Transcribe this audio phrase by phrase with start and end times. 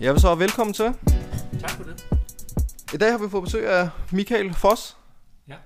[0.00, 0.84] Jeg vil så velkommen til.
[1.60, 2.06] Tak for det.
[2.94, 4.96] I dag har vi fået besøg af Michael Foss.
[5.48, 5.56] Ja.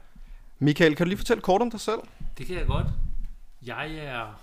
[0.59, 1.99] Michael, kan du lige fortælle kort om dig selv?
[2.39, 2.87] Det kan jeg godt.
[3.63, 4.43] Jeg er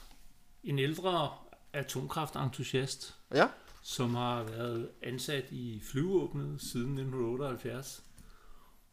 [0.64, 1.30] en ældre
[1.74, 3.48] atomkraftentusiast, Ja.
[3.82, 8.04] som har været ansat i flyvåbnet siden 1978,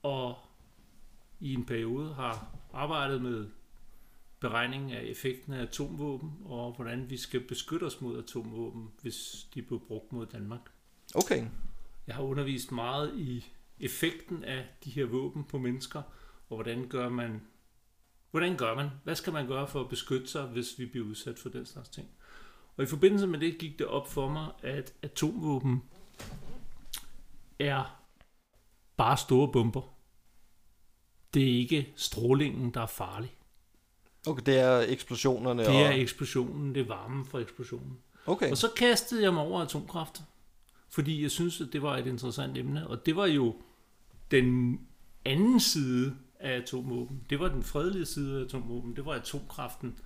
[0.02, 0.34] og
[1.41, 3.47] i en periode har arbejdet med
[4.41, 9.62] beregning af effekten af atomvåben, og hvordan vi skal beskytte os mod atomvåben, hvis de
[9.62, 10.60] bliver brugt mod Danmark.
[11.16, 11.47] Okay.
[12.06, 13.47] Jeg har undervist meget i
[13.80, 16.02] effekten af de her våben på mennesker,
[16.48, 17.43] og hvordan gør man,
[18.30, 21.38] hvordan gør man, hvad skal man gøre for at beskytte sig, hvis vi bliver udsat
[21.38, 22.09] for den slags ting.
[22.77, 25.83] Og i forbindelse med det gik det op for mig, at atomvåben
[27.59, 28.02] er
[28.96, 29.83] bare store bomber.
[31.35, 33.37] Det er ikke strålingen, der er farlig.
[34.27, 35.99] Okay, det er eksplosionerne Det er og...
[35.99, 37.99] eksplosionen, det er varmen fra eksplosionen.
[38.27, 38.51] Okay.
[38.51, 40.23] Og så kastede jeg mig over atomkraft,
[40.88, 42.88] fordi jeg synes, at det var et interessant emne.
[42.88, 43.54] Og det var jo
[44.30, 44.80] den
[45.24, 47.23] anden side af atomvåben.
[47.30, 48.96] Det var den fredelige side af atomvåben.
[48.96, 49.98] Det var atomkraften.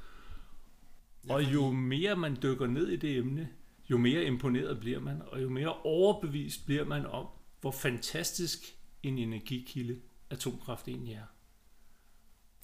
[1.28, 3.48] Og jo mere man dykker ned i det emne,
[3.90, 7.26] jo mere imponeret bliver man, og jo mere overbevist bliver man om,
[7.60, 8.58] hvor fantastisk
[9.02, 9.96] en energikilde
[10.30, 11.24] atomkraft egentlig er.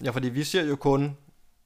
[0.04, 1.16] Ja, fordi vi ser jo kun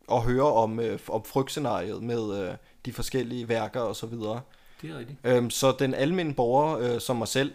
[0.09, 4.41] og hører om, øh, om frygtscenariet med øh, de forskellige værker og så videre.
[4.83, 5.19] Det er rigtigt.
[5.25, 7.53] Øhm, så den almindelige borger øh, som mig selv,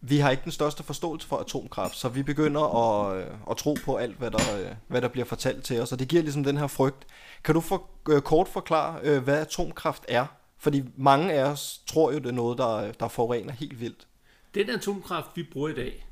[0.00, 3.76] vi har ikke den største forståelse for atomkraft, så vi begynder at, øh, at tro
[3.84, 6.44] på alt, hvad der, øh, hvad der bliver fortalt til os, og det giver ligesom
[6.44, 7.06] den her frygt.
[7.44, 10.26] Kan du for, øh, kort forklare, øh, hvad atomkraft er?
[10.58, 14.06] Fordi mange af os tror jo, det er noget, der, der forurener helt vildt.
[14.54, 16.06] Den atomkraft, vi bruger i dag,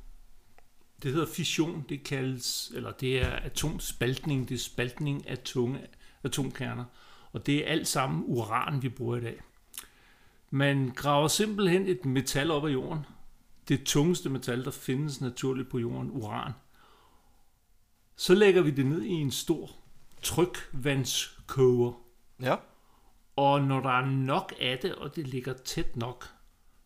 [1.03, 5.81] det hedder fission, det kaldes, eller det er atomspaltning, det er spaltning af tunge
[6.25, 6.85] atomkerner.
[7.33, 9.41] Og det er alt sammen uran, vi bruger i dag.
[10.55, 13.07] Man graver simpelthen et metal op af jorden.
[13.69, 16.53] Det tungeste metal, der findes naturligt på jorden, uran.
[18.17, 19.71] Så lægger vi det ned i en stor
[20.23, 21.93] trykvandskoger.
[22.41, 22.57] Ja.
[23.37, 26.29] Og når der er nok af det, og det ligger tæt nok,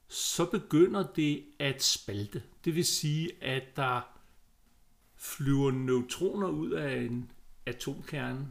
[0.09, 2.43] så begynder det at spalte.
[2.65, 4.01] Det vil sige, at der
[5.17, 7.31] flyver neutroner ud af en
[7.67, 8.51] atomkerne,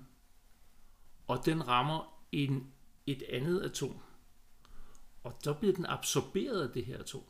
[1.28, 2.68] og den rammer en,
[3.08, 4.02] et andet atom.
[5.26, 7.24] Og så bliver den absorberet af det her atom.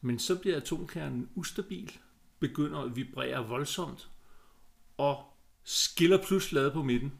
[0.00, 1.98] Men så bliver atomkernen ustabil,
[2.38, 4.10] begynder at vibrere voldsomt,
[4.96, 5.24] og
[5.64, 7.12] skiller pludselig ladet på midten.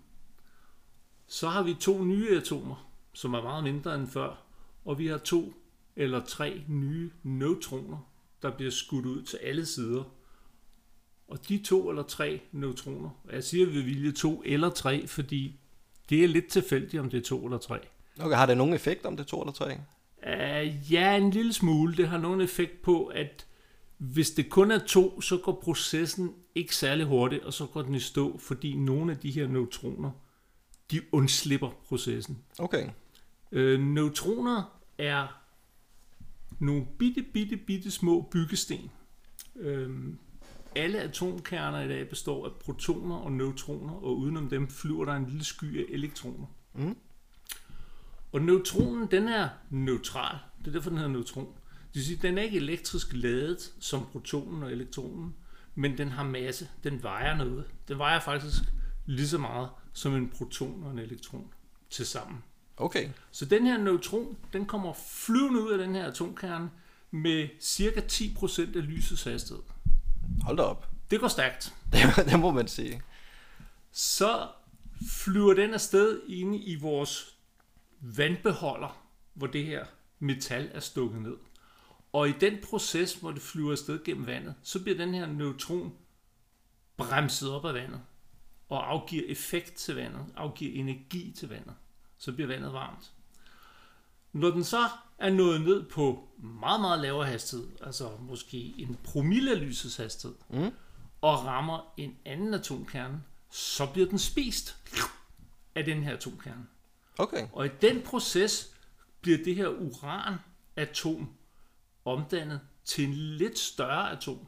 [1.26, 4.42] Så har vi to nye atomer, som er meget mindre end før,
[4.84, 5.54] og vi har to
[5.96, 8.10] eller tre nye neutroner,
[8.42, 10.04] der bliver skudt ud til alle sider.
[11.28, 15.60] Og de to eller tre neutroner, og jeg siger ved vilje to eller tre, fordi
[16.08, 17.88] det er lidt tilfældigt, om det er to eller tre.
[18.20, 19.72] Okay, har det nogen effekt, om det er to eller tre?
[20.26, 21.96] Uh, ja, en lille smule.
[21.96, 23.46] Det har nogen effekt på, at
[23.98, 27.94] hvis det kun er to, så går processen ikke særlig hurtigt, og så går den
[27.94, 30.10] i stå, fordi nogle af de her neutroner,
[30.90, 32.38] de undslipper processen.
[32.58, 32.88] Okay.
[33.52, 35.40] Øh, neutroner er
[36.58, 38.90] nogle bitte, bitte, bitte små byggesten.
[39.56, 40.18] Øhm,
[40.76, 45.26] alle atomkerner i dag består af protoner og neutroner, og udenom dem flyver der en
[45.26, 46.46] lille sky af elektroner.
[46.74, 46.96] Mm.
[48.32, 50.38] Og neutronen, den er neutral.
[50.58, 51.46] Det er derfor, den hedder neutron.
[51.46, 55.34] Det vil sige, den er ikke elektrisk ladet som protonen og elektronen,
[55.74, 56.68] men den har masse.
[56.84, 57.64] Den vejer noget.
[57.88, 58.62] Den vejer faktisk
[59.06, 61.46] lige så meget som en proton og en elektron
[61.90, 62.42] til sammen.
[62.76, 63.08] Okay.
[63.30, 66.70] Så den her neutron, den kommer flyvende ud af den her atomkerne
[67.10, 69.62] med cirka 10% af lysets hastighed.
[70.42, 70.88] Hold da op.
[71.10, 71.74] Det går stærkt.
[72.30, 73.02] Det, må man sige.
[73.92, 74.48] Så
[75.10, 77.36] flyver den afsted inde i vores
[78.00, 79.86] vandbeholder, hvor det her
[80.18, 81.36] metal er stukket ned.
[82.12, 85.92] Og i den proces, hvor det flyver afsted gennem vandet, så bliver den her neutron
[86.96, 88.00] bremset op af vandet
[88.68, 91.74] og afgiver effekt til vandet, afgiver energi til vandet.
[92.18, 93.12] Så bliver vandet varmt.
[94.32, 94.88] Når den så
[95.18, 100.36] er nået ned på meget, meget lavere hastighed, altså måske en promille af lysets hastighed,
[100.50, 100.70] Mm.
[101.20, 104.76] og rammer en anden atomkerne, så bliver den spist
[105.74, 106.66] af den her atomkerne.
[107.18, 107.48] Okay.
[107.52, 108.76] Og i den proces
[109.20, 111.36] bliver det her uranatom
[112.04, 114.46] omdannet til en lidt større atom,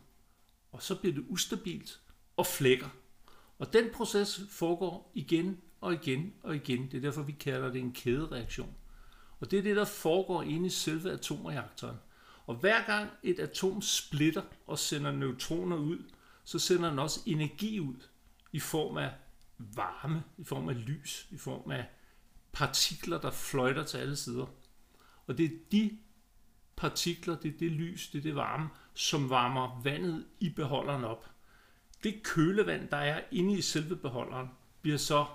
[0.72, 2.00] og så bliver det ustabilt
[2.36, 2.88] og flækker.
[3.58, 6.90] Og den proces foregår igen og igen og igen.
[6.90, 8.74] Det er derfor, vi kalder det en kædereaktion.
[9.40, 11.96] Og det er det, der foregår inde i selve atomreaktoren.
[12.46, 15.98] Og hver gang et atom splitter og sender neutroner ud,
[16.44, 17.96] så sender den også energi ud
[18.52, 19.10] i form af
[19.58, 21.86] varme, i form af lys, i form af
[22.52, 24.46] partikler, der fløjter til alle sider.
[25.26, 25.98] Og det er de
[26.76, 31.26] partikler, det er det lys, det er det varme, som varmer vandet i beholderen op.
[32.02, 34.48] Det kølevand, der er inde i selve beholderen,
[34.82, 35.26] bliver så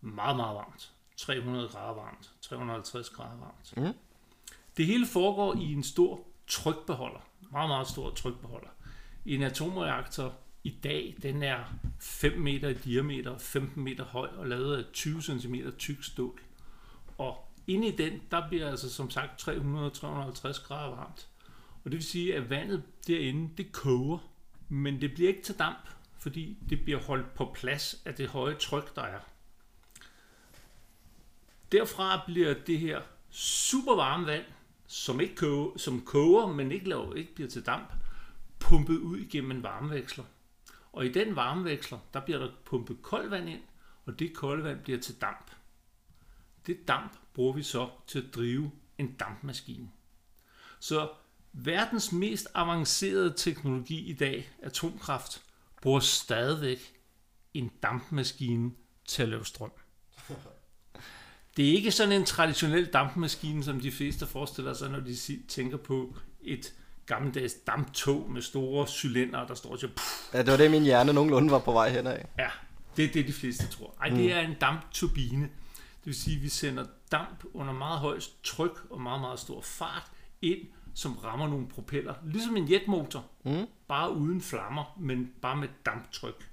[0.00, 0.92] meget, meget varmt.
[1.16, 3.76] 300 grader varmt, 350 grader varmt.
[3.76, 3.92] Mm.
[4.76, 7.20] Det hele foregår i en stor trykbeholder.
[7.50, 8.68] Meget, meget stor trykbeholder.
[9.26, 10.34] En atomreaktor
[10.66, 11.64] i dag, den er
[12.00, 16.40] 5 meter i diameter, 15 meter høj og lavet af 20 cm tyk stål.
[17.18, 19.52] Og inde i den, der bliver altså som sagt 300-350
[20.66, 21.28] grader varmt.
[21.84, 24.18] Og det vil sige, at vandet derinde, det koger,
[24.68, 28.54] men det bliver ikke til damp, fordi det bliver holdt på plads af det høje
[28.54, 29.20] tryk, der er.
[31.72, 34.44] Derfra bliver det her super varme vand,
[34.86, 37.92] som ikke koger, som koger, men ikke, laver, ikke bliver til damp,
[38.58, 40.24] pumpet ud igennem en varmeveksler.
[40.96, 43.60] Og i den varmeveksler, der bliver der pumpet koldt vand ind,
[44.04, 45.50] og det kolde vand bliver til damp.
[46.66, 49.90] Det damp bruger vi så til at drive en dampmaskine.
[50.80, 51.10] Så
[51.52, 55.42] verdens mest avancerede teknologi i dag, atomkraft,
[55.82, 57.00] bruger stadigvæk
[57.54, 58.72] en dampmaskine
[59.04, 59.72] til at lave strøm.
[61.56, 65.16] Det er ikke sådan en traditionel dampmaskine, som de fleste forestiller sig, når de
[65.48, 66.74] tænker på et
[67.06, 69.90] gammeldags damptog med store cylinder, der står til...
[70.32, 72.28] Ja, det var det, min hjerne nogenlunde var på vej hen af.
[72.38, 72.48] Ja,
[72.96, 73.94] det er det, de fleste tror.
[74.00, 75.42] Ej, det er en dampturbine.
[75.42, 79.60] Det vil sige, at vi sender damp under meget højt tryk og meget, meget stor
[79.60, 80.10] fart
[80.42, 80.58] ind,
[80.94, 82.14] som rammer nogle propeller.
[82.24, 83.66] Ligesom en jetmotor, Mm.
[83.88, 86.50] bare uden flammer, men bare med damptryk.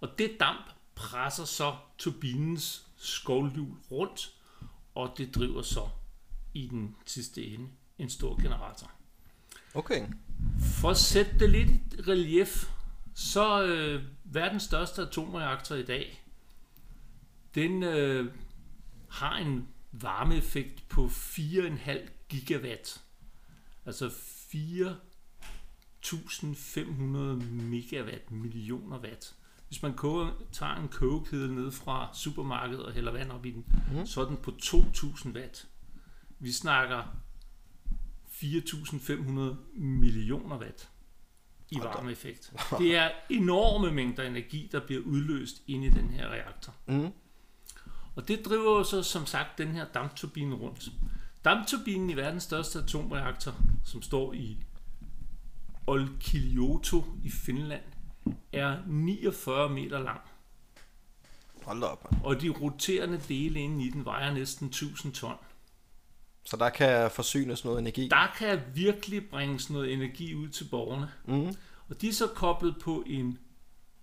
[0.00, 4.32] Og det damp presser så turbinens skovlhjul rundt,
[4.94, 5.88] og det driver så
[6.54, 7.68] i den sidste ende
[8.02, 8.90] en stor generator.
[9.74, 10.06] Okay.
[10.60, 12.70] For at sætte det lidt i relief,
[13.14, 16.24] så øh, verdens største atomreaktor i dag,
[17.54, 18.32] den øh,
[19.08, 23.00] har en varmeeffekt på 4,5 gigawatt.
[23.86, 26.96] Altså 4.500
[27.52, 29.34] megawatt, millioner watt.
[29.68, 33.64] Hvis man koger, tager en kogekedel ned fra supermarkedet og hælder vand op i den,
[33.92, 34.06] mm.
[34.06, 35.68] så er den på 2.000 watt.
[36.38, 37.16] Vi snakker
[38.42, 40.90] 4.500 millioner watt
[41.70, 42.52] i varmeeffekt.
[42.78, 46.74] Det er enorme mængder energi, der bliver udløst inde i den her reaktor.
[46.86, 47.12] Mm.
[48.16, 50.90] Og det driver jo så som sagt den her dampturbine rundt.
[51.44, 53.54] Dampturbinen i verdens største atomreaktor,
[53.84, 54.56] som står i
[55.86, 57.82] Olkiluoto i Finland,
[58.52, 60.20] er 49 meter lang.
[61.64, 62.08] Hold op.
[62.24, 65.36] Og de roterende dele inde i den vejer næsten 1000 ton.
[66.44, 68.08] Så der kan forsynes noget energi.
[68.08, 71.10] Der kan virkelig bringes noget energi ud til borgerne.
[71.24, 71.54] Mm.
[71.88, 73.38] Og de er så koblet på en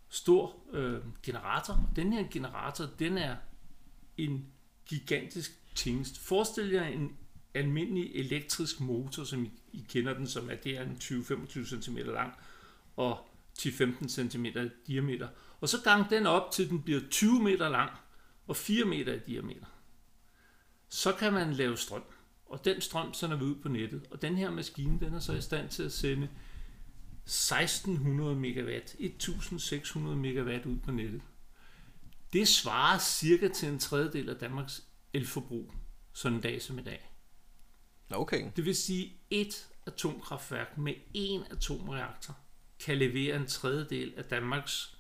[0.10, 1.90] stor øh, generator.
[1.96, 3.36] Den her generator, den er
[4.18, 4.46] en
[4.86, 6.20] gigantisk tingest.
[6.20, 7.18] Forestil jer en
[7.54, 11.98] almindelig elektrisk motor, som I, I kender den, som er det er en 20-25 cm
[11.98, 12.34] lang
[12.96, 13.30] og
[13.60, 15.28] 10-15 cm i diameter.
[15.62, 17.92] Og så gang den op til den bliver 20 meter lang
[18.48, 19.66] og 4 meter i diameter.
[20.90, 22.04] Så kan man lave strøm.
[22.50, 24.08] Og den strøm sender vi ud på nettet.
[24.12, 26.30] Og den her maskine, den er så i stand til at sende
[27.26, 31.22] 1600 megawatt, 1600 megawatt ud på nettet.
[32.34, 35.74] Det svarer cirka til en tredjedel af Danmarks elforbrug,
[36.14, 37.12] sådan en dag som i dag.
[38.12, 38.52] Okay.
[38.56, 42.38] Det vil sige, et atomkraftværk med én atomreaktor
[42.86, 44.98] kan levere en tredjedel af Danmarks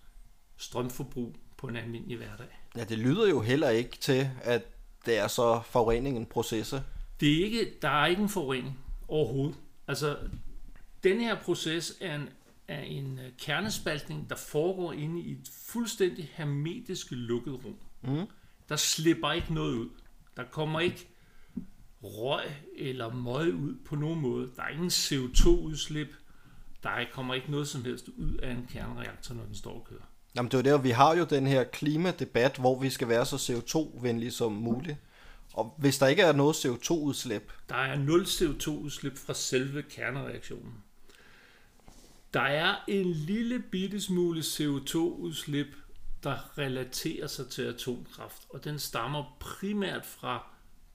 [0.57, 2.59] strømforbrug på en almindelig hverdag.
[2.75, 4.63] Ja, det lyder jo heller ikke til, at
[5.05, 6.83] det er så forurening en processe.
[7.19, 9.55] Det er ikke, der er ikke en forurening overhovedet.
[9.87, 10.17] Altså,
[11.03, 12.29] den her proces er en,
[12.67, 17.75] er en øh, kernespaltning, der foregår inde i et fuldstændig hermetisk lukket rum.
[18.03, 18.25] Mm.
[18.69, 19.89] Der slipper ikke noget ud.
[20.37, 21.07] Der kommer ikke
[22.03, 22.45] røg
[22.77, 24.49] eller møg ud på nogen måde.
[24.55, 26.07] Der er ingen CO2-udslip.
[26.83, 29.85] Der er- kommer ikke noget som helst ud af en kernereaktor, når den står og
[29.89, 30.01] kører.
[30.35, 33.25] Jamen det er jo det, vi har jo den her klimadebat, hvor vi skal være
[33.25, 34.97] så CO2-venlige som muligt.
[35.53, 40.73] Og hvis der ikke er noget CO2-udslip, Der er 0 CO2-udslip fra selve kernereaktionen.
[42.33, 45.67] Der er en lille bitte smule CO2-udslip,
[46.23, 50.43] der relaterer sig til atomkraft, og den stammer primært fra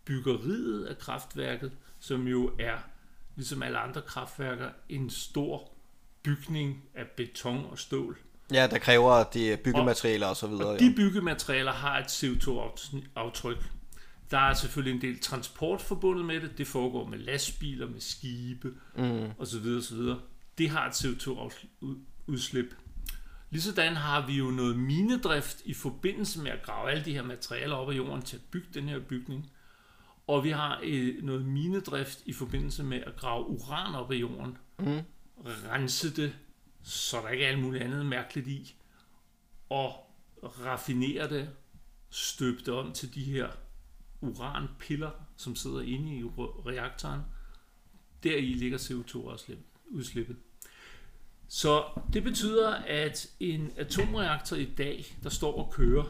[0.04, 2.78] byggeriet af kraftværket, som jo er,
[3.36, 5.70] ligesom alle andre kraftværker, en stor
[6.22, 8.18] bygning af beton og stål.
[8.52, 10.68] ja, der kræver de byggematerialer og så videre.
[10.68, 13.58] Og de byggematerialer har et CO2-aftryk.
[14.32, 16.58] Der er selvfølgelig en del transport forbundet med det.
[16.58, 19.30] Det foregår med lastbiler, med skibe Mm.
[19.38, 19.66] osv.
[19.78, 19.98] osv.
[20.58, 22.74] Det har et CO2-udslip.
[23.50, 27.76] Ligesådan har vi jo noget minedrift i forbindelse med at grave alle de her materialer
[27.76, 29.50] op af jorden til at bygge den her bygning.
[30.26, 34.58] Og vi har øh, noget minedrift i forbindelse med at grave uran op af jorden.
[34.78, 35.00] Mm.
[35.44, 36.32] Rense det,
[36.82, 38.76] så der ikke er alt muligt andet mærkeligt i.
[39.70, 39.92] Og
[40.42, 41.50] raffinere det,
[42.10, 43.48] støbe det om til de her
[44.22, 46.24] uranpiller, som sidder inde i
[46.66, 47.20] reaktoren.
[48.22, 50.36] Deri ligger CO2-udslippet.
[51.48, 56.04] Så det betyder, at en atomreaktor i dag, der står og kører,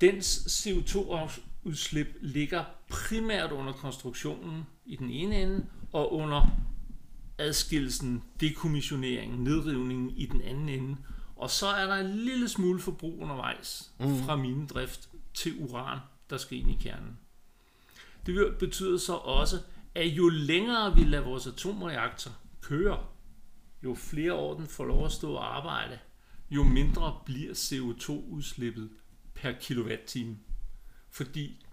[0.00, 6.46] dens CO2-udslip ligger primært under konstruktionen i den ene ende, og under
[7.38, 10.96] adskillelsen, dekommissioneringen, nedrivningen i den anden ende.
[11.36, 14.18] Og så er der en lille smule forbrug undervejs mm.
[14.18, 15.98] fra minedrift til uran,
[16.30, 17.18] der skal ind i kernen.
[18.26, 19.56] Det betyder så også,
[19.94, 22.98] at jo længere vi lader vores atomreaktor køre,
[23.84, 25.98] jo flere år den får lov at stå og arbejde,
[26.50, 28.90] jo mindre bliver CO2-udslippet
[29.34, 30.36] per kilowatt-time.
[31.10, 31.66] Fordi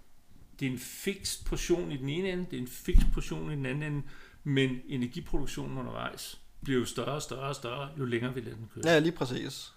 [0.60, 3.56] det er en fix portion i den ene ende, det er en fix portion i
[3.56, 4.08] den anden ende,
[4.44, 8.70] men energiproduktionen undervejs bliver jo større og større og større, jo længere vi lader den
[8.74, 8.84] køre.
[8.86, 9.74] Ja, lige præcis.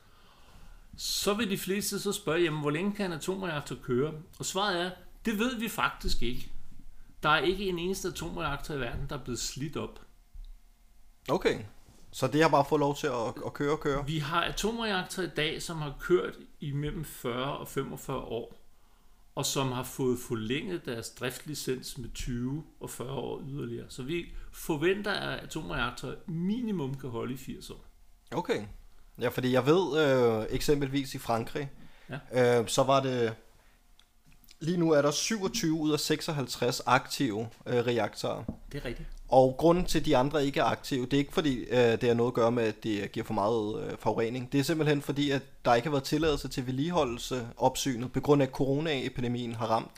[0.96, 4.14] Så vil de fleste så spørge, jamen, hvor længe kan en atomreaktor køre?
[4.38, 4.90] Og svaret er,
[5.24, 6.50] det ved vi faktisk ikke.
[7.22, 10.00] Der er ikke en eneste atomreaktor i verden, der er blevet slidt op.
[11.28, 11.58] Okay.
[12.12, 14.06] Så det har bare fået lov til at, at køre og køre?
[14.06, 18.56] Vi har atomreaktorer i dag, som har kørt i mellem 40 og 45 år,
[19.34, 23.86] og som har fået forlænget deres driftlicens med 20 og 40 år yderligere.
[23.88, 27.84] Så vi forventer, at atomreaktorer minimum kan holde i 80 år.
[28.30, 28.66] Okay.
[29.20, 31.70] Ja, fordi jeg ved øh, eksempelvis i Frankrig,
[32.32, 32.60] ja.
[32.60, 33.34] øh, så var det
[34.60, 38.44] Lige nu er der 27 ud af 56 aktive øh, reaktorer.
[38.72, 39.08] Det er rigtigt.
[39.28, 42.02] Og grunden til, at de andre ikke er aktive, det er ikke fordi, øh, det
[42.02, 44.52] har noget at gøre med, at det giver for meget øh, forurening.
[44.52, 48.42] Det er simpelthen fordi, at der ikke har været tilladelse til vedligeholdelse opsynet, på grund
[48.42, 49.90] af, at coronaepidemien har ramt.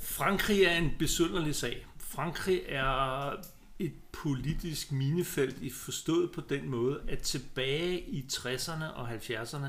[0.00, 1.86] Frankrig er en besynderlig sag.
[1.98, 3.30] Frankrig er
[3.78, 9.66] et politisk minefelt i forstået på den måde, at tilbage i 60'erne og 70'erne,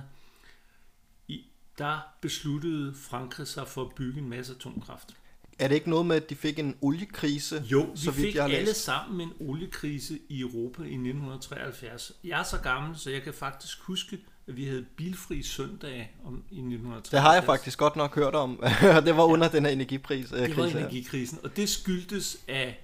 [1.81, 5.15] der besluttede Frankrig sig for at bygge en masse atomkraft.
[5.59, 7.63] Er det ikke noget med, at de fik en oliekrise?
[7.71, 8.83] Jo, vi så vidt fik jeg alle læst?
[8.83, 12.11] sammen en oliekrise i Europa i 1973.
[12.23, 16.33] Jeg er så gammel, så jeg kan faktisk huske, at vi havde bilfri søndag om,
[16.33, 17.09] i 1973.
[17.09, 18.63] Det har jeg faktisk godt nok hørt om.
[19.05, 20.31] det var under ja, den her energipris.
[20.31, 22.79] Øh, det var energikrisen, og det skyldtes af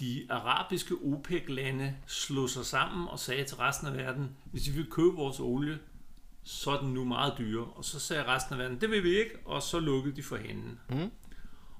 [0.00, 4.86] de arabiske OPEC-lande slog sig sammen og sagde til resten af verden, hvis vi vil
[4.90, 5.78] købe vores olie,
[6.46, 7.64] så er den nu meget dyre.
[7.64, 10.36] Og så sagde resten af verden, det vil vi ikke, og så lukkede de for
[10.36, 10.62] hende.
[10.88, 11.10] Mm.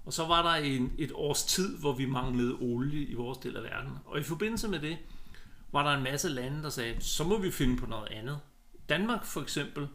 [0.04, 3.56] Og så var der en, et års tid, hvor vi manglede olie i vores del
[3.56, 3.92] af verden.
[4.04, 4.98] Og i forbindelse med det,
[5.72, 8.40] var der en masse lande, der sagde, så må vi finde på noget andet.
[8.88, 9.88] Danmark for eksempel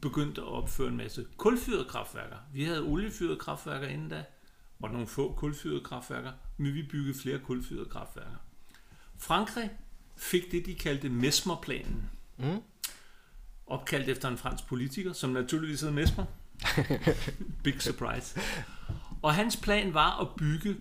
[0.00, 2.36] begyndte at opføre en masse kulfyrede kraftværker.
[2.52, 4.24] Vi havde oliefyrede kraftværker inden da,
[4.80, 8.36] og nogle få kulfyrede kraftværker, men vi byggede flere kulfyrede kraftværker.
[9.18, 9.70] Frankrig
[10.16, 12.10] fik det, de kaldte Mesmerplanen.
[12.36, 12.62] Mm
[13.68, 16.24] opkaldt efter en fransk politiker, som naturligvis hedder Mesmer.
[17.64, 18.40] Big surprise.
[19.22, 20.76] Og hans plan var at bygge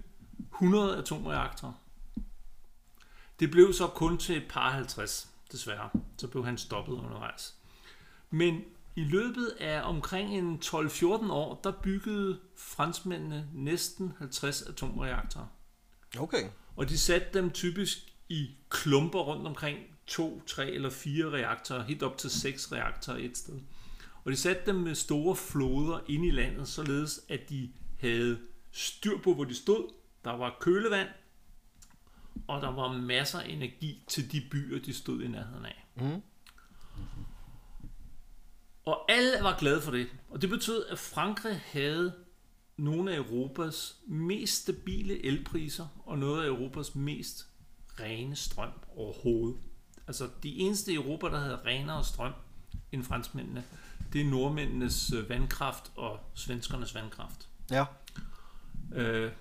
[0.53, 1.73] 100 atomreaktorer.
[3.39, 5.89] Det blev så kun til et par 50, desværre.
[6.17, 7.55] Så blev han stoppet undervejs.
[8.29, 8.61] Men
[8.95, 15.47] i løbet af omkring en 12-14 år, der byggede franskmændene næsten 50 atomreaktorer.
[16.19, 16.49] Okay.
[16.75, 17.97] Og de satte dem typisk
[18.29, 19.77] i klumper rundt omkring
[20.07, 23.59] to, tre eller fire reaktorer, helt op til seks reaktorer et sted.
[24.23, 28.39] Og de satte dem med store floder ind i landet, således at de havde
[28.71, 29.93] styr på, hvor de stod.
[30.23, 31.09] Der var kølevand,
[32.47, 35.85] og der var masser af energi til de byer, de stod i nærheden af.
[35.95, 36.21] Mm.
[38.85, 40.07] Og alle var glade for det.
[40.29, 42.13] Og det betød, at Frankrig havde
[42.77, 47.47] nogle af Europas mest stabile elpriser, og noget af Europas mest
[47.99, 49.59] rene strøm overhovedet.
[50.07, 52.33] Altså, de eneste i Europa, der havde renere strøm
[52.91, 53.63] end franskmændene,
[54.13, 57.47] det er nordmændenes øh, vandkraft og svenskernes vandkraft.
[57.71, 57.85] Ja.
[58.95, 59.31] Øh,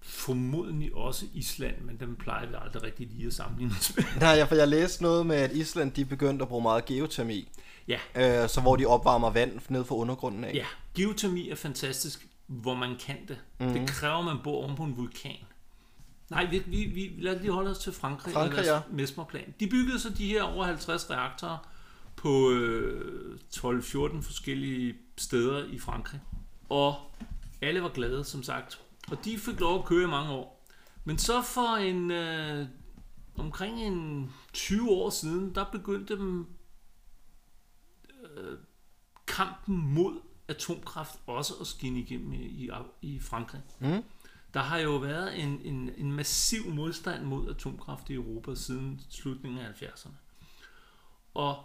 [0.00, 4.04] formodentlig også Island, men dem plejer vi aldrig rigtig lige at sammenligne os med.
[4.20, 7.48] Nej, for jeg læste noget med, at Island de begyndte at bruge meget geotermi.
[7.88, 7.98] Ja.
[8.42, 10.54] Øh, så hvor de opvarmer vand ned fra undergrunden af.
[10.54, 13.38] Ja, geotermi er fantastisk, hvor man kan det.
[13.58, 13.74] Mm-hmm.
[13.74, 15.36] Det kræver, at man bor oven på en vulkan.
[16.30, 18.80] Nej, vi, vi, vi lad lige holde os til Frankrig, Frankrig ja.
[18.90, 19.54] Mesmerplan.
[19.60, 21.68] De byggede så de her over 50 reaktorer
[22.16, 26.20] på øh, 12-14 forskellige steder i Frankrig.
[26.68, 26.94] Og
[27.62, 28.80] alle var glade, som sagt.
[29.10, 30.66] Og de fik lov at køre i mange år.
[31.04, 32.66] Men så for en øh,
[33.38, 36.46] omkring en 20 år siden, der begyndte dem
[38.36, 38.58] øh,
[39.26, 42.70] kampen mod atomkraft også at skinne igennem i, i,
[43.02, 43.60] i Frankrig.
[43.78, 44.02] Mm.
[44.54, 49.60] Der har jo været en, en, en massiv modstand mod atomkraft i Europa siden slutningen
[49.60, 50.10] af 70'erne.
[51.34, 51.64] Og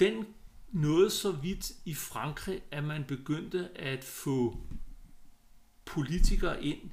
[0.00, 0.26] den
[0.72, 4.56] nåede så vidt i Frankrig, at man begyndte at få
[5.84, 6.90] politikere ind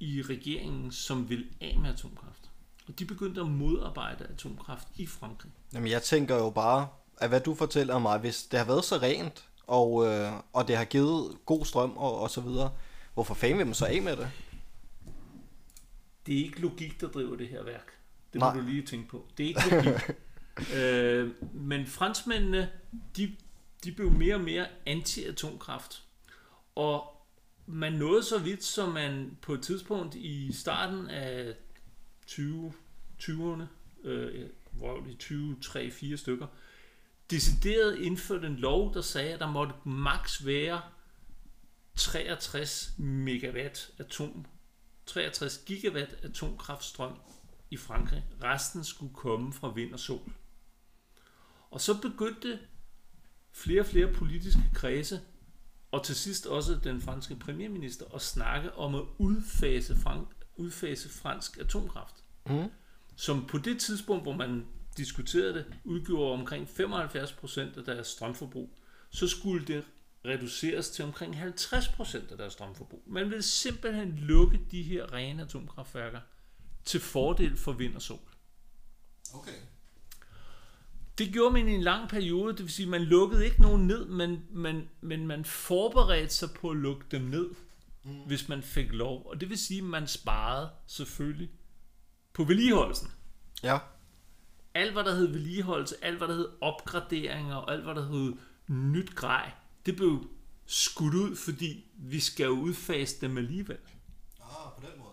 [0.00, 2.50] i regeringen, som vil af med atomkraft.
[2.88, 5.52] Og de begyndte at modarbejde atomkraft i Frankrig.
[5.72, 8.96] Jamen jeg tænker jo bare, at hvad du fortæller mig, hvis det har været så
[8.96, 12.70] rent, og, øh, og det har givet god strøm og, og så videre,
[13.20, 14.30] hvorfor fanden vil man så af med det?
[16.26, 17.92] Det er ikke logik, der driver det her værk.
[18.32, 18.54] Det Nej.
[18.54, 19.26] må du lige tænke på.
[19.38, 20.16] Det er ikke logik.
[20.76, 22.70] øh, men franskmændene,
[23.16, 23.36] de,
[23.84, 26.02] de blev mere og mere anti-atomkraft.
[26.74, 27.26] Og
[27.66, 31.54] man nåede så vidt, som man på et tidspunkt i starten af
[32.26, 32.72] 20,
[33.22, 33.62] 20'erne,
[34.04, 36.46] øh, hvor de 20, 3, 4 stykker,
[37.30, 40.80] decideret indførte en lov, der sagde, at der måtte maks være
[42.00, 44.46] 63 megawatt atom
[45.06, 47.12] 63 gigawatt atomkraftstrøm
[47.70, 48.24] i Frankrig.
[48.42, 50.32] Resten skulle komme fra vind og sol.
[51.70, 52.58] Og så begyndte
[53.52, 55.20] flere og flere politiske kredse,
[55.90, 61.58] og til sidst også den franske premierminister, at snakke om at udfase, frank, udfase fransk
[61.58, 62.14] atomkraft.
[62.46, 62.70] Mm.
[63.16, 64.66] Som på det tidspunkt, hvor man
[64.96, 68.76] diskuterede det, udgjorde omkring 75% af deres strømforbrug.
[69.10, 69.84] Så skulle det
[70.24, 73.02] reduceres til omkring 50% af deres strømforbrug.
[73.06, 76.20] Man vil simpelthen lukke de her rene atomkraftværker
[76.84, 78.18] til fordel for vind og sol.
[79.34, 79.52] Okay.
[81.18, 84.04] Det gjorde man i en lang periode, det vil sige, man lukkede ikke nogen ned,
[84.04, 87.50] men, men, men man forberedte sig på at lukke dem ned,
[88.04, 88.20] mm.
[88.26, 89.26] hvis man fik lov.
[89.26, 91.50] Og det vil sige, at man sparede selvfølgelig
[92.32, 93.08] på vedligeholdelsen.
[93.62, 93.78] Ja.
[94.74, 98.32] Alt, hvad der hed vedligeholdelse, alt, hvad der hed opgraderinger, og alt, hvad der hed
[98.68, 99.52] nyt grej,
[99.86, 100.30] det blev
[100.66, 103.78] skudt ud, fordi vi skal jo udfase dem alligevel.
[104.40, 105.10] Ah, på den måde.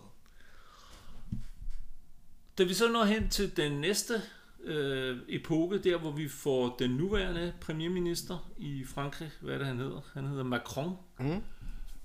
[2.58, 4.22] Da vi så når hen til den næste
[4.64, 9.78] øh, epoke, der hvor vi får den nuværende premierminister i Frankrig, hvad er det han
[9.78, 10.02] hedder?
[10.14, 10.96] Han hedder Macron.
[11.20, 11.44] Mm.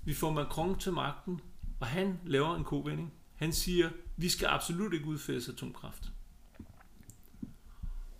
[0.03, 1.41] Vi får Macron til magten,
[1.79, 3.13] og han laver en kovending.
[3.35, 6.11] Han siger, vi skal absolut ikke udfase atomkraft.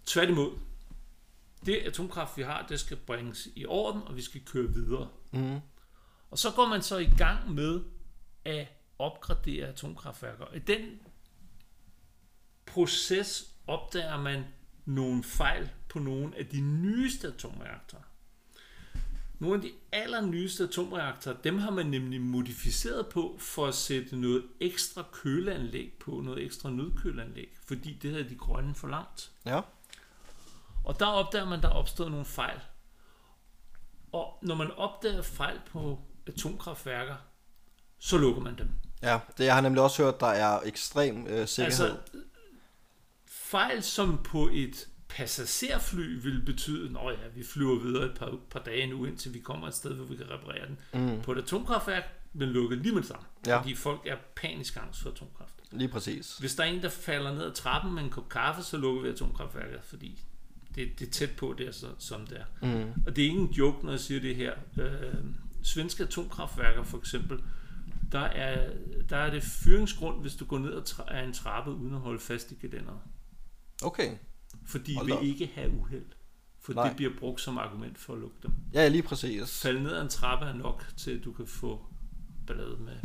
[0.06, 0.52] Tværtimod,
[1.65, 5.10] det atomkraft, vi har, det skal bringes i orden, og vi skal køre videre.
[5.32, 5.60] Mm.
[6.30, 7.82] Og så går man så i gang med
[8.45, 8.67] at
[8.99, 10.45] opgradere atomkraftværker.
[10.54, 10.99] I den
[12.65, 14.43] proces opdager man
[14.86, 18.04] nogle fejl på nogle af de nyeste atomreaktorer.
[19.39, 24.43] Nogle af de allernyeste atomreaktorer, dem har man nemlig modificeret på for at sætte noget
[24.60, 29.32] ekstra køleanlæg på, noget ekstra nødkøleanlæg, fordi det havde de grønne for langt.
[29.45, 29.62] Ja.
[30.84, 32.60] Og der opdager man, der er opstået nogle fejl.
[34.12, 37.15] Og når man opdager fejl på atomkraftværker,
[38.00, 38.69] så lukker man dem.
[39.02, 41.86] Ja, det jeg har nemlig også hørt, der er ekstrem øh, sikkerhed.
[41.86, 41.98] Altså,
[43.28, 48.60] fejl som på et passagerfly vil betyde, at ja, vi flyver videre et par, par
[48.60, 50.80] dage nu, indtil vi kommer et sted, hvor vi kan reparere den.
[50.93, 51.22] Mm.
[51.22, 53.60] På et atomkraftværk vil lukke lige med det samme, Ja.
[53.60, 55.54] fordi folk er panisk angst for atomkraft.
[55.72, 56.38] Lige præcis.
[56.38, 59.02] Hvis der er en, der falder ned ad trappen med en kop kaffe, så lukker
[59.02, 60.22] vi atomkraftværket, fordi
[60.76, 62.68] det, det er tæt på der, så, som det er.
[62.68, 62.92] Mm.
[63.08, 64.54] Og det er ikke en joke, når jeg siger det her.
[64.78, 65.14] Øh,
[65.64, 67.40] svenske atomkraftværker for eksempel,
[68.12, 68.70] der er,
[69.10, 70.74] der er det fyringsgrund, hvis du går ned
[71.08, 73.00] ad en trappe uden at holde fast i gelænderet.
[73.84, 74.12] Okay.
[74.66, 75.24] For de Hold op.
[75.24, 76.06] ikke have uheld.
[76.62, 76.88] For Nej.
[76.88, 78.52] det bliver brugt som argument for at lukke dem.
[78.74, 79.62] Ja, lige præcis.
[79.62, 81.86] Falde ned ad en trappe er nok til, at du kan få
[82.48, 82.96] ballade med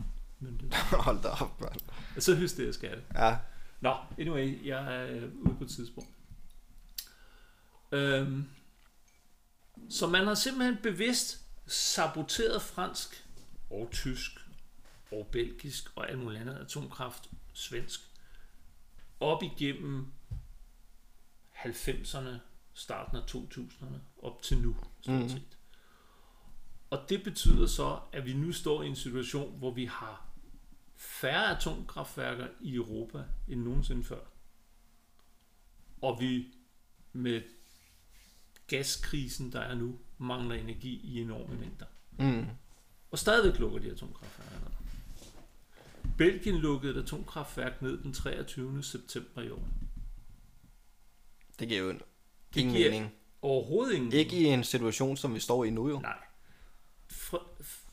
[0.40, 1.02] myndigheder.
[1.06, 1.80] Hold da op, mand.
[2.16, 3.02] Og så hysterisk er det.
[3.14, 3.36] Ja.
[3.80, 6.10] Nå, anyway, jeg er ude på et tidspunkt.
[7.92, 8.44] Øhm,
[9.90, 13.26] så man har simpelthen bevidst saboteret fransk
[13.70, 14.30] og tysk
[15.12, 18.00] og belgisk og alt muligt andet atomkraft, svensk,
[19.20, 20.06] op igennem
[21.54, 22.38] 90'erne,
[22.74, 25.28] starten af 2000'erne, op til nu, stort Mhm.
[25.28, 25.58] set.
[26.90, 30.28] Og det betyder så, at vi nu står i en situation, hvor vi har
[30.96, 34.20] færre atomkraftværker i Europa end nogensinde før.
[36.02, 36.54] Og vi
[37.12, 37.42] med
[38.68, 41.86] gaskrisen, der er nu, mangler energi i enorme mængder.
[42.18, 42.46] Mm.
[43.10, 44.68] Og stadigvæk lukker de atomkraftværker ned.
[46.18, 48.82] Belgien lukkede et atomkraftværk ned den 23.
[48.82, 49.68] september i år.
[51.58, 53.12] Det giver jo Det ingen giver mening.
[53.42, 55.98] overhovedet ingen Ikke i en situation, som vi står i nu jo.
[56.00, 56.18] Nej.
[57.10, 57.88] Fra, f-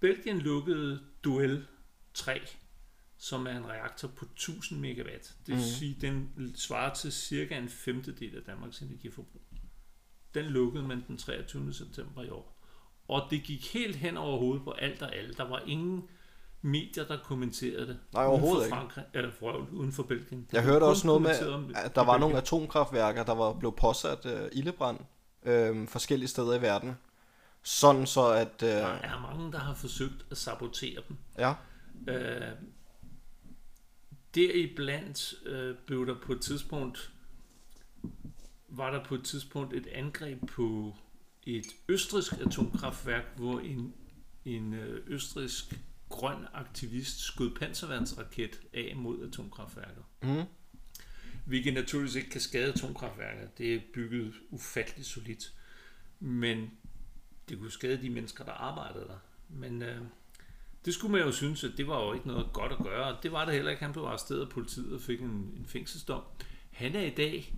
[0.00, 1.66] Belgien lukkede Duel
[2.14, 2.40] 3,
[3.18, 5.28] som er en reaktor på 1000 megawatt.
[5.46, 5.64] Det vil Mhm.
[5.64, 9.42] sige, den svarer til cirka en femtedel af Danmarks energiforbrug.
[10.34, 11.72] Den lukkede man den 23.
[11.72, 12.56] september i år.
[13.08, 15.34] Og det gik helt hen over hovedet på alt og alle.
[15.34, 16.08] Der var ingen
[16.62, 17.98] medier, der kommenterede det.
[18.12, 18.74] Nej, overhovedet uden ikke.
[18.76, 20.48] for Frankrig, eller for, uden for Belgien.
[20.52, 21.30] Jeg hørte også noget med,
[21.76, 25.00] at der var nogle atomkraftværker, der var blevet påsat øh, ildebrand
[25.42, 26.94] øh, forskellige steder i verden.
[27.62, 28.62] Sådan så at...
[28.62, 31.16] Øh, Der er mange, der har forsøgt at sabotere dem.
[31.38, 31.54] ja,
[32.08, 32.42] Øh,
[34.34, 37.12] deriblandt øh, blev der på et tidspunkt
[38.70, 40.96] var der på et tidspunkt et angreb på
[41.46, 43.94] et østrisk atomkraftværk, hvor en,
[44.44, 50.02] en øh, østrisk grøn aktivist skød panserværnsraket af mod atomkraftværket.
[50.22, 50.42] mm,
[51.46, 53.58] Hvilket naturligvis ikke kan skade atomkraftværket.
[53.58, 55.52] Det er bygget ufatteligt solidt.
[56.20, 56.70] Men
[57.48, 59.18] det kunne skade de mennesker, der arbejdede der.
[59.48, 60.00] Men øh,
[60.84, 63.16] det skulle man jo synes, at det var jo ikke noget godt at gøre.
[63.16, 63.82] Og det var det heller ikke.
[63.82, 66.22] Han blev arresteret af politiet og fik en, en fængselsdom.
[66.70, 67.54] Han er i dag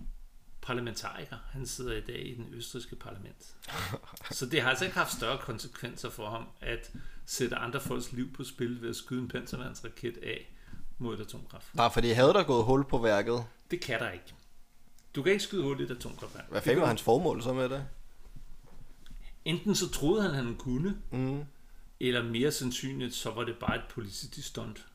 [0.63, 1.37] parlamentariker.
[1.51, 3.55] Han sidder i dag i den østriske parlament.
[4.31, 6.91] Så det har altså ikke haft større konsekvenser for ham at
[7.25, 10.53] sætte andre folks liv på spil ved at skyde en panserværnsraket af
[10.97, 11.75] mod et atomkraft.
[11.75, 14.33] nej, fordi havde der gået hul på værket, Det kan der ikke.
[15.15, 16.49] Du kan ikke skyde hul i et atomkraftværk.
[16.49, 17.85] hvad fanden var hans formål så med det?
[19.45, 21.43] Enten så troede han, han kunne, Mm,
[21.99, 24.85] eller mere sandsynligt, så var det bare et politisk stunt.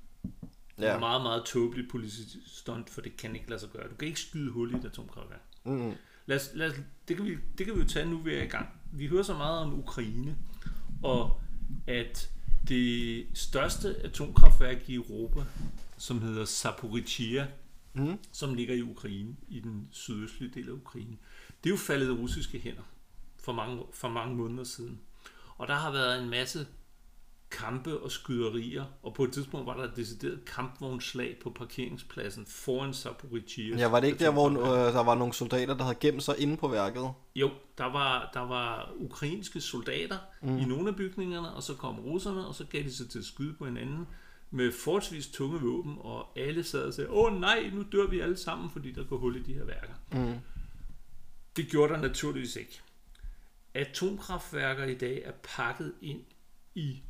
[0.79, 0.93] ja.
[0.93, 0.99] Ja.
[0.99, 3.89] Meget, meget tåbeligt politisk stunt, for det kan ikke lade sig gøre.
[3.91, 5.41] Du kan ikke skyde hul i et atomkraftværk.
[5.69, 5.95] Mm,
[6.27, 6.77] Lad os, lad os,
[7.09, 8.69] det, kan vi, det kan vi jo tage nu, vi er i gang.
[8.93, 10.37] Vi hører så meget om Ukraine,
[11.03, 11.41] og
[11.87, 12.31] at
[12.69, 15.41] det største atomkraftværk i Europa,
[15.99, 17.47] som hedder Zaporizhia,
[17.93, 21.17] mm, som ligger i Ukraine, i den sydøstlige del af Ukraine.
[21.65, 22.83] Det er jo faldet i russiske hænder
[23.37, 25.01] for mange, for mange måneder siden.
[25.59, 26.67] Og der har været en masse
[27.51, 32.95] kampe og skyderier, og på et tidspunkt var der et decideret kampvognslag på parkeringspladsen foran
[32.95, 33.77] Zaporizhia.
[33.77, 36.35] ja, var det ikke der, hvor øh, der var nogle soldater, der havde gemt sig
[36.39, 37.11] inde på værket?
[37.35, 40.59] Jo, der var, der var ukrainske soldater mm.
[40.59, 43.25] i nogle af bygningerne, og så kom russerne, og så gav de sig til at
[43.25, 44.07] skyde på hinanden
[44.51, 48.37] med forholdsvis tunge våben, og alle sad og sagde, åh nej, nu dør vi alle
[48.37, 49.95] sammen, fordi der går hul i de her værker.
[50.13, 50.35] Mm.
[51.57, 52.81] Det gjorde der naturligvis ikke.
[53.75, 56.21] Atomkraftværker i dag er pakket ind
[56.75, 57.03] i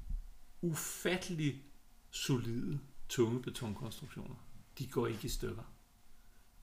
[0.62, 1.62] ufattelig
[2.10, 4.34] solide, tunge betonkonstruktioner.
[4.78, 5.62] De går ikke i stykker.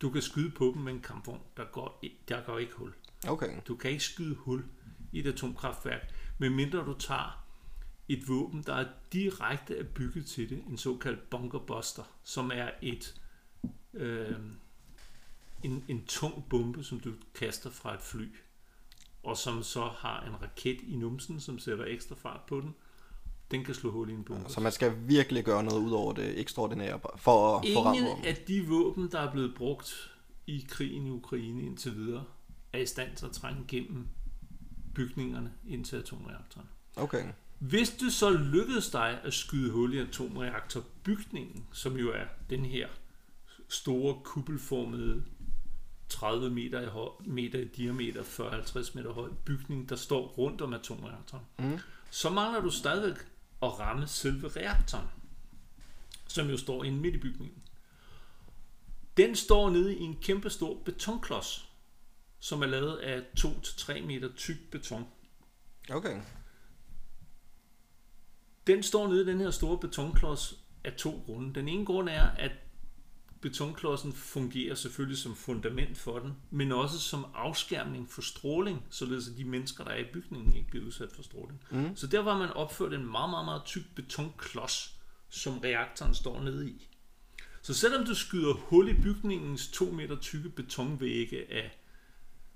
[0.02, 2.94] Du kan skyde på dem med en kampvogn, der går, der går ikke hul.
[3.28, 3.62] Okay.
[3.68, 4.66] Du kan ikke skyde hul
[5.12, 7.46] i et atomkraftværk, medmindre du tager
[8.10, 13.22] et våben, der er direkte er bygget til det, en såkaldt bunkerbuster, som er et
[13.94, 14.40] øh,
[15.64, 18.36] en, en tung bombe, som du kaster fra et fly,
[19.24, 22.76] og som så har en raket i numsen, som sætter ekstra fart på den.
[23.52, 24.50] Den kan slå hul i en bombe.
[24.50, 28.26] Så man skal virkelig gøre noget ud over det ekstraordinære for at Ingen våben.
[28.26, 30.12] af de våben, der er blevet brugt
[30.48, 32.24] i krigen i Ukraine indtil videre,
[32.74, 34.08] er i stand til at trænge igennem
[34.96, 36.68] bygningerne ind til atomreaktoren.
[36.96, 37.26] Okay.
[37.60, 42.88] Hvis det så lykkedes dig at skyde hul i atomreaktorbygningen, som jo er den her
[43.70, 45.24] store kuppelformede
[46.10, 50.74] 30 meter i, høj, meter i diameter, 40-50 meter høj bygning, der står rundt om
[50.74, 51.80] atomreaktoren, Mm.
[52.10, 53.18] så mangler du stadigvæk
[53.66, 55.08] at ramme selve reaktoren,
[56.28, 57.64] som jo står inde midt i bygningen.
[59.18, 61.70] Den står nede i en kæmpe stor betonklods,
[62.40, 65.08] som er lavet af 2-3 meter tyk beton.
[65.90, 66.22] Okay.
[68.68, 71.54] Den står nede i den her store betonklods af to grunde.
[71.54, 72.52] Den ene grund er, at
[73.50, 79.38] betonklodsen fungerer selvfølgelig som fundament for den, men også som afskærmning for stråling, således at
[79.38, 81.62] de mennesker, der er i bygningen, ikke bliver udsat for stråling.
[81.70, 81.96] Mm.
[81.96, 84.96] Så der var man opført en meget, meget, meget tyk betonklods,
[85.30, 86.88] som reaktoren står nede i.
[87.62, 91.78] Så selvom du skyder hul i bygningens to meter tykke betonvægge af,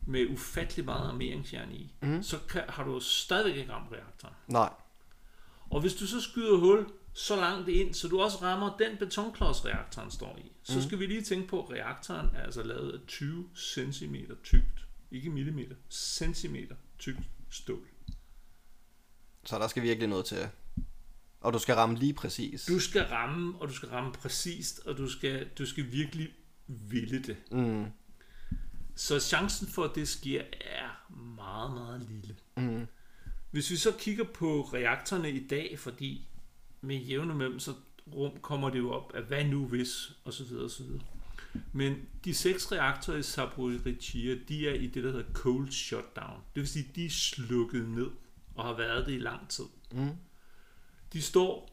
[0.01, 2.23] med ufattelig meget armeringsjern i, Mm.
[2.23, 4.33] så kan, har du stadigvæk ikke ramt reaktoren.
[4.47, 4.69] Nej.
[5.69, 6.85] Og hvis du så skyder hul
[7.19, 10.81] så langt ind, så du også rammer den betonklods, reaktoren står i, så Mm.
[10.81, 15.29] skal vi lige tænke på, at reaktoren er altså lavet af 20 cm tykt, ikke
[15.29, 17.87] millimeter, centimeter tykt stål.
[19.45, 20.47] Så der skal virkelig noget til.
[21.41, 22.65] Og du skal ramme lige præcis.
[22.65, 26.29] Du skal ramme, og du skal ramme præcist, og du skal, du skal virkelig
[26.67, 27.37] ville det.
[27.51, 27.85] Mm.
[28.95, 32.35] Så chancen for, at det sker, er meget, meget lille.
[32.57, 32.87] Mm.
[33.51, 36.28] Hvis vi så kigger på reaktorerne i dag, fordi
[36.81, 37.73] med jævne mellem, så
[38.15, 41.01] rum kommer det jo op, at hvad nu hvis, og så videre, og så videre.
[41.73, 46.41] Men de seks reaktorer i Zaporizhia, de er i det, der hedder cold shutdown.
[46.55, 48.07] Det vil sige, de er slukket ned
[48.55, 49.65] og har været det i lang tid.
[49.91, 50.09] Mm.
[51.13, 51.69] De står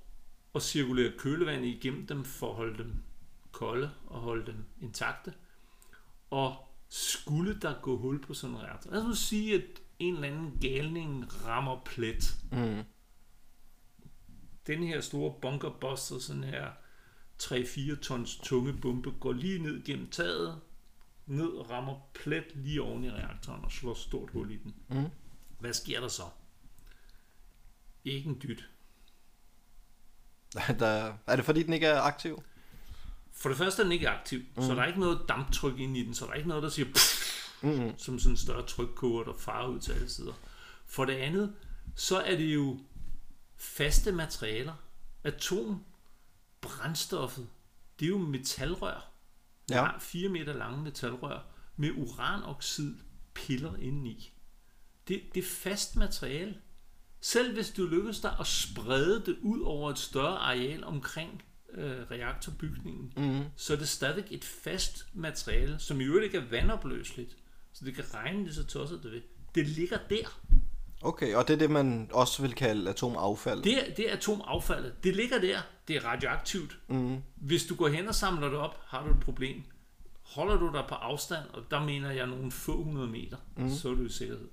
[0.52, 2.92] og cirkulerer kølevand igennem dem for at holde dem
[3.52, 5.34] kolde og holde dem intakte.
[6.30, 6.56] Og
[6.88, 9.64] skulle der gå hul på sådan en reaktor, lad os sige, at
[9.98, 12.82] en eller anden galning rammer plet, Mm.
[14.66, 16.70] Den her store bunkerbuster, sådan her
[17.42, 20.60] 3-4 tons tunge bombe, går lige ned gennem taget,
[21.26, 24.74] ned og rammer plet lige oven i reaktoren og slår stort hul i den.
[24.88, 25.06] Mm.
[25.58, 26.22] Hvad sker der så?
[28.04, 28.68] Ikke en dyt.
[30.78, 32.42] Der, er det fordi, den ikke er aktiv?
[33.32, 34.62] For det første er den ikke aktiv, mm.
[34.62, 36.68] så der er ikke noget damptryk ind i den, så der er ikke noget, der
[36.68, 37.26] siger pff,
[37.62, 37.98] Mm.
[37.98, 40.32] som sådan en større trykkoger, der farer ud til alle sider.
[40.86, 41.54] For det andet,
[41.94, 42.80] så er det jo
[43.56, 44.74] faste materialer.
[45.24, 45.84] Atom,
[46.60, 47.48] brændstoffet,
[48.00, 49.10] det er jo metalrør.
[49.70, 49.84] Ja.
[49.84, 49.98] Ja.
[49.98, 51.40] 4 meter lange metalrør
[51.76, 52.94] med uranoxid
[53.34, 54.32] piller indeni.
[55.08, 56.56] Det, det er fast materiale.
[57.20, 62.10] Selv hvis du lykkes dig at sprede det ud over et større areal omkring øh,
[62.10, 63.44] reaktorbygningen, Mm.
[63.56, 67.36] så er det stadig et fast materiale, som i øvrigt ikke er vandopløseligt.
[67.72, 69.22] Så det kan regne lige så tosset det ved.
[69.54, 70.40] Det ligger der.
[71.02, 73.62] Okay, og det er det, man også vil kalde atomaffald.
[73.62, 75.04] Det er, det er atomaffaldet.
[75.04, 75.58] Det ligger der.
[75.88, 76.78] Det er radioaktivt.
[76.88, 77.22] Mm.
[77.36, 79.62] Hvis du går hen og samler det op, har du et problem.
[80.22, 83.70] Holder du dig på afstand, og der mener jeg nogle få hundrede meter, mm.
[83.70, 84.48] så er du i sikkerhed.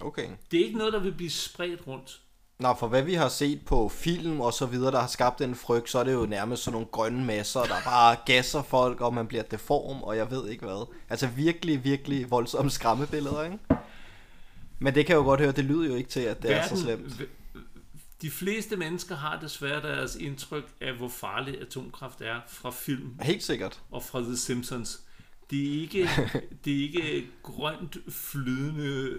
[0.00, 0.28] Okay.
[0.50, 2.20] Det er ikke noget, der vil blive spredt rundt.
[2.58, 5.54] Nå, for hvad vi har set på film og så videre, der har skabt den
[5.54, 9.14] frygt, så er det jo nærmest sådan nogle grønne masser, der bare gasser folk, og
[9.14, 10.86] man bliver deform, og jeg ved ikke hvad.
[11.08, 13.58] Altså virkelig, virkelig voldsomme skræmmebilleder, ikke?
[14.82, 16.68] Men det kan jeg jo godt høre, det lyder jo ikke til, at det er
[16.68, 17.22] så slemt.
[18.22, 23.42] De fleste mennesker har desværre deres indtryk af, hvor farlig atomkraft er fra film Helt
[23.42, 23.80] sikkert.
[23.90, 25.00] og fra The Simpsons.
[25.50, 26.08] Det er ikke,
[26.64, 29.18] det er ikke grønt flydende...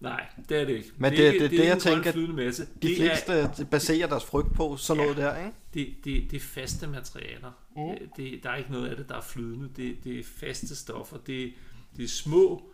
[0.00, 0.90] Nej, det er det ikke.
[0.96, 2.66] Men er det- ikke, det er det, det, jeg tænker, flydende masse.
[2.82, 5.04] De det, fleste er, baserer deres frygt på sådan Ja.
[5.06, 5.56] noget der, ikke?
[5.74, 7.50] det, det, det er faste materialer.
[7.76, 7.82] Mm.
[7.98, 9.68] Det, det, der er ikke noget af det, der er flydende.
[9.76, 11.16] Det, det er faste stoffer.
[11.16, 11.52] Det,
[11.96, 12.70] det er små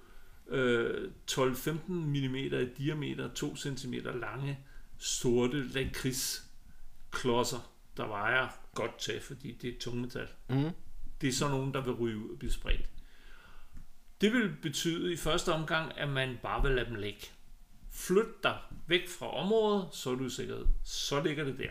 [0.53, 4.59] øh, 12-15 mm i diameter, 2 cm lange,
[4.99, 10.29] sorte lakridsklodser, der vejer godt til, fordi det er tungmetal.
[10.49, 10.71] Mm.
[11.21, 12.89] Det er sådan nogen, der vil ryge ud og blive spredt.
[14.21, 17.27] Det vil betyde i første omgang, at man bare vil lade dem ligge.
[17.91, 20.67] Flyt dig væk fra området, så er du i sikkerhed.
[20.85, 21.71] Så ligger det der.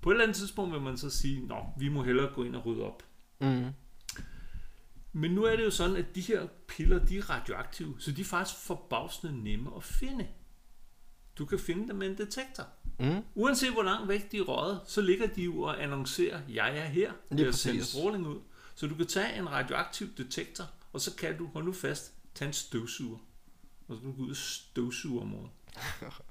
[0.00, 2.56] På et eller andet tidspunkt vil man så sige, nå, vi må hellere gå ind
[2.56, 3.02] og rydde op.
[3.40, 3.66] Mm.
[5.16, 8.20] Men nu er det jo sådan, at de her piller, de er radioaktive, så de
[8.20, 10.28] er faktisk forbavsende nemme at finde.
[11.38, 12.66] Du kan finde dem med en detektor.
[12.98, 13.24] Mm.
[13.34, 16.84] Uanset hvor langt væk de er røget, så ligger de jo og annoncerer, jeg er
[16.84, 17.12] her.
[17.30, 17.86] Jeg sender præcis.
[17.86, 18.40] stråling ud.
[18.74, 22.46] Så du kan tage en radioaktiv detektor, og så kan du, hold nu fast, tage
[22.46, 23.18] en støvsuger.
[23.88, 25.50] Og så kan du gå ud og støvsuge området.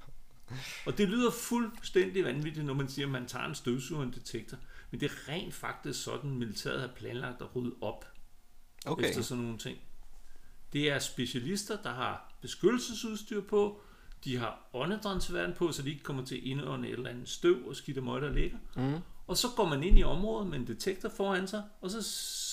[0.87, 4.13] og det lyder fuldstændig vanvittigt, når man siger, at man tager en støvsuger og en
[4.13, 4.57] detektor.
[4.91, 8.12] Men det er rent faktisk sådan, militæret har planlagt at rydde op
[8.85, 9.09] Okay.
[9.09, 9.77] efter sådan nogle ting.
[10.73, 13.81] Det er specialister, der har beskyttelsesudstyr på,
[14.23, 17.67] de har åndedrætsværn på, så de ikke kommer til at indånde et eller andet støv
[17.67, 18.57] og skidt og møg, der ligger.
[18.75, 18.99] Mm.
[19.27, 22.01] Og så går man ind i området med en detektor foran sig, og så,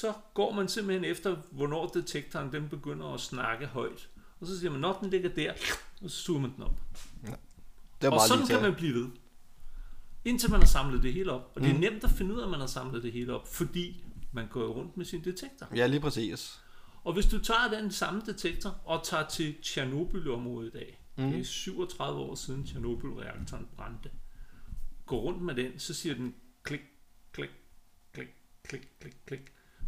[0.00, 4.08] så går man simpelthen efter, hvornår detektoren den begynder at snakke højt.
[4.40, 5.52] Og så siger man, når den ligger der,
[6.02, 6.76] og så suger man den op.
[8.00, 9.08] Det er Og sådan kan man blive ved.
[10.24, 11.52] Indtil man har samlet det hele op.
[11.54, 11.80] Og det er Mm.
[11.80, 14.60] nemt at finde ud af, at man har samlet det hele op, fordi man går
[14.60, 15.66] jo rundt med sin detektor.
[15.76, 16.60] Ja, lige præcis.
[17.04, 21.30] Og hvis du tager den samme detektor og tager til Tjernobyl-området i dag, mm.
[21.30, 24.10] Det er 37 år siden Tjernobyl-reaktoren brændte,
[25.06, 26.80] går rundt med den, så siger den klik,
[27.32, 27.50] klik,
[28.12, 28.28] klik,
[28.64, 29.40] klik, klik, klik.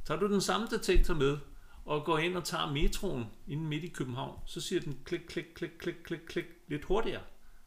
[0.05, 1.39] Tager du den samme detektor med,
[1.85, 5.45] og går ind og tager metroen inde midt i København, så siger den klik, klik,
[5.55, 7.23] klik, klik, klik, klik, lidt hurtigere.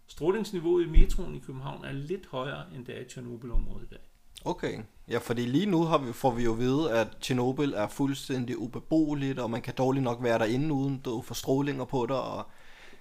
[0.07, 3.99] Strålingsniveauet i metroen i København er lidt højere, end det er i Tjernobyl-området i dag.
[4.45, 4.79] Okay.
[5.09, 8.57] Ja, fordi lige nu har vi, får vi jo at vide, at Tjernobyl er fuldstændig
[8.57, 12.45] ubeboeligt, og man kan dårligt nok være derinde, uden du for strålinger på dig, og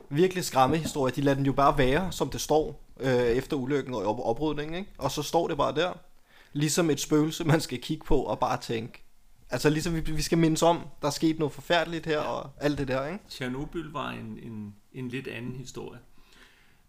[0.09, 1.12] virkelig skræmme historie.
[1.16, 4.74] De lader den jo bare være, som det står, øh, efter ulykken og op- oprydningen,
[4.74, 4.90] ikke?
[4.98, 5.92] Og så står det bare der.
[6.52, 9.04] Ligesom et spøgelse, man skal kigge på og bare tænke.
[9.50, 12.78] Altså ligesom vi, vi skal mindes om, der er sket noget forfærdeligt her, og alt
[12.78, 13.18] det der, ikke?
[13.28, 15.98] Tjernobyl var en, en, en lidt anden historie.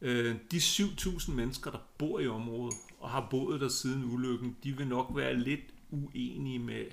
[0.02, 4.78] Øh, de 7.000 mennesker, der bor i området og har boet der siden ulykken, de
[4.78, 6.86] vil nok være lidt uenige med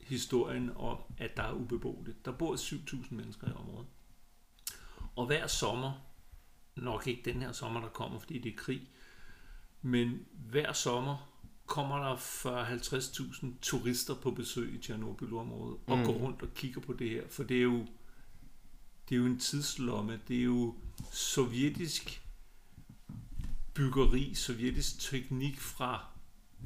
[0.00, 2.24] historien om, at der er ubeboeligt.
[2.24, 3.86] Der bor 7.000 mennesker i området.
[5.16, 5.92] Og hver sommer,
[6.76, 8.88] nok ikke den her sommer, der kommer, fordi det er krig,
[9.82, 11.30] men hver sommer
[11.66, 16.04] kommer der 40-50.000 turister på besøg i Tjernobyl-området og Mm.
[16.04, 17.86] går rundt og kigger på det her, for det er jo
[19.08, 20.74] det er jo en tidslomme, det er jo
[21.12, 22.22] sovjetisk
[23.74, 26.04] byggeri, sovjetisk teknik fra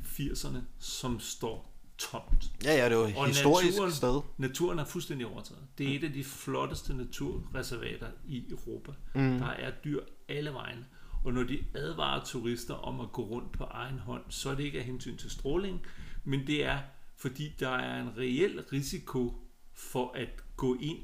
[0.04, 2.50] 80'erne, som står tomt.
[2.64, 4.20] Ja, ja, det er jo et Og historisk naturen- sted.
[4.38, 5.62] Naturen er fuldstændig overtaget.
[5.78, 8.92] Det er et af de flotteste naturreservater i Europa.
[9.14, 9.38] Mm.
[9.38, 10.86] Der er dyr alle vegne.
[11.24, 14.64] Og når de advarer turister om at gå rundt på egen hånd, så er det
[14.64, 15.80] ikke af hensyn til stråling,
[16.24, 16.78] men det er,
[17.16, 19.34] fordi der er en reel risiko
[19.74, 20.98] for at gå ind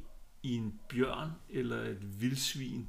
[0.45, 2.89] i en bjørn eller et vildsvin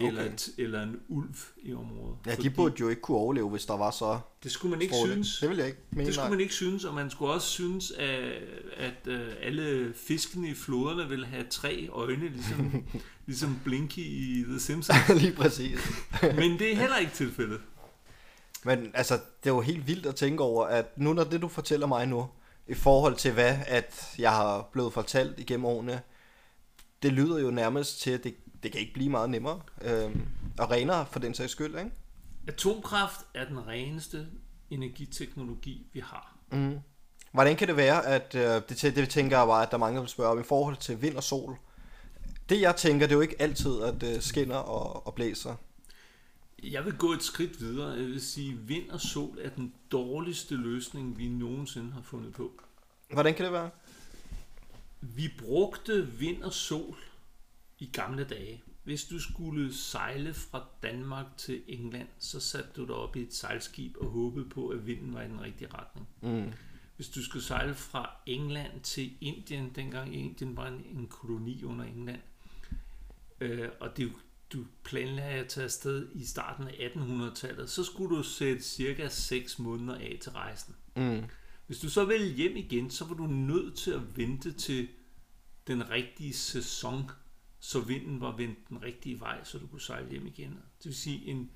[0.00, 0.08] okay.
[0.08, 2.16] eller, et, eller en ulv i området.
[2.26, 4.94] Ja, de burde jo ikke kunne overleve, hvis der var så det skulle man ikke
[5.04, 5.38] synes.
[5.40, 6.06] Det vil jeg ikke mene.
[6.06, 8.42] Det skulle man ikke synes, og man skulle også synes, at,
[8.76, 12.84] at uh, alle fiskene i floderne ville have tre øjne, ligesom,
[13.26, 14.98] ligesom Blinky i The Simpsons.
[15.22, 15.78] Lige præcis.
[16.38, 17.60] Men det er heller ikke tilfældet.
[18.64, 21.48] Men altså, det er jo helt vildt at tænke over, at nu når det du
[21.48, 22.26] fortæller mig nu,
[22.68, 26.00] i forhold til hvad, at jeg har blevet fortalt igennem årene,
[27.04, 29.60] det lyder jo nærmest til, at det, det kan ikke blive meget nemmere.
[29.82, 31.90] Øhm, og renere for den sags skyld, ikke?
[32.46, 34.26] Atomkraft er den reneste
[34.70, 36.36] energiteknologi, vi har.
[36.52, 36.78] Mm.
[37.32, 39.94] Hvordan kan det være, at øh, det, det tænker jeg bare, at der er mange,
[39.94, 41.56] der vil spørge om i forhold til vind og sol.
[42.48, 45.54] Det jeg tænker, det er jo ikke altid, at det skinner og, og blæser.
[46.62, 47.90] Jeg vil gå et skridt videre.
[47.90, 52.32] Jeg vil sige, at vind og sol er den dårligste løsning, vi nogensinde har fundet
[52.32, 52.50] på.
[53.12, 53.70] Hvordan kan det være?
[55.16, 56.96] Vi brugte vind og sol
[57.78, 58.62] i gamle dage.
[58.84, 63.34] Hvis du skulle sejle fra Danmark til England, så satte du dig op i et
[63.34, 66.08] sejlskib og håbede på, at vinden var i den rigtige retning.
[66.20, 66.52] Mm.
[66.96, 71.84] Hvis du skulle sejle fra England til Indien, dengang Indien var en, en koloni under
[71.84, 72.20] England,
[73.40, 74.12] øh, og det,
[74.52, 79.58] du planlagde at tage afsted i starten af 1800-tallet, så skulle du sætte cirka 6
[79.58, 80.74] måneder af til rejsen.
[80.96, 81.24] Mm.
[81.66, 84.88] Hvis du så vil hjem igen, så var du nødt til at vente til
[85.66, 87.10] den rigtige sæson,
[87.60, 90.50] så vinden var vendt den rigtige vej, så du kunne sejle hjem igen.
[90.50, 91.50] Det vil sige, en,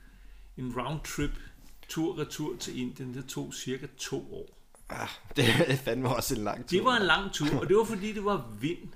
[0.57, 1.41] en round trip,
[1.89, 4.59] tur-retur til Indien, det tog cirka to år.
[4.89, 6.79] Ah, det er fandme også en lang tid.
[6.79, 8.89] Det var en lang tur, og det var fordi, det var vind,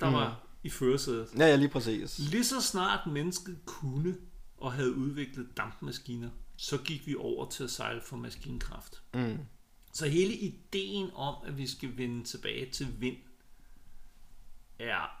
[0.00, 0.14] der mm.
[0.14, 1.28] var i førersædet.
[1.38, 2.18] Ja, ja, lige præcis.
[2.18, 4.16] Lige så snart mennesket kunne
[4.56, 9.02] og havde udviklet dampmaskiner, så gik vi over til at sejle for maskinkraft.
[9.14, 9.38] Mm.
[9.98, 13.16] Så hele ideen om, at vi skal vende tilbage til vind,
[14.78, 15.14] er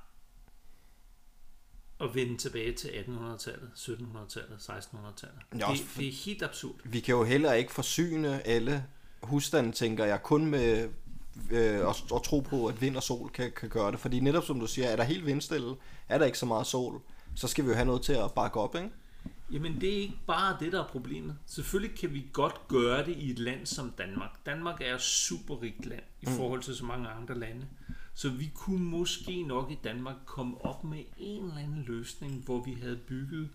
[2.00, 5.38] at vende tilbage til 1800-tallet, 1700-tallet, 1600-tallet.
[5.52, 6.74] Ja, Det, også for- det er helt absurd.
[6.84, 8.84] Vi kan jo heller ikke forsyne alle
[9.22, 10.88] husstande, tænker jeg, kun med
[11.50, 14.00] øh, at, at tro på, at vind og sol kan, kan gøre det.
[14.00, 15.76] Fordi netop som du siger, er der helt vindstille,
[16.08, 17.00] er der ikke så meget sol,
[17.36, 18.90] så skal vi jo have noget til at bakke op, ikke?
[19.52, 21.38] Jamen det er ikke bare det, der er problemet.
[21.46, 24.46] Selvfølgelig kan vi godt gøre det i et land som Danmark.
[24.46, 27.66] Danmark er et superrigt land i forhold til så mange andre lande.
[28.14, 32.64] Så vi kunne måske nok i Danmark komme op med en eller anden løsning, hvor
[32.64, 33.48] vi havde bygget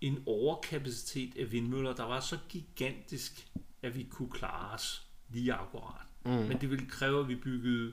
[0.00, 3.48] en overkapacitet af vindmøller, der var så gigantisk,
[3.82, 6.06] at vi kunne klare os lige akkurat.
[6.24, 6.30] Mm.
[6.30, 7.92] Men det ville kræve, at vi byggede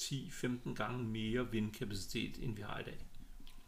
[0.00, 3.06] 10-15 gange mere vindkapacitet, end vi har i dag.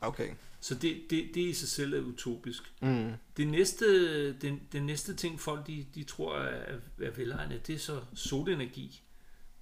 [0.01, 0.31] Okay.
[0.61, 2.73] Så det, det, det i sig selv er utopisk.
[2.83, 3.13] Mm.
[3.37, 7.79] Det næste, den, den næste ting, folk de, de tror er, er velegnet, det er
[7.79, 9.03] så solenergi.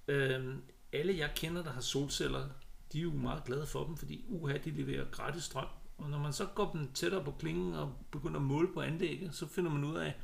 [0.07, 0.61] Øhm,
[0.93, 2.49] alle jeg kender, der har solceller,
[2.93, 5.67] de er jo meget glade for dem, fordi uha, de leverer gratis strøm.
[5.97, 9.35] Og når man så går dem tættere på klingen og begynder at måle på anlægget,
[9.35, 10.15] så finder man ud af,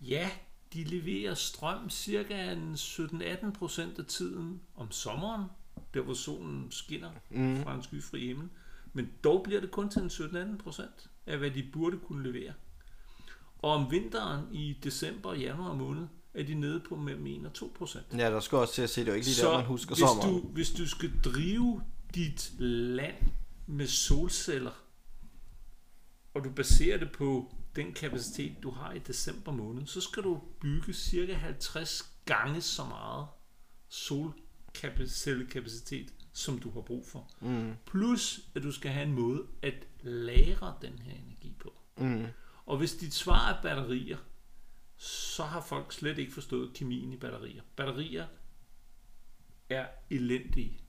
[0.00, 0.30] ja,
[0.72, 5.44] de leverer strøm cirka en 17-18 procent af tiden om sommeren,
[5.94, 7.62] der hvor solen skinner mm.
[7.62, 8.48] fra en skyfri himmel.
[8.92, 12.52] Men dog bliver det kun til en 17-18 procent af, hvad de burde kunne levere.
[13.58, 17.52] Og om vinteren i december og januar måned, er de nede på mellem 1 og
[17.52, 18.04] 2 procent.
[18.12, 19.94] Ja, der skal også til at se, det er jo ikke lige der, man husker
[19.94, 20.30] hvis sommeren.
[20.30, 21.82] du, hvis du skal drive
[22.14, 23.16] dit land
[23.66, 24.84] med solceller,
[26.34, 30.40] og du baserer det på den kapacitet, du har i december måned, så skal du
[30.60, 33.26] bygge cirka 50 gange så meget
[33.88, 37.30] solcellekapacitet, som du har brug for.
[37.40, 37.74] Mm.
[37.86, 41.74] Plus, at du skal have en måde at lagre den her energi på.
[41.96, 42.26] Mm.
[42.66, 44.18] Og hvis dit svar er batterier,
[44.96, 47.62] så har folk slet ikke forstået kemien i batterier.
[47.76, 48.26] Batterier
[49.68, 50.80] er elendige.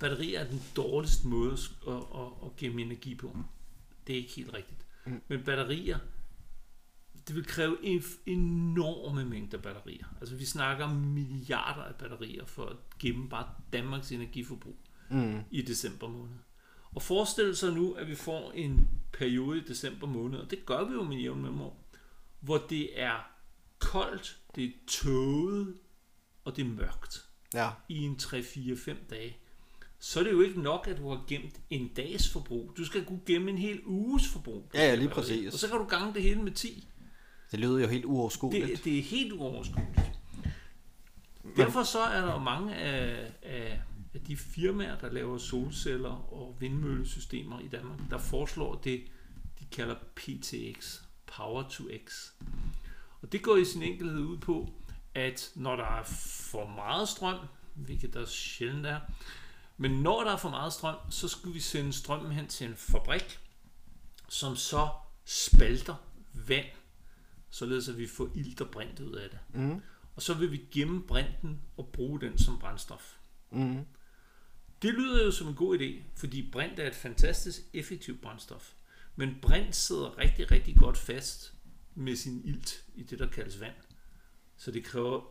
[0.00, 1.52] Batterier er den dårligste måde
[1.88, 3.36] at, at, at gemme energi på.
[4.06, 4.86] Det er ikke helt rigtigt.
[5.28, 5.98] Men batterier,
[7.28, 10.06] det vil kræve en enorme mængder batterier.
[10.20, 14.76] Altså vi snakker milliarder af batterier for at gemme bare Danmarks energiforbrug
[15.10, 15.40] Mm.
[15.50, 16.34] i december måned.
[16.94, 20.84] Og forestil sig nu, at vi får en periode i december måned, og det gør
[20.84, 21.72] vi jo med jævn mellemrum,
[22.40, 23.16] hvor det er
[23.78, 25.74] koldt, det er tåget,
[26.44, 27.70] og det er mørkt Ja.
[27.88, 29.36] i en 3-4-5 dage.
[29.98, 32.72] Så er det jo ikke nok, at du har gemt en dags forbrug.
[32.76, 34.70] Du skal kunne gemme en hel uges forbrug.
[34.74, 35.52] Ja, ja, lige præcis.
[35.52, 36.88] Og så kan du gange det hele med 10.
[37.52, 38.66] Det lyder jo helt uoverskueligt.
[38.66, 40.12] Det, det er helt uoverskueligt.
[41.56, 43.80] Derfor så er der jo mange af, af,
[44.14, 49.04] af de firmaer, der laver solceller og vindmøllesystemer i Danmark, der foreslår det,
[49.60, 52.30] de kalder PTX, Power to X.
[53.22, 54.70] Og det går i sin enkelhed ud på,
[55.14, 56.02] at når der er
[56.50, 57.38] for meget strøm,
[57.74, 59.00] hvilket der sjældent er,
[59.76, 62.76] men når der er for meget strøm, så skal vi sende strømmen hen til en
[62.76, 63.38] fabrik,
[64.28, 64.88] som så
[65.24, 65.94] spalter
[66.32, 66.66] vand,
[67.52, 69.38] således at vi får ilt og brint ud af det.
[69.54, 69.80] Mm.
[70.14, 73.16] Og så vil vi gemme brinten og bruge den som brændstof.
[73.50, 73.84] Mm.
[74.82, 78.72] Det lyder jo som en god idé, fordi brint er et fantastisk effektivt brændstof.
[79.16, 81.54] Men brint sidder rigtig, rigtig godt fast
[81.94, 83.74] med sin ilt i det, der kaldes vand.
[84.56, 85.22] Så det kræver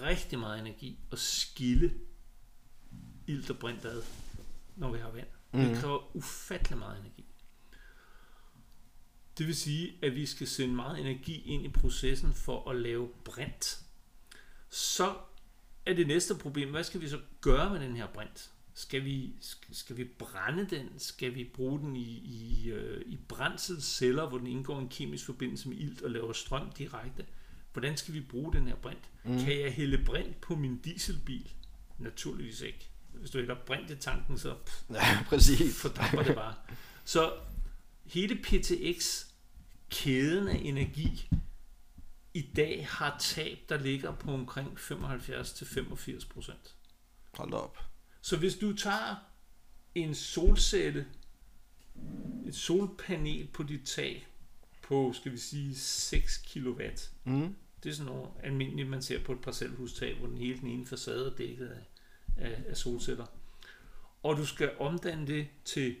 [0.00, 1.94] rigtig meget energi at skille
[3.26, 4.02] ilt og brint ad,
[4.76, 5.28] når vi har vand.
[5.52, 5.60] Mm.
[5.60, 7.21] Det kræver ufattelig meget energi.
[9.38, 13.08] Det vil sige, at vi skal sende meget energi ind i processen for at lave
[13.24, 13.80] brint.
[14.70, 15.14] Så
[15.86, 18.50] er det næste problem, hvad skal vi så gøre med den her brint?
[18.74, 19.32] Skal vi,
[19.72, 20.88] skal vi brænde den?
[20.98, 25.68] Skal vi bruge den i, i, øh, i brændselsceller, hvor den indgår en kemisk forbindelse
[25.68, 27.24] med ilt og laver strøm direkte?
[27.72, 29.10] Hvordan skal vi bruge den her brint?
[29.24, 29.38] Mm.
[29.38, 31.52] Kan jeg hælde brint på min dieselbil?
[31.98, 32.88] Naturligvis ikke.
[33.14, 35.80] Hvis du hælder brint i tanken, så pff, Ja, præcis.
[35.80, 36.54] fordamper det bare.
[37.04, 37.32] Så
[38.04, 39.26] hele PTX
[39.90, 41.28] kæden af energi
[42.34, 46.74] i dag har tab, der ligger på omkring 75-85 procent.
[47.34, 47.78] Hold op.
[48.20, 49.16] Så hvis du tager
[49.94, 51.06] en solcelle,
[52.46, 54.26] et solpanel på dit tag
[54.82, 56.82] på, skal vi sige, 6 kW.
[57.24, 57.56] Mm.
[57.82, 60.86] Det er sådan noget almindeligt, man ser på et parcelhustag, hvor den hele den ene
[60.86, 61.84] facade er dækket af,
[62.36, 63.26] af, af solceller.
[64.22, 65.96] Og du skal omdanne det til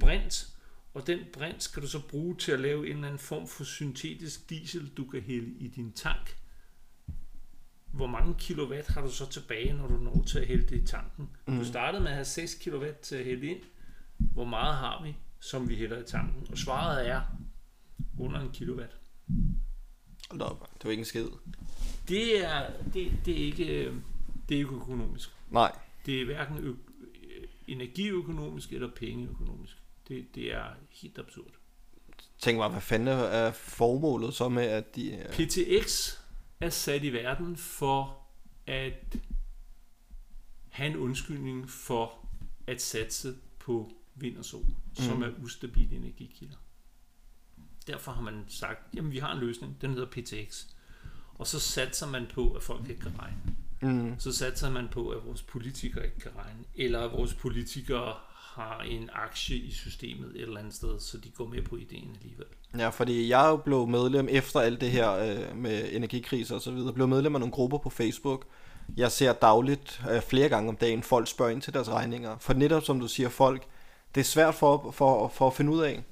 [0.00, 0.49] brint,
[0.94, 3.64] og den brint skal du så bruge til at lave en eller anden form for
[3.64, 6.36] syntetisk diesel, du kan hælde i din tank.
[7.92, 10.86] Hvor mange kilowatt har du så tilbage, når du når til at hælde det i
[10.86, 11.30] tanken?
[11.46, 11.58] Mm.
[11.58, 13.60] Du startede med at have 6 kilowatt til at hælde ind.
[14.18, 16.46] Hvor meget har vi, som vi hælder i tanken?
[16.50, 17.22] Og svaret er
[18.18, 18.96] under en kilowatt.
[20.30, 20.70] Hold op.
[20.74, 21.26] Det var ikke en skid.
[22.08, 23.94] Det er, det, det er ikke øh,
[24.48, 25.30] det er ikke økonomisk.
[25.50, 25.78] Nej.
[26.06, 29.76] Det er hverken ø- øh, energiøkonomisk eller pengeøkonomisk.
[30.10, 31.50] Det, det er helt absurd.
[32.38, 35.16] Tænk mig, hvad fanden er formålet så med, at de...
[35.16, 36.16] øh, PTX
[36.60, 38.18] er sat i verden for
[38.66, 39.18] at
[40.68, 42.28] have en undskyldning for
[42.66, 44.94] at satse på vind og sol, mm.
[44.94, 46.56] som er ustabile energikilder.
[47.86, 50.66] Derfor har man sagt, jamen vi har en løsning, den hedder PTX.
[51.34, 53.56] Og så satser man på, at folk ikke kan regne.
[53.82, 54.14] Mm.
[54.18, 58.14] Så satser man på, at vores politikere ikke kan regne, eller at vores politikere
[58.54, 62.16] har en aktie i systemet et eller andet sted, så de går med på ideen
[62.16, 62.46] alligevel.
[62.78, 66.60] Ja, fordi jeg er jo blevet medlem efter alt det her øh, med energikriser og
[66.60, 66.92] så videre.
[66.92, 68.46] Blev medlem af nogle grupper på Facebook.
[68.96, 72.36] Jeg ser dagligt, øh, flere gange om dagen, folk spørger ind til deres regninger.
[72.38, 73.62] For netop som du siger, folk,
[74.14, 76.02] det er svært for, for, for at finde ud af,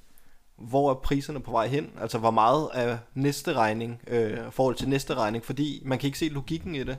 [0.57, 1.91] hvor er priserne på vej hen.
[2.01, 6.19] Altså hvor meget er næste regning, øh, forhold til næste regning, fordi man kan ikke
[6.19, 6.97] se logikken i det.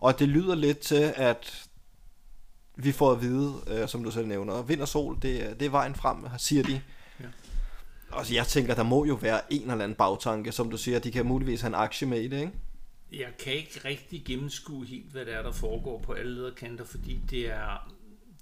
[0.00, 1.67] Og det lyder lidt til, at
[2.82, 5.66] vi får at vide, øh, som du selv nævner, vind og sol, det, er- det
[5.66, 6.80] er vejen frem, siger de.
[7.20, 7.26] Ja.
[8.10, 11.10] Og jeg tænker, der må jo være en eller anden bagtanke, som du siger, de
[11.12, 12.52] kan muligvis have en aktie med i det, ikke?
[13.12, 17.20] Jeg kan ikke rigtig gennemskue helt, hvad det er, der foregår på alle lederkanter, fordi
[17.30, 17.92] det er,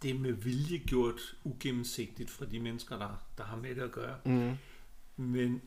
[0.03, 3.93] det er med vilje gjort ugennemsigtigt fra de mennesker, der, der har med det at
[3.93, 4.15] gøre.
[4.25, 4.53] Mm.
[5.17, 5.63] Men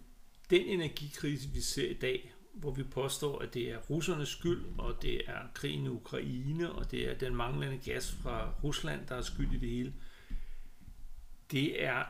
[0.49, 5.01] den energikrise, vi ser i dag, hvor vi påstår, at det er russernes skyld, og
[5.01, 9.21] det er krigen i Ukraine, og det er den manglende gas fra Rusland, der er
[9.21, 9.93] skyld i det hele,
[11.51, 12.03] det er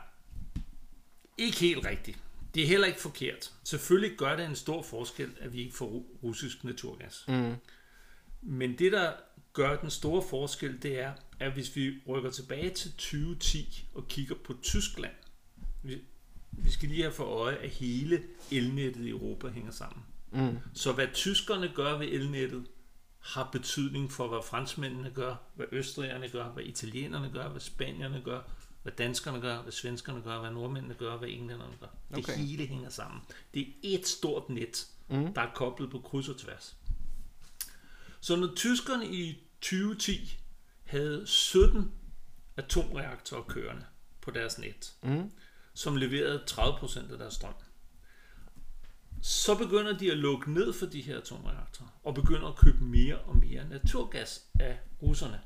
[1.38, 2.18] ikke helt rigtigt.
[2.54, 3.52] Det er heller ikke forkert.
[3.64, 7.24] Selvfølgelig gør det en stor forskel, at vi ikke får ru- russisk naturgas.
[7.28, 7.54] Mm.
[8.42, 9.12] Men det, der
[9.52, 14.34] gør den store forskel, det er, at hvis vi rykker tilbage til 2010 og kigger
[14.44, 15.12] på Tyskland,
[15.82, 16.00] vi,
[16.52, 20.04] vi skal lige have for øje, at hele elnettet i Europa hænger sammen.
[20.32, 20.58] Mm.
[20.74, 22.66] Så hvad tyskerne gør ved elnettet,
[23.18, 28.40] har betydning for, hvad franskmændene gør, hvad østrigerne gør, hvad italienerne gør, hvad spanierne gør,
[28.82, 31.86] hvad danskerne gør, hvad svenskerne gør, hvad nordmændene gør, hvad englænderne gør.
[32.10, 32.36] Det Okay.
[32.36, 33.20] hele hænger sammen.
[33.54, 35.34] Det er et stort net, Mm.
[35.34, 36.76] der er koblet på kryds og tværs.
[38.20, 40.38] Så når tyskerne i 2010
[40.84, 41.92] havde 17
[42.56, 43.84] atomreaktorer kørende
[44.20, 45.30] på deres net, Mm.
[45.74, 47.54] som leverede 30% af deres strøm,
[49.20, 53.18] så begynder de at lukke ned for de her atomreaktorer, og begynder at købe mere
[53.18, 55.40] og mere naturgas af russerne.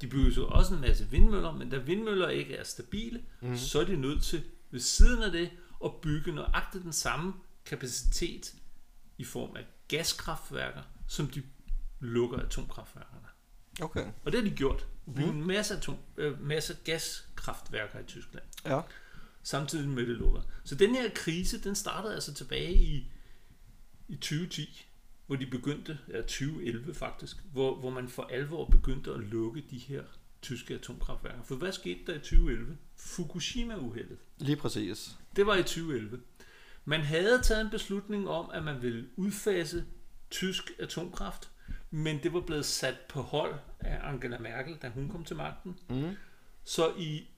[0.00, 3.56] De bygger så også en masse vindmøller, men da vindmøller ikke er stabile, mm.
[3.56, 5.50] så er de nødt til ved siden af det
[5.84, 7.34] at bygge nøjagtigt den samme
[7.64, 8.54] kapacitet
[9.18, 11.42] i form af gaskraftværker, som de
[12.00, 13.26] lukker atomkraftværkerne.
[13.80, 14.06] Okay.
[14.24, 14.86] Og det har de gjort.
[15.14, 18.44] Bygget en masse, atom, øh, masse gaskraftværker i Tyskland.
[18.64, 18.80] Ja.
[19.48, 20.40] Samtidig med det lukker.
[20.64, 23.10] Så den her krise, den startede altså tilbage i,
[24.08, 24.86] i 2010,
[25.26, 29.78] hvor de begyndte, ja 2011 faktisk, hvor, hvor man for alvor begyndte at lukke de
[29.78, 30.02] her
[30.42, 31.42] tyske atomkraftværker.
[31.42, 32.76] For hvad skete der i 2011?
[32.96, 34.18] Fukushima-uheldet.
[34.38, 35.16] Lige præcis.
[35.36, 36.20] Det var i 2011.
[36.84, 39.84] Man havde taget en beslutning om, at man ville udfase
[40.30, 41.50] tysk atomkraft,
[41.90, 45.78] men det var blevet sat på hold af Angela Merkel, da hun kom til magten.
[45.90, 46.16] Mm.
[46.64, 47.28] Så, i,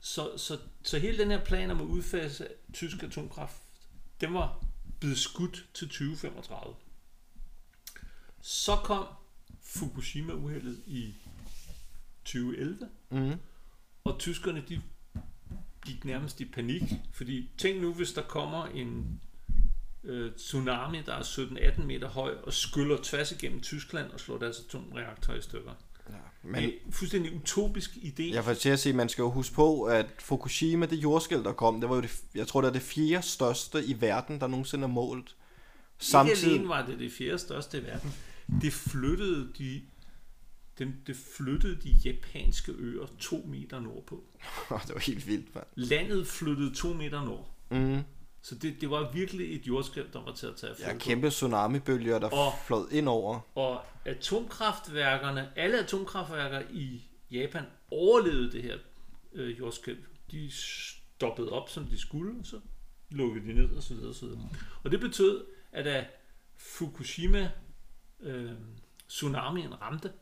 [0.00, 3.56] så, så, så hele den her plan om at udfase tysk atomkraft,
[4.20, 4.64] den var
[5.00, 6.74] blevet skudt til 2035.
[8.40, 9.06] Så kom
[9.62, 11.14] Fukushima-uheldet i
[12.24, 13.32] 2011, Mm.
[14.04, 14.82] og tyskerne de
[15.86, 16.82] gik nærmest i panik,
[17.12, 19.20] fordi tænk nu, hvis der kommer en
[20.04, 21.22] øh, tsunami, der er
[21.76, 25.72] 17-18 meter høj, og skyller tværs igennem Tyskland og slår deres atomreaktor i stykker.
[26.10, 26.14] Ja.
[26.42, 28.22] Men, en fuldstændig utopisk idé.
[28.34, 31.52] jeg får til at sige, man skal jo huske på, at Fukushima, det jordskæld, der
[31.52, 34.46] kom, det var jo det, jeg tror, det er det fjerde største i verden, der
[34.46, 35.36] nogensinde er målt.
[35.98, 36.42] Samtidig...
[36.42, 38.12] Ikke alene var det det fjerde største i verden.
[38.60, 39.82] Det flyttede de,
[40.78, 44.24] den, det flyttede de japanske øer to meter nordpå.
[44.86, 45.66] det var helt vildt, mand.
[45.74, 47.50] Landet flyttede to meter nord.
[47.70, 48.02] Mm.
[48.48, 50.98] Så det, det var virkelig et jordskælv, der var til at tage Ja, på.
[50.98, 53.40] kæmpe tsunamibølger, der Og- flød ind over.
[53.54, 58.78] Og atomkraftværkerne, alle atomkraftværker i Japan overlevede det her
[59.32, 59.98] øh, jordskælv.
[60.30, 62.60] De stoppede op, som de skulle, og så
[63.10, 64.48] lukkede de ned, og så videre, og så videre.
[64.84, 66.06] Og det betød, at da
[66.56, 67.50] Fukushima
[68.20, 68.52] øh,
[69.08, 70.12] tsunamien ramte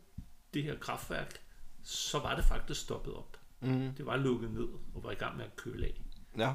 [0.55, 1.41] det her kraftværk,
[1.83, 3.37] så var det faktisk stoppet op.
[3.61, 3.93] Mm.
[3.97, 6.03] Det var lukket ned og var i gang med at køle af.
[6.39, 6.55] Ja.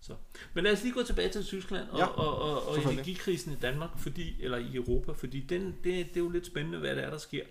[0.00, 0.16] Så.
[0.54, 3.56] Men lad os lige gå tilbage til Tyskland og, Ja, og, og, og energikrisen i
[3.56, 7.04] Danmark, fordi, eller i Europa, fordi den, det, det er jo lidt spændende, hvad det
[7.04, 7.44] er, der sker.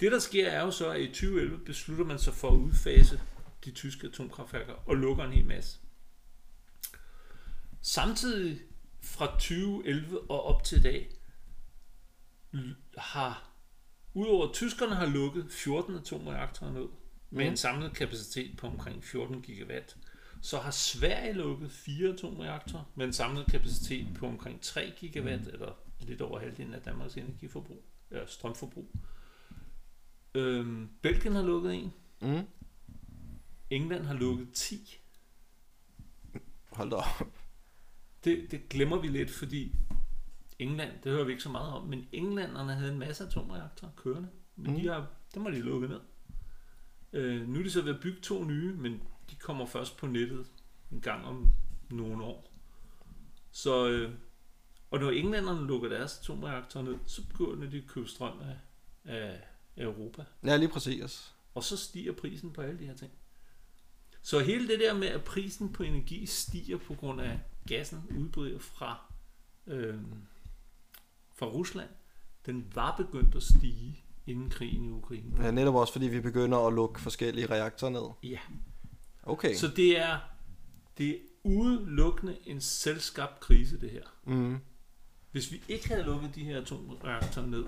[0.00, 3.20] Det, der sker, er jo så, at i 2011 beslutter man sig for at udfase
[3.64, 5.78] de tyske atomkraftværker og lukker en hel masse.
[7.82, 8.60] Samtidig
[9.02, 11.10] fra 2011 og op til i dag,
[12.98, 13.50] har,
[14.14, 16.88] udover tyskerne har lukket 14 atomreaktorer ned,
[17.30, 17.50] med Mhm.
[17.50, 19.96] en samlet kapacitet på omkring 14 gigawatt,
[20.46, 25.72] så har Sverige lukket fire atomreaktorer med en samlet kapacitet på omkring 3 gigawatt, eller
[26.00, 28.90] lidt over halvdelen af Danmarks energiforbrug, eller strømforbrug.
[30.34, 31.92] Øhm, Belgien har lukket en.
[32.20, 32.46] Mm.
[33.70, 34.98] England har lukket 10.
[36.72, 37.06] Hold da op.
[38.24, 39.74] Det, det glemmer vi lidt, fordi
[40.58, 44.28] England, det hører vi ikke så meget om, men englænderne havde en masse atomreaktorer kørende,
[44.56, 44.80] men Mm.
[44.80, 46.00] de har, dem har de lukket ned.
[47.12, 50.06] Øh, nu er de så ved at bygge to nye, men de kommer først på
[50.06, 50.46] nettet
[50.92, 51.50] en gang om
[51.90, 52.52] nogle år.
[53.50, 54.12] Så, øh,
[54.90, 58.56] og når englænderne lukker deres atomreaktorer ned, så begynder de at købe strøm af,
[59.04, 59.40] af
[59.76, 60.24] Europa.
[60.44, 61.34] Ja, lige præcis.
[61.54, 63.12] Og så stiger prisen på alle de her ting.
[64.22, 68.58] Så hele det der med, at prisen på energi stiger på grund af gassen udbryder
[68.58, 69.14] fra,
[69.66, 69.94] øh,
[71.34, 71.88] fra Rusland,
[72.46, 75.44] den var begyndt at stige inden krigen i Ukraine.
[75.44, 78.30] Ja, netop også, fordi vi begynder at lukke forskellige reaktorer ned.
[78.30, 78.38] Ja.
[79.26, 79.54] Okay.
[79.54, 80.18] Så det er,
[80.98, 84.02] det er udelukkende en selvskabt krise, det her.
[84.24, 84.58] Mm.
[85.32, 87.64] Hvis vi ikke havde lukket de her atomreaktorer ned,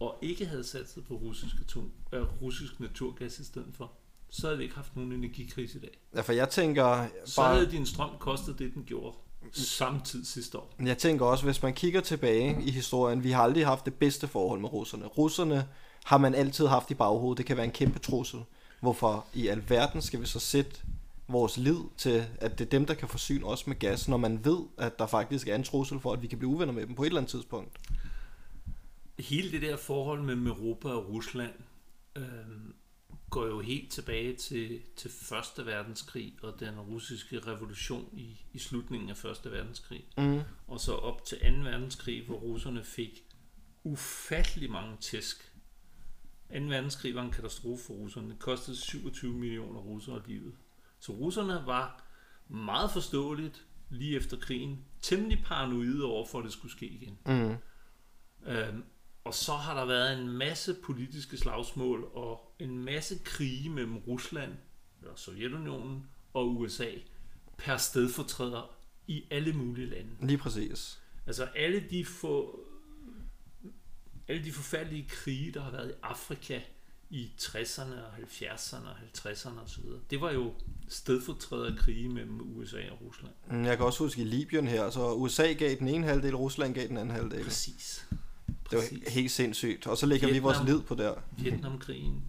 [0.00, 3.92] og ikke havde satset på russisk, atom, øh, russisk naturgas i stedet for,
[4.30, 5.98] så havde vi ikke haft nogen energikrise i dag.
[6.14, 7.54] Ja, for jeg tænker Så bare...
[7.54, 9.16] havde din strøm kostet det, den gjorde
[9.52, 10.74] samtidig sidste år.
[10.84, 14.28] Jeg tænker også, hvis man kigger tilbage i historien, vi har aldrig haft det bedste
[14.28, 15.06] forhold med russerne.
[15.06, 15.68] Russerne
[16.04, 17.38] har man altid haft i baghovedet.
[17.38, 18.40] Det kan være en kæmpe trussel.
[18.80, 20.80] Hvorfor i alverden skal vi så sætte
[21.28, 24.44] vores lid til, at det er dem, der kan forsyne os med gas, når man
[24.44, 26.94] ved, at der faktisk er en trussel for, at vi kan blive uvenner med dem
[26.94, 27.78] på et eller andet tidspunkt.
[29.18, 31.52] Hele det der forhold mellem Europa og Rusland
[32.16, 32.24] øh,
[33.30, 39.10] går jo helt tilbage til, til Første Verdenskrig og den russiske revolution i, i slutningen
[39.10, 40.04] af Første Verdenskrig.
[40.18, 40.40] Mm.
[40.66, 41.46] Og så op til 2.
[41.46, 43.24] verdenskrig, hvor russerne fik
[43.84, 45.52] ufattelig mange tæsk.
[46.52, 46.54] 2.
[46.54, 48.30] verdenskrig var en katastrofe for russerne.
[48.30, 50.52] Det kostede 27 millioner russere livet.
[51.04, 52.02] Så russerne var
[52.48, 57.18] meget forståeligt lige efter krigen temmelig paranoide over for, at det skulle ske igen.
[57.26, 57.56] Mm.
[58.46, 58.84] Øhm,
[59.24, 64.52] og så har der været en masse politiske slagsmål og en masse krige mellem Rusland,
[65.00, 66.90] eller Sovjetunionen og USA
[67.58, 68.76] per stedfortræder
[69.06, 70.10] i alle mulige lande.
[70.26, 71.02] Lige præcis.
[71.26, 72.60] Altså alle de få
[74.28, 76.60] alle de forfærdelige krige, der har været i Afrika
[77.14, 79.82] i 60'erne og 70'erne og 50'erne osv.
[80.10, 80.52] Det var jo
[80.88, 83.32] stedfortræder krige mellem USA og Rusland.
[83.50, 86.74] Mm, Jeg kan også huske i Libyen her, så USA gav den ene halvdel, Rusland
[86.74, 87.44] gav den anden halvdel.
[87.44, 88.06] Præcis.
[88.70, 89.86] Det var helt sindssygt.
[89.86, 90.76] Og så lægger vi vores Vietnam.
[90.76, 91.14] lid på der.
[91.38, 92.22] Vietnamkrigen.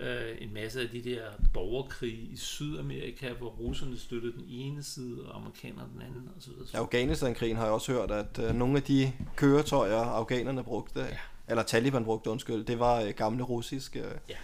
[0.00, 1.22] øh, en masse af de der
[1.54, 6.52] borgerkrige i Sydamerika, hvor russerne støttede den ene side, og amerikanerne den anden, osv.
[6.74, 11.16] Afghanistan-krigen har jeg også hørt, at øh, nogle af de køretøjer, afghanerne brugte, ja.
[11.48, 14.00] Eller Taliban brugte, undskyld, det var øh, gamle russiske.
[14.00, 14.34] Øh, Ja.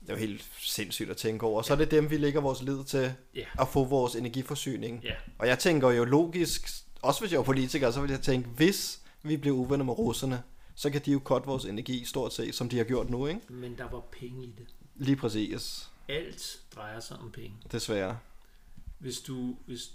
[0.00, 1.62] Det er jo helt sindssygt at tænke over.
[1.62, 3.44] Så er det dem, vi lægger vores lid til Ja.
[3.60, 5.00] at få vores energiforsyning.
[5.04, 5.12] Ja.
[5.38, 6.68] Og jeg tænker jo logisk,
[7.02, 10.42] også hvis jeg var politiker, så ville jeg tænke, hvis vi bliver uvenner med russerne,
[10.74, 13.40] så kan de jo cutte vores energi stort set, som de har gjort nu, ikke?
[13.48, 14.66] Men der var penge i det.
[14.96, 15.88] Lige præcis.
[16.08, 17.52] Alt drejer sig om penge.
[17.72, 18.18] Desværre.
[18.98, 19.90] Hvis du, hvis,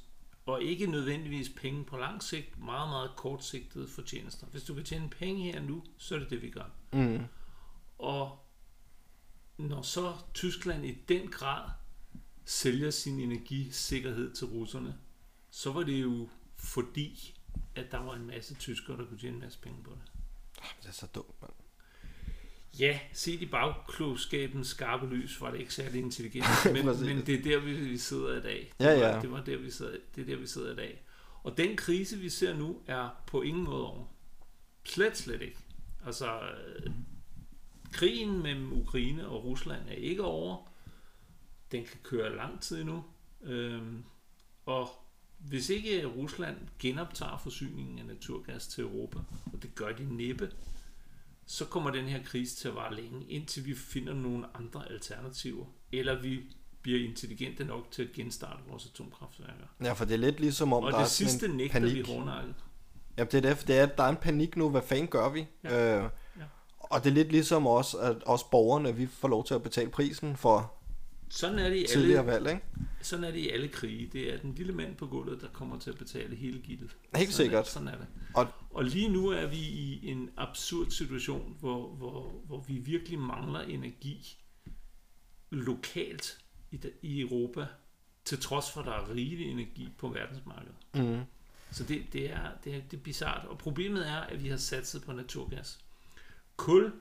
[0.45, 4.47] og ikke nødvendigvis penge på lang sigt, meget, meget kortsigtede fortjenester.
[4.47, 6.69] Hvis du vil tjene penge her nu, så er det det, vi gør.
[6.93, 7.23] Mm.
[7.97, 8.39] Og
[9.57, 11.69] når så Tyskland i den grad
[12.45, 14.97] sælger sin energisikkerhed til russerne,
[15.49, 17.39] så var det jo fordi,
[17.75, 20.11] at der var en masse tyskere, der kunne tjene en masse penge på det.
[20.81, 21.53] Det er så dumt, mand.
[22.79, 27.41] Ja, set i bagklogskabens skarpe lys var det ikke særlig intelligent, men, men det er
[27.43, 28.73] der, vi sidder i dag.
[28.79, 29.21] Det Ja, var, ja.
[29.21, 31.03] Det, var der, vi sidder, det er der, vi sidder i dag.
[31.43, 34.05] Og den krise, vi ser nu, er på ingen måde over.
[34.83, 35.57] Slet, slet ikke.
[36.05, 36.91] Altså, øh,
[37.91, 40.67] krigen mellem Ukraine og Rusland er ikke over.
[41.71, 43.03] Den kan køre lang tid endnu.
[43.43, 44.03] Øhm,
[44.65, 44.89] og
[45.37, 49.19] hvis ikke Rusland genoptager forsyningen af naturgas til Europa,
[49.53, 50.51] og det gør de næppe,
[51.45, 55.65] så kommer den her krise til at vare længe, indtil vi finder nogle andre alternativer,
[55.91, 56.39] eller vi
[56.81, 59.65] bliver intelligente nok til at genstarte vores atomkraftværker.
[59.83, 61.95] Ja, for det er lidt ligesom om, Og der det er sidste en nægter panik.
[61.95, 62.55] vi hårdnakket.
[63.17, 64.69] Ja, det er det, det er, at der er en panik nu.
[64.69, 65.47] Hvad fanden gør vi?
[65.63, 65.97] Ja.
[66.03, 66.43] Øh, Ja.
[66.79, 69.89] Og det er lidt ligesom os, at os borgerne, vi får lov til at betale
[69.89, 70.73] prisen for
[71.31, 72.61] Sådan er det i tidligere alle, valg, ikke?
[73.01, 74.07] sådan er det i alle krige.
[74.13, 76.95] Det er den lille mand på gulvet, der kommer til at betale hele gildet.
[77.15, 77.65] Helt sådan sikkert.
[77.65, 78.07] Er, sådan er det.
[78.33, 83.19] Og- og lige nu er vi i en absurd situation, hvor, hvor, hvor vi virkelig
[83.19, 84.37] mangler energi
[85.49, 86.37] lokalt
[86.71, 87.65] i, i Europa,
[88.25, 90.75] til trods for, at der er rigelig energi på verdensmarkedet.
[90.93, 91.21] Mm.
[91.71, 93.45] Så det, det, er, det, er, det er bizart.
[93.47, 95.79] Og problemet er, at vi har satset på naturgas.
[96.57, 96.91] Kul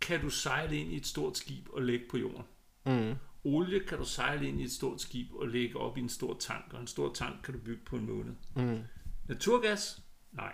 [0.00, 2.42] kan du sejle ind i et stort skib og lægge på jorden.
[2.86, 3.14] Mm.
[3.44, 6.36] Olie kan du sejle ind i et stort skib og lægge op i en stor
[6.40, 8.34] tank, og en stor tank kan du bygge på en måned.
[8.56, 8.80] Mm.
[9.28, 10.02] Naturgas?
[10.32, 10.52] Nej.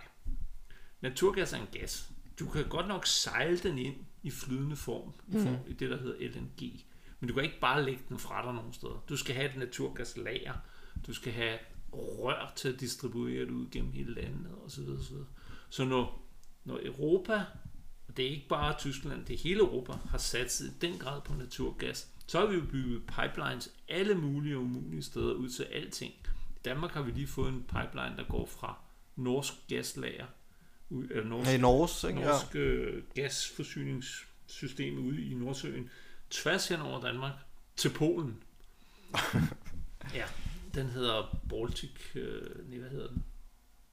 [1.00, 2.12] Naturgas er en gas.
[2.38, 5.96] Du kan godt nok sejle den ind i flydende form, i, form, i det, der
[5.98, 6.84] hedder LNG.
[7.20, 9.04] Men du kan ikke bare lægge den fra dig nogen steder.
[9.08, 10.54] Du skal have et naturgaslager.
[11.06, 11.58] Du skal have
[11.92, 14.88] rør til at distribuere det ud gennem hele landet osv.
[14.88, 15.16] osv.
[15.70, 16.28] Så når,
[16.64, 17.44] når Europa,
[18.08, 21.20] og det er ikke bare Tyskland, det er hele Europa, har satset i den grad
[21.20, 25.62] på naturgas, så har vi jo bygget pipelines alle mulige og umulige steder ud til
[25.62, 26.12] alting.
[26.56, 28.78] I Danmark har vi lige fået en pipeline, der går fra
[29.16, 30.26] norsk gaslager,
[30.90, 32.20] ud, eller norsk, i Norge, ikke?
[32.20, 35.90] Norsk øh, gasforsyningssystem ude i Nordsøen,
[36.30, 37.32] tværs hen over Danmark
[37.76, 38.42] til Polen.
[40.14, 40.24] ja,
[40.74, 43.24] den hedder Baltic, øh, nej, hvad hedder den?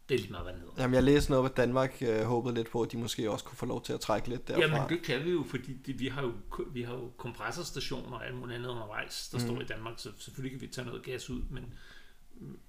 [0.09, 0.81] Det er lige meget, hvad den hedder.
[0.81, 3.57] Jamen, jeg læste noget, at Danmark øh, håbede lidt på, at de måske også kunne
[3.57, 4.61] få lov til at trække lidt derfra.
[4.61, 6.33] Jamen det kan vi jo, fordi det, vi, har jo,
[6.73, 9.45] vi har jo kompressorstationer og alt muligt andet undervejs, der mm.
[9.45, 11.73] står i Danmark, så selvfølgelig kan vi tage noget gas ud, men,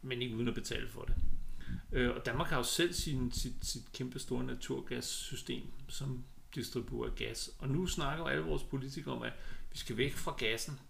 [0.02, 1.14] men ikke uden at betale for det.
[1.92, 6.24] Øh, og Danmark har jo selv sin, sit, sit kæmpe store naturgassystem, som
[6.54, 7.50] distribuerer gas.
[7.58, 9.32] Og nu snakker alle vores politikere om, at
[9.72, 10.80] vi skal væk fra gassen,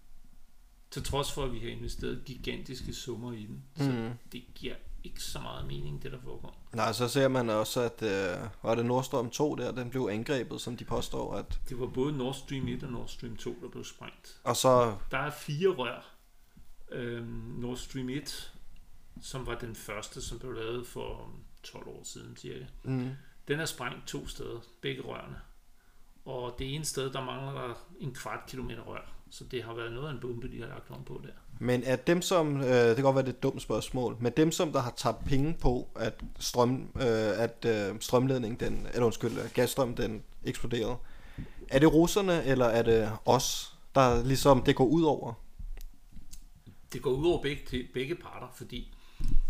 [0.91, 3.63] til trods for, at vi har investeret gigantiske summer i den.
[3.75, 4.09] Så Mm.
[4.31, 6.57] det giver ikke så meget mening, det der foregår.
[6.73, 10.61] Nej, så ser man også, at øh, var det Nordstrøm 2 der, den blev angrebet,
[10.61, 11.35] som de påstår.
[11.35, 14.39] At, Det var både Nord Stream 1 og Nord Stream 2, der blev sprængt.
[14.43, 16.05] og så, Der er fire rør.
[16.91, 18.53] Øhm, Nord Stream 1,
[19.21, 21.29] som var den første, som blev lavet for
[21.63, 22.65] 12 år siden cirka.
[22.83, 23.09] mm,
[23.47, 25.35] Den er sprængt to steder, begge rørene.
[26.25, 29.11] Og det ene sted, der mangler der en kvart kilometer rør.
[29.31, 31.29] Så det har været noget af en bombe, de har lagt om på der.
[31.59, 34.33] men at dem som, øh, det kan godt være det er et dumt spørgsmål, men
[34.37, 39.05] dem som der har tabt penge på, at, strøm, øh, at øh, strømledningen, den, eller
[39.05, 40.95] undskyld, at gasstrøm den eksploderede,
[41.69, 45.33] er det russerne, eller er det os, der ligesom det går ud over?
[46.93, 48.93] Det går ud over begge, begge parter, fordi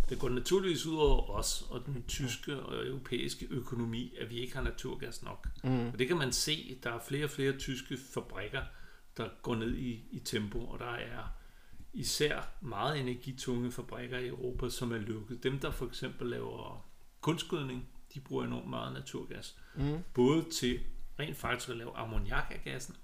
[0.10, 4.56] det går naturligvis ud over os og den tyske og europæiske økonomi, at vi ikke
[4.56, 5.48] har naturgas nok.
[5.64, 5.88] Mm.
[5.88, 8.62] Og det kan man se, der er flere og flere tyske fabrikker,
[9.18, 11.24] der går ned i, i tempo, og der er
[11.94, 15.44] især meget energitunge fabrikker i Europa, som er lukket.
[15.44, 16.86] Dem, der for eksempel laver
[17.22, 19.58] kunstgødning, de bruger enormt meget naturgas.
[19.76, 20.00] Mm.
[20.14, 20.80] Både til
[21.20, 22.96] rent faktisk at lave ammoniak af gassen,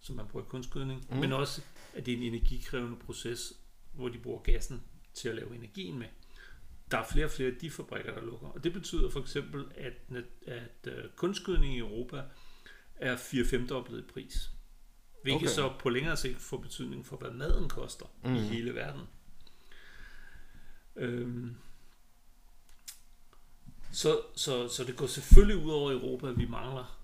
[0.00, 1.16] som man bruger i kunstgødning, mm.
[1.16, 1.62] men også
[1.94, 3.52] at det er en energikrævende proces,
[3.92, 4.82] hvor de bruger gassen
[5.14, 6.06] til at lave energien med.
[6.90, 8.48] Der er flere og flere af de fabrikker, der lukker.
[8.48, 9.92] Og det betyder for eksempel, at,
[10.46, 12.22] at uh, kunstgødning i Europa
[12.96, 14.50] er 4-5 doblet i pris.
[15.22, 15.54] Hvilket Okay.
[15.54, 18.30] så på længere sigt får betydning for, hvad maden koster mm.
[18.30, 18.36] Mhm.
[18.38, 19.02] i hele verden.
[20.96, 21.56] Øhm.
[23.92, 26.98] Så, så, så det går selvfølgelig ud over Europa, at vi mangler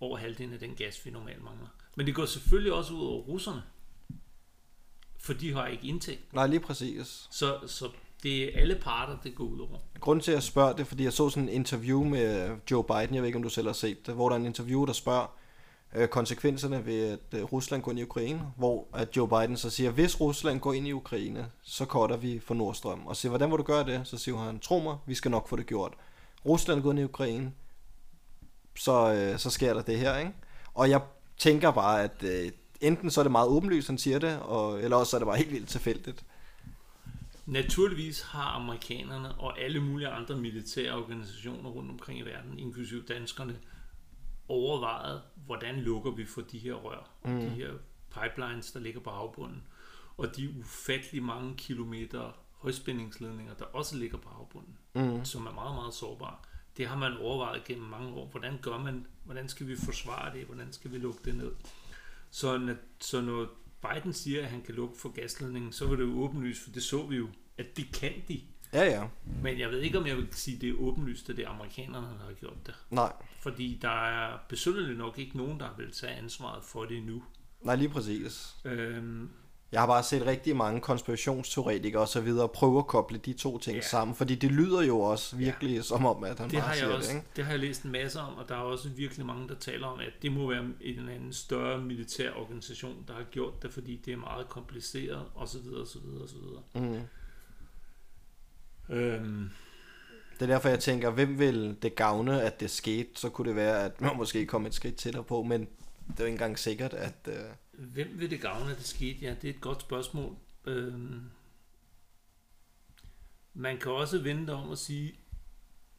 [0.00, 1.66] over halvdelen af den gas, vi normalt mangler.
[1.96, 3.62] Men det går selvfølgelig også ud over russerne.
[5.18, 6.32] For de har ikke indtægt.
[6.32, 7.28] Nej, lige præcis.
[7.30, 7.90] Så, så
[8.22, 9.78] det er alle parter, det går ud over.
[10.00, 12.84] Grunden til, at jeg spørger det, er, fordi jeg så sådan en interview med Joe
[12.84, 14.86] Biden, jeg ved ikke, om du selv har set det, hvor der er en interview,
[14.86, 15.36] der spørger
[15.94, 19.70] øh, konsekvenserne ved, at øh, Rusland går ind i Ukraine, hvor at Joe Biden så
[19.70, 23.06] siger, hvis Rusland går ind i Ukraine, så cutter vi for Nordstrøm.
[23.06, 24.00] Og siger, hvordan må du gøre det?
[24.04, 25.92] Så siger han, tro mig, vi skal nok få det gjort.
[26.46, 27.52] Rusland går ind i Ukraine,
[28.76, 30.32] så, øh, så sker der det her, ikke?
[30.74, 31.00] Og jeg
[31.38, 34.96] tænker bare, at øh, enten så er det meget åbenlyst, han siger det, og, eller
[34.96, 36.24] også så er det bare helt vildt tilfældigt.
[37.46, 43.56] Naturligvis har amerikanerne og alle mulige andre militære organisationer rundt omkring i verden, inklusive danskerne,
[44.52, 47.40] overvejet, hvordan lukker vi for de her rør, mm.
[47.40, 47.70] de her
[48.10, 49.62] pipelines, der ligger på havbunden,
[50.16, 55.24] og de ufattelig mange kilometer højspændingsledninger, der også ligger på havbunden, mm.
[55.24, 56.36] som er meget, meget sårbare.
[56.76, 58.26] Det har man overvejet gennem mange år.
[58.26, 59.06] Hvordan gør man?
[59.24, 60.44] Hvordan skal vi forsvare det?
[60.46, 61.52] Hvordan skal vi lukke det ned?
[62.30, 63.46] Så, når- så når
[63.82, 66.82] Biden siger, at han kan lukke for gasledningen, så var det jo åbenlyst, for det
[66.82, 67.28] så vi jo,
[67.58, 68.40] at det kan de.
[68.72, 69.04] Ja, ja.
[69.42, 72.06] Men jeg ved ikke, om jeg vil sige, det er åbenlyst, at det er amerikanerne,
[72.06, 72.74] der har gjort det.
[72.90, 77.22] Nej, Fordi der er besynderligt nok ikke nogen, der vil tage ansvaret for det nu.
[77.62, 78.56] nej lige præcis.
[78.64, 79.30] Øhm,
[79.72, 83.58] Jeg har bare set rigtig mange konspirationsteoretikere og så videre prøve at koble de to
[83.58, 83.82] ting Ja.
[83.82, 85.82] sammen, fordi det lyder jo også virkelig ja.
[85.82, 87.26] som om, at han det, bare har siger jeg også, det, ikke?
[87.36, 89.86] det har jeg læst en masse om, og der er også virkelig mange, der taler
[89.86, 93.72] om, at det må være en eller anden større militær organisation, der har gjort det,
[93.72, 95.58] fordi det er meget kompliceret, osv.
[95.82, 95.98] osv.
[96.24, 96.80] osv.
[96.82, 97.00] Mm.
[98.88, 99.50] Øhm,
[100.34, 103.10] Det er derfor, jeg tænker, hvem vil det gavne, at det skete?
[103.14, 105.68] Så kunne det være, at man måske kom et skridt tættere på, men det
[106.08, 107.14] er jo ikke engang sikkert, at...
[107.26, 107.44] Øh...
[107.72, 109.18] Hvem vil det gavne, at det skete?
[109.20, 110.36] Ja, det er et godt spørgsmål.
[110.66, 111.20] Øhm,
[113.54, 115.14] man kan også vente om at sige,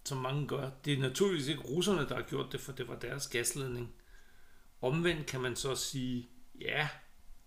[0.05, 2.95] som mange gør, det er naturligvis ikke russerne, der har gjort det, for det var
[2.95, 3.93] deres gasledning.
[4.81, 6.29] Omvendt kan man så sige,
[6.61, 6.87] ja,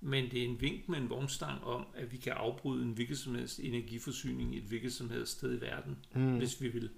[0.01, 3.19] men det er en vink med en vognstang om, at vi kan afbryde en hvilket
[3.19, 6.37] som helst energiforsyning i et hvilket som helst sted i verden, mm.
[6.37, 6.91] hvis vi vil.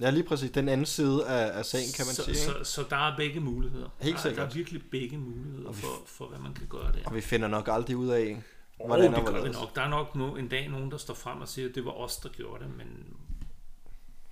[0.00, 0.50] Ja, lige præcis.
[0.50, 2.32] Den anden side af, af sagen, kan man så, sige.
[2.32, 2.64] Ikke?
[2.64, 3.88] Så, så der er begge muligheder.
[4.00, 4.36] Helt der, sikkert.
[4.42, 7.04] Der er virkelig begge muligheder vi- for, for, hvad man kan gøre der.
[7.04, 8.42] Og vi finder nok aldrig ud af,
[8.86, 9.74] Hvordan oh, og det gør vi nok.
[9.74, 11.90] Der er nok no, en dag nogen, der står frem og siger, at det var
[11.90, 12.86] os, der gjorde det, men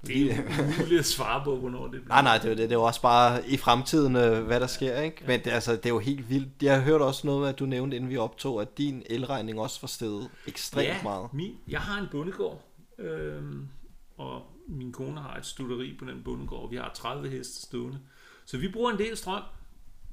[0.06, 2.08] det er umuligt at svare på, hvornår det bliver.
[2.08, 2.70] Nej, nej, det er jo det.
[2.70, 5.24] Det er jo også bare i fremtiden, øh, hvad der sker, ikke?
[5.26, 6.62] Men det, altså, det er jo helt vildt.
[6.62, 9.78] Jeg har hørt også noget, at du nævnte, inden vi optog, at din elregning også
[9.82, 11.34] var steget ekstremt ja, meget.
[11.34, 12.64] Min, jeg har en bondegård,
[12.98, 13.68] øhm,
[14.16, 16.70] og min kone har et studeri på den bondegård.
[16.70, 17.98] Vi har 30 heste stående.
[18.44, 19.42] Så vi bruger en del strøm,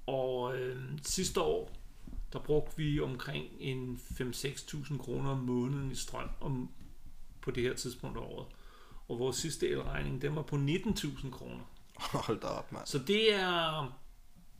[0.05, 1.71] og øhm, sidste år,
[2.33, 6.69] der brugte vi omkring en 5-6.000 kroner om måneden i strøm om,
[7.41, 8.45] på det her tidspunkt af året.
[9.07, 11.63] Og vores sidste elregning, den var på 19.000 kroner.
[11.95, 12.85] Hold da op, mand.
[12.85, 13.99] Så det er,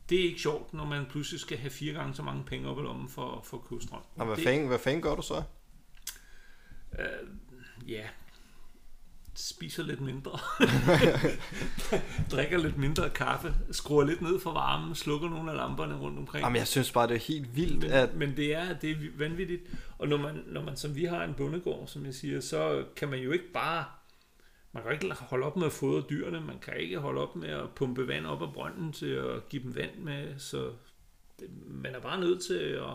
[0.08, 2.78] det er ikke sjovt, når man pludselig skal have fire gange så mange penge op
[2.78, 4.00] i lommen for, for at købe strøm.
[4.16, 5.42] Og hvad det, fanden, hvad fanden gør du så?
[6.98, 7.28] Øh,
[7.88, 8.08] ja,
[9.36, 10.38] spiser lidt mindre.
[12.32, 13.54] Drikker lidt mindre kaffe.
[13.70, 14.94] Skruer lidt ned for varmen.
[14.94, 16.44] Slukker nogle af lamperne rundt omkring.
[16.44, 18.14] Jamen, jeg synes bare, det er helt vildt, men, at...
[18.14, 19.62] men det er, det er vanvittigt.
[19.98, 23.08] Og når man, når man, som vi har en bondegård, som jeg siger, så kan
[23.08, 23.84] man jo ikke bare...
[24.84, 26.40] Man kan ikke holde op med at fodre dyrene.
[26.40, 29.62] Man kan ikke holde op med at pumpe vand op af brønden til at give
[29.62, 30.38] dem vand med.
[30.38, 30.70] Så
[31.40, 32.94] det, man er bare nødt til at,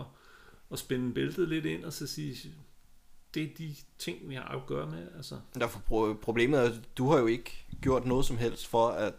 [0.72, 2.52] at spænde bæltet lidt ind og så sige,
[3.34, 5.08] det er de ting, vi har at gøre med.
[5.18, 8.88] Altså, Derfor pro- problemet er, at du har jo ikke gjort noget som helst for,
[8.88, 9.14] at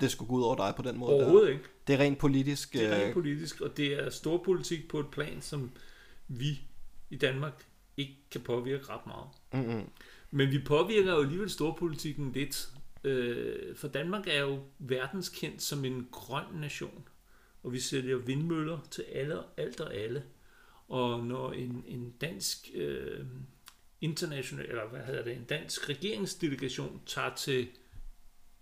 [0.00, 1.12] det skulle gå ud over dig på den måde.
[1.12, 1.18] der.
[1.18, 1.64] overhovedet ikke.
[1.86, 2.72] Det er rent politisk.
[2.72, 5.70] Det er øh, rent politisk, og det er storpolitik på et plan, som
[6.28, 6.60] vi
[7.10, 7.66] i Danmark
[7.96, 9.26] ikke kan påvirke ret meget.
[9.52, 9.90] Mm-mm.
[10.30, 12.72] Men vi påvirker jo alligevel storpolitikken lidt.
[13.04, 17.08] Øh, for Danmark er jo verdenskendt som en grøn nation.
[17.62, 20.24] Og vi sælger vindmøller til alle, alt og alle.
[20.88, 23.26] Og når en, en dansk øh,
[24.00, 27.68] international, eller hvad hedder det, en dansk regeringsdelegation tager til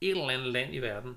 [0.00, 1.16] et eller andet land i verden,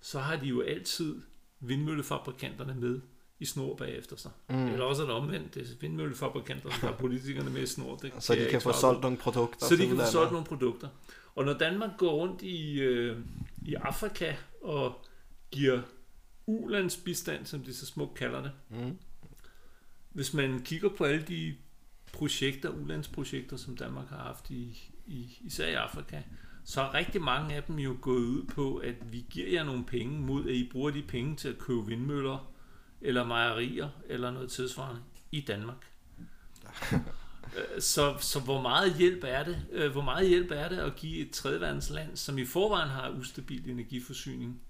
[0.00, 1.22] så har de jo altid
[1.60, 3.00] vindmøllefabrikanterne med
[3.42, 4.30] i snor bagefter sig.
[4.48, 4.66] Mm.
[4.66, 5.54] Eller også er det omvendt.
[5.54, 7.96] Det er vindmøllefabrikanterne, der har politikerne med i snor.
[7.96, 9.66] Det Så de kan få solgt nogle produkter.
[9.66, 10.88] Så de kan få solgt nogle produkter.
[11.34, 13.18] Og når Danmark går rundt i, øh,
[13.66, 15.04] i Afrika og
[15.50, 15.80] giver
[16.46, 18.98] ulandsbistand, som de så smukt kalder det, Mm.
[20.12, 21.54] hvis man kigger på alle de
[22.12, 26.22] projekter, ulandsprojekter, som Danmark har haft i, i især i Afrika,
[26.64, 29.84] så er rigtig mange af dem jo gået ud på, at vi giver jer nogle
[29.84, 32.51] penge mod, at I bruger de penge til at købe vindmøller
[33.02, 35.00] eller mejerier, eller noget tilsvarende
[35.32, 35.86] i Danmark.
[37.56, 39.66] Øh, så, så hvor meget hjælp er det?
[39.72, 43.70] øh, Hvor meget hjælp er det at give et tredjeverdensland, som i forvejen har ustabil
[43.70, 44.60] energiforsyning,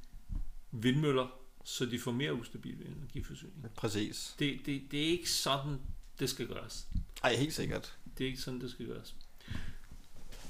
[0.72, 1.26] vindmøller,
[1.64, 3.70] så de får mere ustabil energiforsyning?
[3.76, 4.34] Præcis.
[4.38, 5.78] Det, det, det er ikke sådan,
[6.20, 6.86] det skal gøres.
[7.24, 7.96] Ej, helt sikkert.
[8.18, 9.14] Det er ikke sådan, det skal gøres.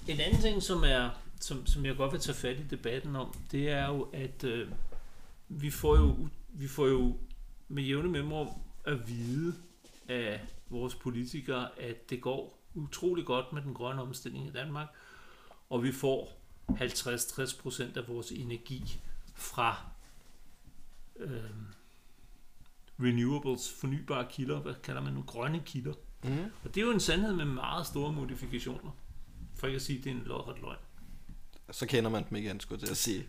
[0.09, 1.11] En anden ting, som, er,
[1.41, 4.69] som, som jeg godt vil tage fat i debatten om, det er jo, at øh,
[5.49, 7.17] vi, får jo, vi får jo
[7.73, 8.49] med jævne mellemrum
[8.85, 9.55] at vide
[10.09, 14.89] af vores politikere, at det går utrolig godt med den grønne omstilling i Danmark,
[15.71, 19.01] og vi får 50-60% af vores energi
[19.35, 19.77] fra
[21.17, 21.41] øh,
[23.01, 25.95] renewables, fornybare kilder, hvad kalder man nu, grønne kilder.
[26.25, 26.45] Mm.
[26.65, 28.91] Og det er jo en sandhed med meget store modifikationer.
[29.55, 30.77] For ikke at sige, at det er en lodret løgn.
[31.71, 33.29] Så kender man dem igen, skulle jeg til at sige.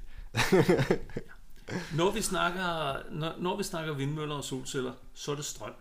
[1.95, 5.73] Når vi snakker, når, når vi snakker vindmøller og solceller, så er det strøm.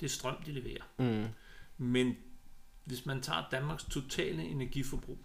[0.00, 0.82] Det er strøm, de leverer.
[0.98, 1.26] Mm.
[1.78, 2.16] Men
[2.84, 5.18] hvis man tager Danmarks totale energiforbrug,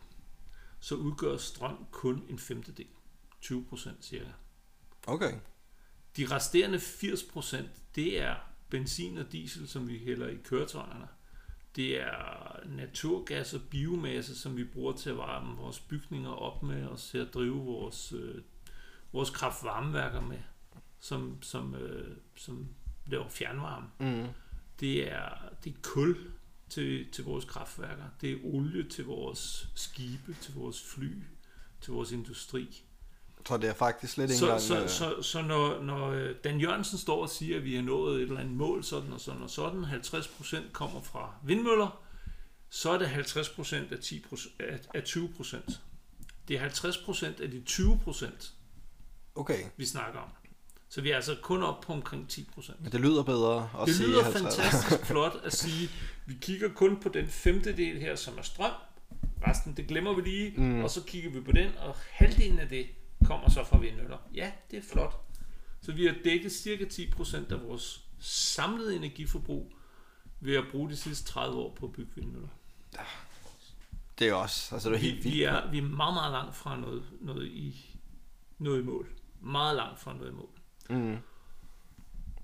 [0.80, 2.88] så udgør strøm kun en femtedel.
[3.42, 4.30] 20 procent cirka.
[5.08, 5.34] Okay.
[6.18, 8.36] De resterende 80 procent, det er
[8.70, 11.08] benzin og diesel, som vi hælder i køretøjerne.
[11.76, 16.86] Det er naturgas og biomasse, som vi bruger til at varme vores bygninger op med,
[16.86, 18.42] og til at drive vores, øh,
[19.14, 20.40] vores kraftvarmeværker med,
[21.00, 22.68] som, som, øh, som
[23.06, 23.88] laver fjernvarme.
[24.00, 24.28] Mm.
[24.80, 25.30] Det er,
[25.64, 26.18] det er kul
[26.70, 28.04] til, til vores kraftværker.
[28.22, 31.24] Det er olie til vores skibe, til vores fly,
[31.82, 32.84] til vores industri.
[33.48, 34.62] Så det er faktisk slet ikke Så, engang...
[34.62, 37.82] så, øh, så, så når, når øh, Dan Jørgensen står og siger, at vi har
[37.82, 42.04] nået et eller andet mål, sådan og sådan og sådan, 50% kommer fra vindmøller,
[42.70, 45.78] så er det 50% af, 10%, af, af 20%.
[46.48, 48.52] Det er 50% af de 20%,
[49.36, 50.30] Okay, vi snakker om.
[50.90, 52.72] Så vi er altså kun op på omkring 10%.
[52.84, 54.56] men det lyder bedre at Det sige lyder 50.
[54.56, 55.90] fantastisk flot at sige,
[56.26, 58.72] vi kigger kun på den femtedel her, som er strøm.
[59.48, 60.54] Resten, det glemmer vi lige.
[60.62, 60.84] Mm.
[60.84, 62.86] Og så kigger vi på den, og halvdelen af det
[63.26, 64.18] kommer så fra vindmøller.
[64.34, 65.20] Ja, det er flot.
[65.82, 69.74] Så vi har dækket cirka 10% af vores samlede energiforbrug
[70.40, 72.48] ved at bruge de sidste 30 år på at bygge vindmøller.
[74.20, 75.36] Det er også, altså det er Vi, helt vildt.
[75.38, 77.98] vi, er, vi er meget, meget langt fra noget, noget, i,
[78.60, 79.08] noget i mål.
[79.44, 80.50] Meget langt fra noget i mål.
[80.90, 81.18] Mm.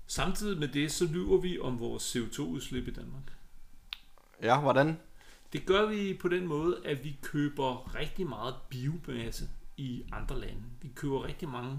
[0.06, 3.32] Samtidig med det, så lyver vi om vores CO2-udslip i Danmark.
[4.42, 4.98] Ja, hvordan?
[5.52, 10.62] Det gør vi på den måde, at vi køber rigtig meget biomasse i andre lande.
[10.82, 11.78] Vi køber rigtig mange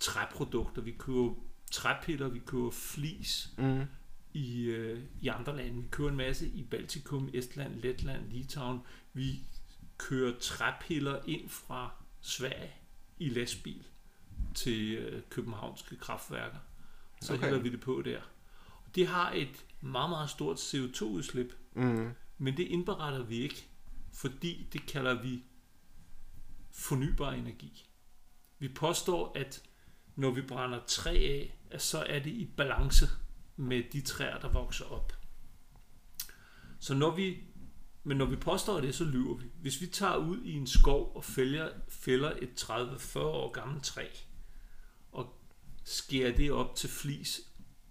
[0.00, 0.82] træprodukter.
[0.82, 1.34] Vi køber
[1.70, 3.84] træpiller, vi køber flis Mm.
[4.32, 5.82] i, øh, i andre lande.
[5.82, 8.80] Vi køber en masse i Baltikum, Estland, Letland, Litauen.
[9.12, 9.40] Vi
[9.98, 12.72] kører træpiller ind fra Sverige
[13.18, 13.84] i lastbil
[14.54, 16.58] til øh, københavnske kraftværker.
[17.20, 17.44] Så Okay.
[17.44, 18.20] hælder vi det på der.
[18.94, 22.10] Det har et meget, meget stort CO2-udslip, Mm.
[22.38, 23.66] men det indberetter vi ikke,
[24.12, 25.42] fordi det kalder vi
[26.72, 27.88] fornybar energi.
[28.58, 29.62] Vi påstår, at
[30.16, 33.06] når vi brænder træ af, at så er det i balance
[33.56, 35.12] med de træer, der vokser op.
[36.80, 37.38] Så når vi,
[38.04, 39.46] men når vi påstår det, så lyver vi.
[39.60, 44.06] Hvis vi tager ud i en skov og fælder, fælder et 30-40 år gammelt træ,
[45.84, 47.40] skærer det op til flis,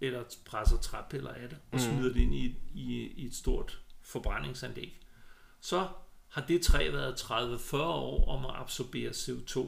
[0.00, 1.80] eller presser træpiller af det, og Mhm.
[1.80, 5.00] smider det ind i, i, i et stort forbrændingsanlæg,
[5.60, 5.88] så
[6.28, 9.58] har det træ været 30-40 år om at absorbere CO2,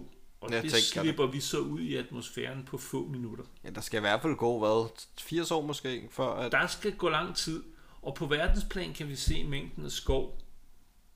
[0.40, 0.84] og Jeg det tænker det.
[0.84, 3.44] slipper vi så ud i atmosfæren på få minutter.
[3.64, 4.88] Ja, der skal i hvert fald gå, hvad,
[5.20, 6.52] 80 år måske, før at...
[6.52, 7.62] Der skal gå lang tid,
[8.02, 10.40] og på verdensplan kan vi se mængden af skov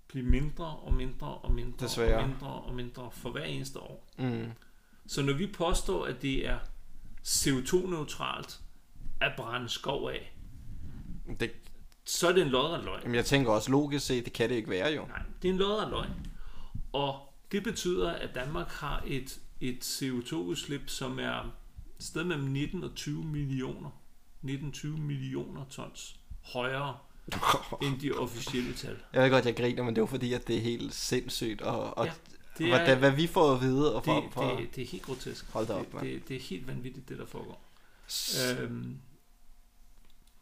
[0.08, 2.18] blive mindre og mindre og mindre Desværre.
[2.22, 4.08] og mindre og mindre for hver eneste år.
[4.18, 4.46] Mm.
[5.06, 6.58] Så når vi påstår, at det er
[7.28, 8.60] CO2-neutralt
[9.20, 10.34] at brænde skov af,
[11.40, 11.50] Det,
[12.04, 13.00] så er det en lodret løgn.
[13.02, 15.06] jamen, jeg tænker også logisk set, det kan det ikke være jo.
[15.06, 16.10] Nej, det er en lodret løgn.
[16.92, 17.20] Og
[17.52, 21.40] det betyder, at Danmark har et, et CO2-udslip, som er
[21.98, 23.90] et sted mellem 19 og 20 millioner,
[24.44, 26.16] 19-20 millioner tons
[26.52, 26.96] højere
[27.82, 28.96] end de officielle tal.
[29.12, 31.60] Jeg ved godt, jeg griner, men det er jo fordi, at det er helt sindssygt,
[31.62, 34.24] og, og Ja, ja, det er- hvordan, hvad vi får at vide, og for, Det,
[34.32, 35.46] for, det, det er helt grotesk.
[35.52, 37.60] Hold da op, det, det, det er helt vanvittigt, det der foregår.
[38.08, 38.96] S- Øhm,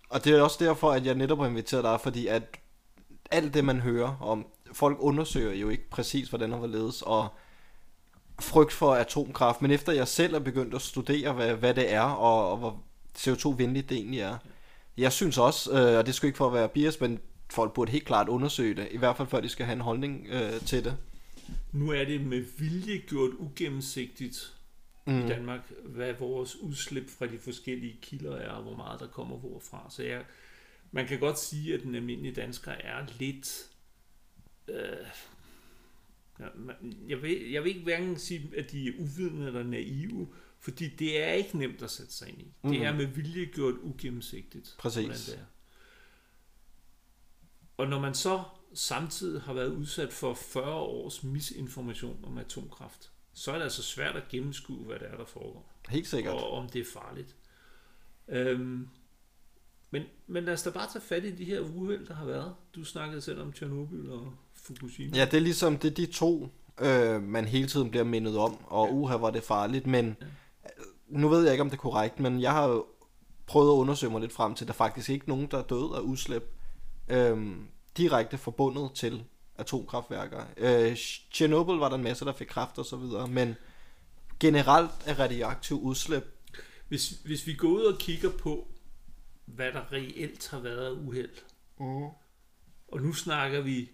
[0.08, 2.42] Og det er også derfor, at jeg netop har inviteret dig, fordi at
[3.30, 7.28] alt det, man hører om, folk undersøger jo ikke præcis, hvordan og hvorledes, og
[8.40, 12.00] frygt for atomkraft, men efter jeg selv er begyndt at studere, hvad, hvad det er,
[12.02, 12.82] og, og hvor
[13.18, 14.36] CO2-venligt det egentlig er.
[14.96, 17.18] Jeg synes også, øh, og det skal ikke for at være bias, men
[17.50, 20.26] folk burde helt klart undersøge det, i hvert fald før de skal have en holdning
[20.30, 20.96] øh, til det.
[21.72, 24.54] Nu er det med vilje gjort ugennemsigtigt
[25.06, 25.18] mm.
[25.18, 29.36] i Danmark, hvad vores udslip fra de forskellige kilder er, og hvor meget der kommer
[29.36, 29.90] hvorfra.
[29.90, 30.24] Så jeg,
[30.90, 33.70] man kan godt sige, at den almindelige dansker er lidt...
[34.68, 35.06] Øh,
[37.08, 40.28] jeg, vil, jeg vil ikke hverken sige, at de er uvidende eller naive,
[40.60, 42.52] fordi det er ikke nemt at sætte sig ind i.
[42.62, 42.70] Mm.
[42.70, 44.74] Det er med vilje gjort ugennemsigtigt.
[44.78, 45.24] Præcis.
[45.26, 45.44] Det er.
[47.76, 48.44] Og når man så
[48.74, 54.16] samtidig har været udsat for 40 års misinformation om atomkraft, så er det altså svært
[54.16, 55.72] at gennemskue, hvad det er, der foregår.
[55.88, 56.34] Helt sikkert.
[56.34, 57.36] Og om det er farligt.
[58.28, 58.88] Øhm,
[59.90, 62.54] men, men lad os da bare tage fat i de her uheld, der har været.
[62.74, 65.16] Du snakkede selv om Tjernobyl og Fukushima.
[65.16, 66.48] Ja, det er ligesom det er de to,
[66.80, 68.92] øh, man hele tiden bliver mindet om, og ja.
[68.92, 70.26] uha, var det farligt, men ja.
[71.08, 72.84] nu ved jeg ikke, om det er korrekt, men jeg har
[73.46, 75.96] prøvet at undersøge mig lidt frem til, at der faktisk ikke nogen, der er død
[75.96, 76.44] af udslip
[77.08, 77.56] øh,
[77.96, 79.24] direkte forbundet til
[79.58, 80.44] atomkraftværker.
[80.56, 80.96] Øh,
[81.32, 83.54] Chernobyl var der en masse, der fik kraft og så videre, men
[84.40, 86.24] generelt er radioaktiv udslip.
[86.88, 88.68] Hvis, hvis vi går ud og kigger på,
[89.44, 91.30] hvad der reelt har været af uheld,
[91.78, 92.12] uh.
[92.88, 93.90] og nu snakker vi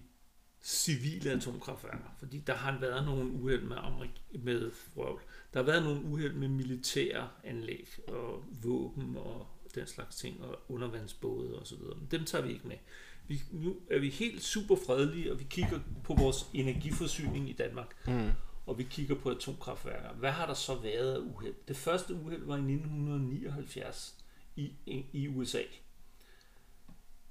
[0.62, 5.20] civile atomkraftværker, fordi der har været nogle uheld med, Amerik- med røvl.
[5.52, 10.58] Der har været nogle uheld med militære anlæg og våben og den slags ting, og
[10.68, 11.94] undervandsbåde og så videre.
[11.96, 12.76] Men dem tager vi ikke med.
[13.28, 18.06] Vi, nu er vi helt super fredelige, og vi kigger på vores energiforsyning i Danmark.
[18.06, 18.30] Mm.
[18.66, 20.12] Og vi kigger på atomkraftværker.
[20.12, 21.54] Hvad har der så været af uheld?
[21.68, 24.24] Det første uheld var i 1979
[24.56, 24.72] i,
[25.12, 25.62] i USA.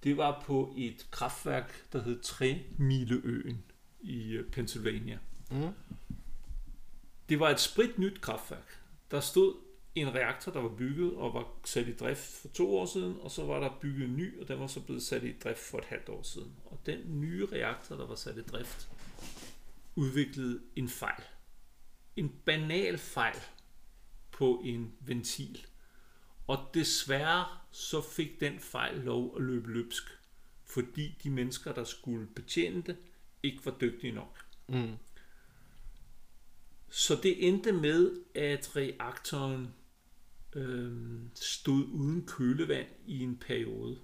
[0.04, 3.64] Det var på et kraftværk, der hed Tremileøen
[4.02, 5.20] i øh, Pennsylvania.
[5.52, 5.70] Mm.
[7.30, 8.82] Det var et sprit nyt kraftværk.
[9.12, 9.54] Der stod
[9.96, 13.32] en reaktor, der var bygget og var sat i drift for to år siden, og
[13.32, 15.78] så var der bygget en ny, og den var så blevet sat i drift for
[15.78, 16.56] et halvt år siden.
[16.66, 18.90] Og den nye reaktor, der var sat i drift,
[19.96, 21.24] udviklede en fejl.
[22.16, 23.38] En banal fejl
[24.32, 25.66] på en ventil.
[26.48, 30.04] Og desværre så fik den fejl lov at løbe løbsk,
[30.66, 32.98] fordi de mennesker, der skulle betjene det,
[33.44, 34.46] ikke var dygtige nok.
[34.68, 34.96] Mm.
[36.90, 39.74] Så det endte med, at reaktoren
[40.56, 43.98] øh, stod uden kølevand i en periode,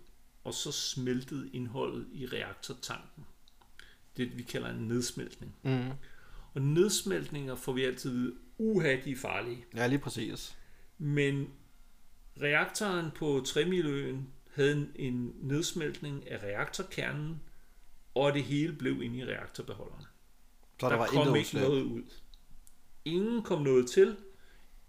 [0.43, 3.25] og så smeltede indholdet i reaktortanken.
[4.17, 5.55] Det vi kalder en nedsmeltning.
[5.63, 5.89] Mm.
[6.53, 9.65] Og nedsmeltninger får vi altid vide, uha, de er farlige.
[9.75, 10.57] Ja, lige præcis.
[10.97, 11.47] Men
[12.41, 17.41] reaktoren på Tremiløen havde en, en nedsmeltning af reaktorkernen,
[18.15, 20.05] og det hele blev inde i reaktorbeholderen.
[20.79, 22.03] Så der, der var kom ikke noget ud.
[23.05, 24.15] Ingen kom noget til.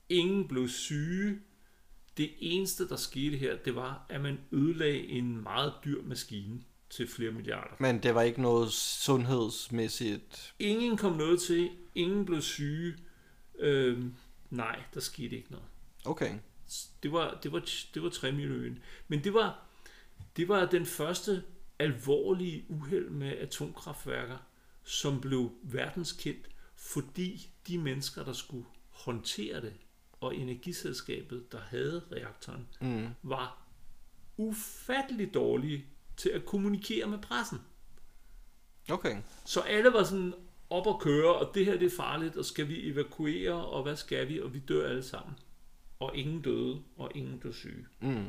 [0.08, 1.40] Ingen blev syge.
[2.18, 6.60] Det eneste, der skete her, det var, at man ødelagde en meget dyr maskine
[6.90, 7.74] til flere milliarder.
[7.78, 10.54] Men det var ikke noget sundhedsmæssigt...
[10.58, 11.70] Ingen kom noget til.
[11.94, 12.94] Ingen blev syge.
[13.58, 14.14] Øhm,
[14.50, 15.66] nej, der skete ikke noget.
[16.04, 16.34] Okay.
[17.02, 18.78] Det var, det var, det var Tremiløen.
[19.08, 19.66] Men det var,
[20.36, 21.42] det var den første
[21.78, 24.36] alvorlige uheld med atomkraftværker,
[24.84, 29.72] som blev verdenskendt, fordi de mennesker, der skulle håndtere det,
[30.20, 33.08] og energiselskabet, der havde reaktoren, mm.
[33.22, 33.62] var
[34.36, 37.58] ufattelig dårlige til at kommunikere med pressen.
[38.90, 39.16] Okay.
[39.44, 40.34] Så alle var sådan
[40.70, 43.96] op og køre, og det her det er farligt, og skal vi evakuere, og hvad
[43.96, 45.34] skal vi, og vi dør alle sammen.
[45.98, 47.86] Og ingen døde, og ingen blev syge.
[48.00, 48.26] Mm.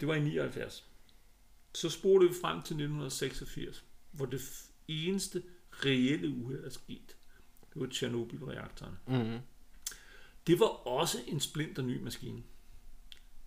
[0.00, 0.88] Det var i 79.
[1.74, 4.40] Så spurgte vi frem til 1986, hvor det
[4.88, 5.42] eneste
[5.72, 7.16] reelle uheld er sket.
[7.74, 8.98] Det var Tjernobyl-reaktoren.
[9.06, 9.38] Mm.
[10.46, 12.42] Det var også en splinter ny maskine.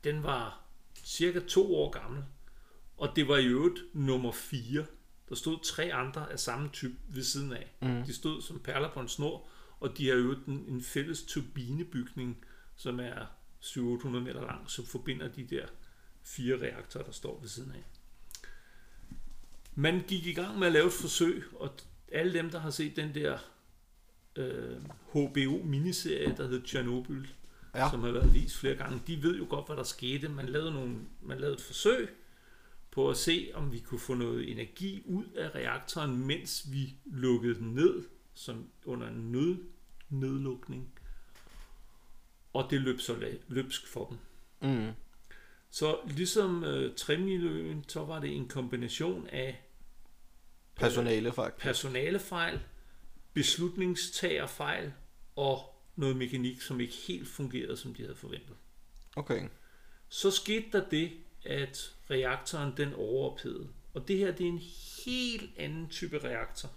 [0.04, 0.64] Den var
[1.04, 2.24] cirka to år gammel,
[2.98, 4.86] og det var i øvrigt nummer 4.
[5.30, 7.76] Der stod tre andre af samme type ved siden af.
[7.82, 8.04] Mm.
[8.04, 9.48] De stod som perler på en snor,
[9.80, 13.26] og de har jo en, en fælles turbinebygning, som er
[13.62, 15.66] 700-800 meter lang, som forbinder de der
[16.24, 17.84] fire reaktorer, der står ved siden af.
[19.76, 21.74] Man gik i gang med at lave et forsøg, og
[22.12, 23.38] alle dem, der har set den der
[24.36, 24.82] øh,
[25.12, 27.28] HBO-miniserie, der hed Chernobyl,
[27.76, 27.90] ja.
[27.90, 30.30] som har været vist flere gange, de ved jo godt, hvad der skete.
[30.30, 32.10] Man lavede, nogle, man lavede et forsøg
[32.92, 37.56] på at se, om vi kunne få noget energi ud af reaktoren, mens vi lukkede
[37.56, 39.58] den ned, som under en nød,
[40.10, 40.90] nedlukning.
[42.54, 43.16] Og det løb så
[43.48, 44.18] løbsk for dem.
[44.72, 44.92] Mm.
[45.70, 49.62] Så ligesom øh, Tremiløen, så var det en kombination af
[50.76, 51.64] Personale faktisk.
[51.64, 52.60] personalefejl,
[53.36, 54.94] beslutningstagerfejl
[55.36, 58.56] og noget mekanik, som ikke helt fungerede, som de havde forventet.
[59.16, 59.48] Okay.
[60.10, 61.12] Så skete der det,
[61.46, 63.70] at reaktoren den overophedede.
[63.94, 64.62] Og det her det er en
[65.06, 66.72] helt anden type reaktor.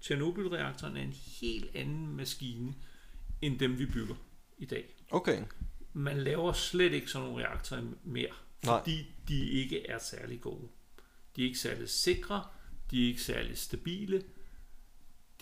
[0.00, 2.74] Chernobyl-reaktoren er en helt anden maskine,
[3.42, 4.14] end dem vi bygger.
[4.58, 4.94] i dag.
[5.10, 5.42] Okay.
[5.92, 8.32] Man laver slet ikke sådan nogle reaktorer mere,
[8.64, 8.78] Nej.
[8.78, 10.68] fordi de ikke er særlig gode.
[11.36, 12.44] De er ikke særlig sikre,
[12.90, 14.22] de er ikke særlig stabile,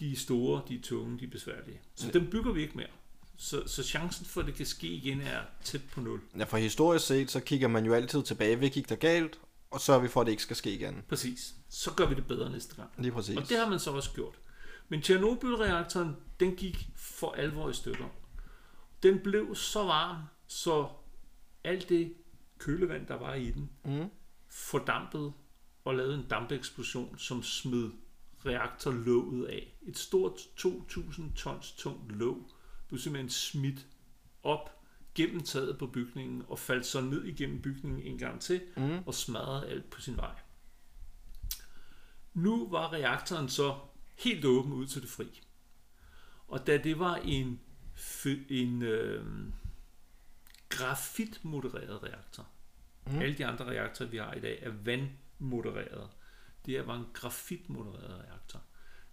[0.03, 1.81] de er store, de er tunge, de er besværlige.
[1.95, 2.87] Så dem bygger vi ikke mere.
[3.37, 6.21] Så, så chancen for, at det kan ske igen, er tæt på nul.
[6.39, 8.57] Ja, for historisk set, så kigger man jo altid tilbage.
[8.57, 9.39] Hvad gik der galt?
[9.71, 11.03] Og sørger vi for, at det ikke skal ske igen.
[11.09, 11.55] Præcis.
[11.69, 12.91] Så gør vi det bedre næste gang.
[12.99, 13.37] Lige præcis.
[13.37, 14.35] Og det har man så også gjort.
[14.89, 18.05] Men Tjernobyl-reaktoren, den gik for alvor i stykker.
[19.03, 20.89] Den blev så varm, så
[21.65, 22.15] alt det
[22.59, 24.09] kølevand, der var i den, Mm.
[24.49, 25.33] fordampede
[25.85, 27.91] og lavede en dampeksplosion, som smed
[28.47, 29.79] reaktorlåget af.
[29.83, 32.51] Et stort 2.000 tons tungt låg
[32.89, 33.87] blev simpelthen smidt
[34.43, 34.71] op
[35.15, 38.99] gennem taget på bygningen og faldt så ned igennem bygningen en gang til Mm.
[39.07, 40.35] og smadrede alt på sin vej.
[42.35, 43.79] Nu var reaktoren så
[44.19, 45.41] helt åben ud til det fri.
[46.49, 47.61] Og da det var en,
[48.49, 49.25] en øh,
[50.69, 52.47] grafitmodereret reaktor,
[53.07, 53.19] mm.
[53.19, 56.11] alle de andre reaktorer, vi har i dag, er vandmodereret.
[56.67, 58.61] Det her var en grafitmodereret reaktor.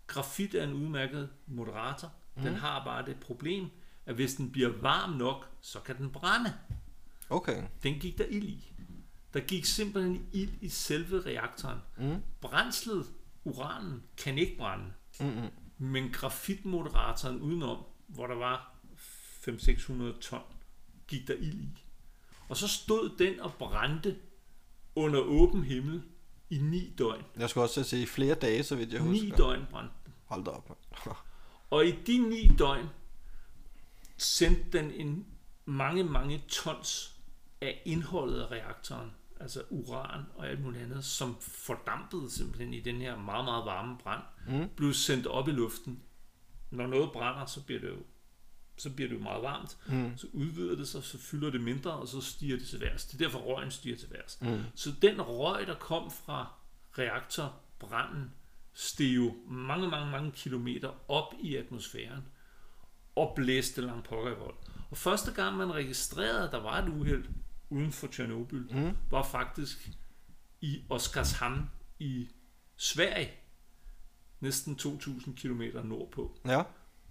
[0.07, 2.11] Grafit er en udmærket moderator.
[2.35, 2.41] Mm.
[2.41, 3.69] Den har bare det problem,
[4.05, 6.53] at hvis den bliver varm nok, så kan den brænde.
[7.29, 7.63] Okay.
[7.83, 8.73] Den gik der ild i.
[9.33, 11.79] Der gik simpelthen ild i selve reaktoren.
[11.97, 12.23] Mm.
[12.41, 13.05] Brændslet,
[13.43, 14.93] uranen, kan ikke brænde.
[15.19, 15.49] Mm-mm.
[15.77, 18.75] Men grafitmoderatoren udenom, hvor der var
[19.47, 20.41] 500-600 ton,
[21.07, 21.83] gik der ild i.
[22.49, 24.17] Og så stod den og brændte
[24.95, 26.03] under åben himmel
[26.49, 27.23] i ni døgn.
[27.37, 29.23] Jeg skulle også sige flere dage, så vidt jeg husker.
[29.23, 30.13] Ni døgn brændte den.
[30.25, 30.77] Hold da op.
[31.69, 32.87] Og i de ni døgn
[34.17, 35.25] sendte den en
[35.65, 37.15] mange, mange tons
[37.61, 42.95] af indholdet af reaktoren, altså uran og alt muligt andet, som fordampede simpelthen i den
[43.01, 44.69] her meget, meget varme brand, Mm.
[44.75, 46.03] blev sendt op i luften.
[46.71, 47.97] Når noget brænder, så bliver det jo,
[48.79, 49.77] så bliver det jo meget varmt.
[49.87, 50.17] Mm.
[50.17, 53.05] Så udvider det sig, så fylder det mindre, og så stiger det til værs.
[53.05, 54.37] Det er derfor røgen stiger til værs.
[54.41, 54.61] Mm.
[54.75, 56.53] Så den røg, der kom fra
[56.97, 58.31] reaktorbranden,
[58.73, 62.23] steg jo mange, mange, mange kilometer op i atmosfæren
[63.15, 64.55] og blæste langt pokker i vold.
[64.91, 67.25] Og første gang, man registrerede, at der var et uheld
[67.69, 68.97] uden for Tjernobyl, Mm.
[69.11, 69.89] var faktisk
[70.61, 71.69] i Oskarshamn
[71.99, 72.27] i
[72.77, 73.31] Sverige,
[74.39, 76.63] næsten 2.000 km nordpå, Ja.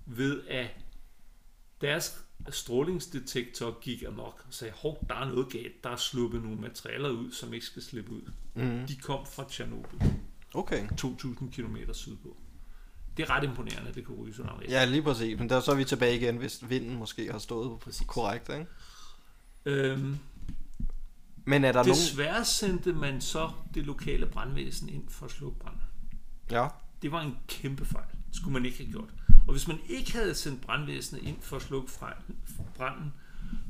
[0.06, 0.70] ved at
[1.80, 6.60] deres strålingsdetektor gik amok og sagde, hov, der er noget galt, der er sluppet nogle
[6.60, 8.22] materialer ud, som ikke skal slippe ud.
[8.54, 8.86] Mm.
[8.88, 9.98] De kom fra Tjernobyl,
[10.54, 10.88] Okay.
[10.88, 12.36] 2.000 km sydpå.
[13.16, 14.64] Det er ret imponerende, at det kan ryge så langt.
[14.68, 15.38] Ja, lige præcis.
[15.38, 18.06] Men der så er vi tilbage igen, hvis vinden måske har stået Præcis.
[18.06, 18.66] korrekt, ikke?
[19.64, 20.18] Øhm,
[21.44, 21.90] Men er der nogen...
[21.94, 25.80] desværre sendte man så det lokale brandvæsen ind for at slukke branden.
[26.50, 26.68] Ja.
[27.02, 28.06] Det var en kæmpe fejl.
[28.28, 29.10] Det skulle man ikke have gjort.
[29.48, 31.92] Og hvis man ikke havde sendt brandvæsenet ind for at slukke
[32.74, 33.12] branden,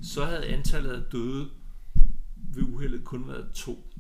[0.03, 1.51] så havde antallet af døde
[2.55, 3.93] ved uheldet kun været to.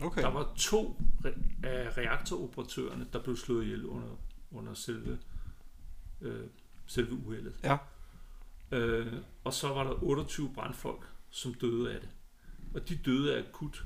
[0.00, 0.22] Okay.
[0.22, 1.00] Der var to
[1.62, 4.08] af reaktoroperatørerne, der blev slået ihjel under,
[4.50, 5.18] under selve,
[6.20, 6.46] øh,
[6.86, 7.54] selve uheldet.
[7.64, 7.76] Ja.
[8.70, 9.12] Øh,
[9.44, 12.08] og så var der 28 brandfolk, som døde af det.
[12.74, 13.84] Og de døde af akut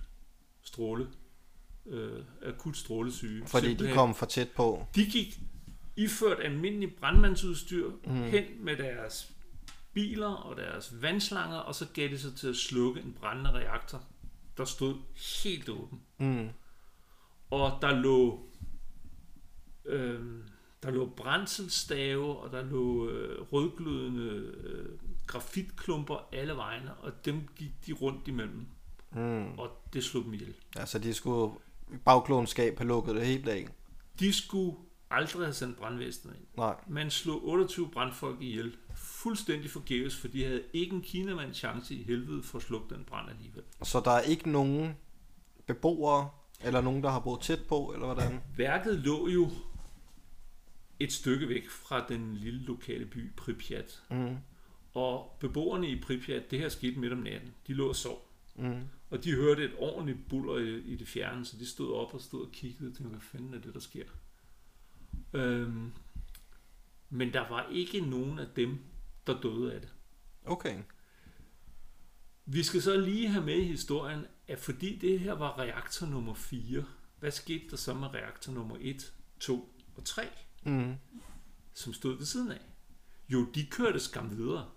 [0.62, 1.08] stråle,
[1.86, 3.46] øh, akut strålesyge.
[3.46, 3.96] Fordi de Simpelthen.
[3.96, 4.86] kom for tæt på.
[4.94, 5.40] De gik
[5.98, 8.22] iført almindelig brandmandsudstyr Mm.
[8.22, 9.32] hen med deres
[9.92, 14.02] biler og deres vandslanger, og så gav de sig til at slukke en brændende reaktor,
[14.56, 14.94] der stod
[15.44, 16.00] helt åben.
[16.18, 16.48] Mm.
[17.50, 18.46] Og der lå
[19.84, 20.20] øh,
[20.82, 24.86] der lå brændselstave, og der lå øh, rødglødende øh,
[25.26, 28.66] grafitklumper alle vegne, og dem gik de rundt imellem,
[29.12, 29.58] Mm.
[29.58, 30.54] og det slog dem ihjel.
[30.76, 31.54] Altså, de skulle
[32.04, 33.68] bagklonskab have lukket det helt af.
[34.20, 34.76] De skulle
[35.10, 36.44] aldrig have sendt brandvæsenet ind.
[36.56, 36.74] Nej.
[36.86, 42.02] Man slog 28 brandfolk ihjel, fuldstændig forgæves, for de havde ikke en kinamand chance i
[42.02, 43.62] helvede for at slukke den brand alligevel.
[43.82, 44.96] Så der er ikke nogen
[45.66, 46.30] beboere,
[46.64, 48.40] eller nogen, der har boet tæt på, eller hvordan?
[48.56, 49.50] Værket lå jo
[51.00, 54.02] et stykke væk fra den lille lokale by Pripyat.
[54.10, 54.36] Mm.
[54.94, 58.28] Og beboerne i Pripyat, det her skete midt om natten, de lå og sov.
[58.56, 58.80] Mm.
[59.10, 62.20] Og de hørte et ordentligt buller i, i det fjerne, så de stod op og
[62.20, 64.04] stod og kiggede og tænkte, hvad fanden er det, der sker?
[65.32, 65.92] Øhm,
[67.10, 68.78] men der var ikke nogen af dem,
[69.26, 69.92] der døde af det.
[70.44, 70.82] Okay.
[72.46, 76.34] Vi skal så lige have med i historien, at fordi det her var reaktor nummer
[76.34, 76.84] 4,
[77.18, 80.22] hvad skete der så med reaktor nummer 1, 2 og 3,
[80.64, 80.94] Mm.
[81.74, 82.60] som stod ved siden af?
[83.28, 84.68] Jo, de kørte skam videre.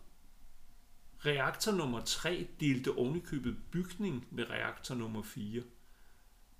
[1.25, 5.63] Reaktor nummer 3 delte ovenikøbet bygning med reaktor nummer 4.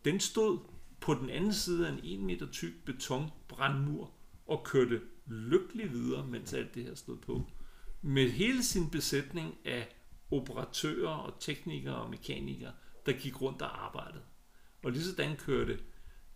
[0.05, 0.59] Den stod
[1.01, 4.11] på den anden side af en 1 meter tyk betonbrandmur
[4.47, 7.43] og kørte lykkelig videre, mens alt det her stod på.
[8.01, 9.95] med hele sin besætning af
[10.31, 12.71] operatører og teknikere og mekanikere,
[13.05, 14.23] der gik rundt og arbejdede.
[14.83, 15.79] Og lige sådan kørte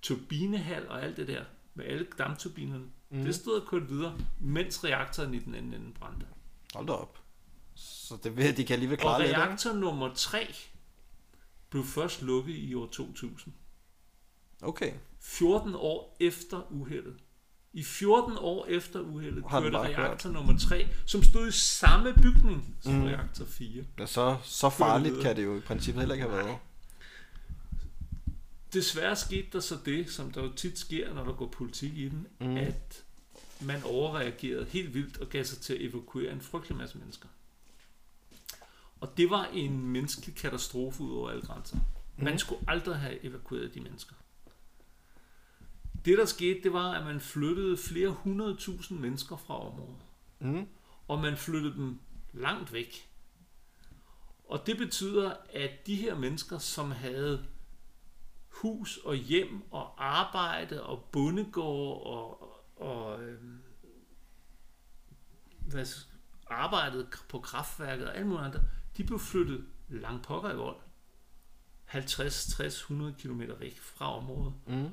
[0.02, 1.44] turbinehal og alt det der,
[1.74, 3.24] med alle dampturbinerne, mm.
[3.24, 6.26] det stod og kørte videre, mens reaktoren i den anden ende brændte.
[6.76, 7.20] Hold da op.
[7.76, 9.30] Så det vil, de kan alligevel Og klare lidt.
[9.30, 9.42] ikke?
[9.42, 10.56] reaktor nummer 3
[11.70, 13.54] blev først lukket i år 2000.
[14.62, 14.94] Okay.
[15.20, 17.16] 14 år efter uheldet.
[17.74, 19.98] I 14 år efter uheldet Har kørte bare kørt.
[19.98, 23.04] reaktor nummer 3, som stod i samme bygning som mm.
[23.04, 23.84] reaktor 4.
[24.00, 26.58] Ja, så, så farligt kan det jo i princippet heller ikke have været.
[28.74, 32.10] Desværre skete der så det, som der jo tit sker, når der går politik i
[32.10, 32.58] den, mm.
[32.58, 33.04] at
[33.62, 37.28] man overreagerede helt vildt og gav sig til at evakuere en frygtelig masse mennesker.
[39.02, 41.78] Og det var en menneskelig katastrofe ud over alle grænser.
[42.18, 42.40] Man Mhm.
[42.40, 44.16] skulle aldrig have evakueret de mennesker.
[46.06, 50.02] Det der skete, det var, at man flyttede flere hundredtusind mennesker fra området.
[50.40, 50.68] Mm.
[51.08, 52.00] og man flyttede dem
[52.34, 53.10] langt væk.
[54.50, 57.46] Og det betyder, at de her mennesker, som havde
[58.48, 63.62] hus og hjem og arbejde og bondegård og, og øhm,
[65.60, 65.86] hvad,
[66.48, 70.78] arbejdede på kraftværket og alt muligt andet, de blev flyttet langt pokker i vold.
[71.86, 74.54] 50, 60, 100 km væk fra området.
[74.68, 74.90] Mm.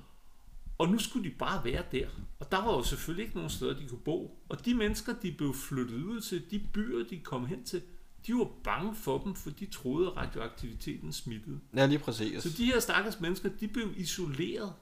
[0.82, 2.06] Og nu skulle de bare være der.
[2.40, 4.44] Og der var jo selvfølgelig ikke nogen steder, de kunne bo.
[4.48, 7.82] Og de mennesker, de blev flyttet ud til, de byer, de kom hen til,
[8.26, 11.60] de var bange for dem, for de troede, at radioaktiviteten smittede.
[11.76, 12.42] Ja, lige præcis.
[12.42, 14.72] Så de her stakkels mennesker, de blev isoleret.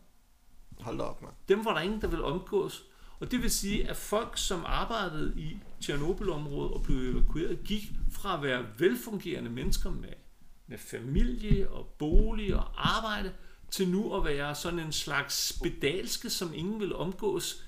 [0.81, 1.35] Hold da op, mand.
[1.49, 2.85] Dem var der ingen, der ville omgås.
[3.21, 8.37] Og det vil sige, at folk, som arbejdede i Tjernobyl-området og blev evakueret, gik fra
[8.37, 10.13] at være velfungerende mennesker med,
[10.67, 13.33] med familie og bolig og arbejde,
[13.71, 17.65] til nu at være sådan en slags spedalske, som ingen vil omgås,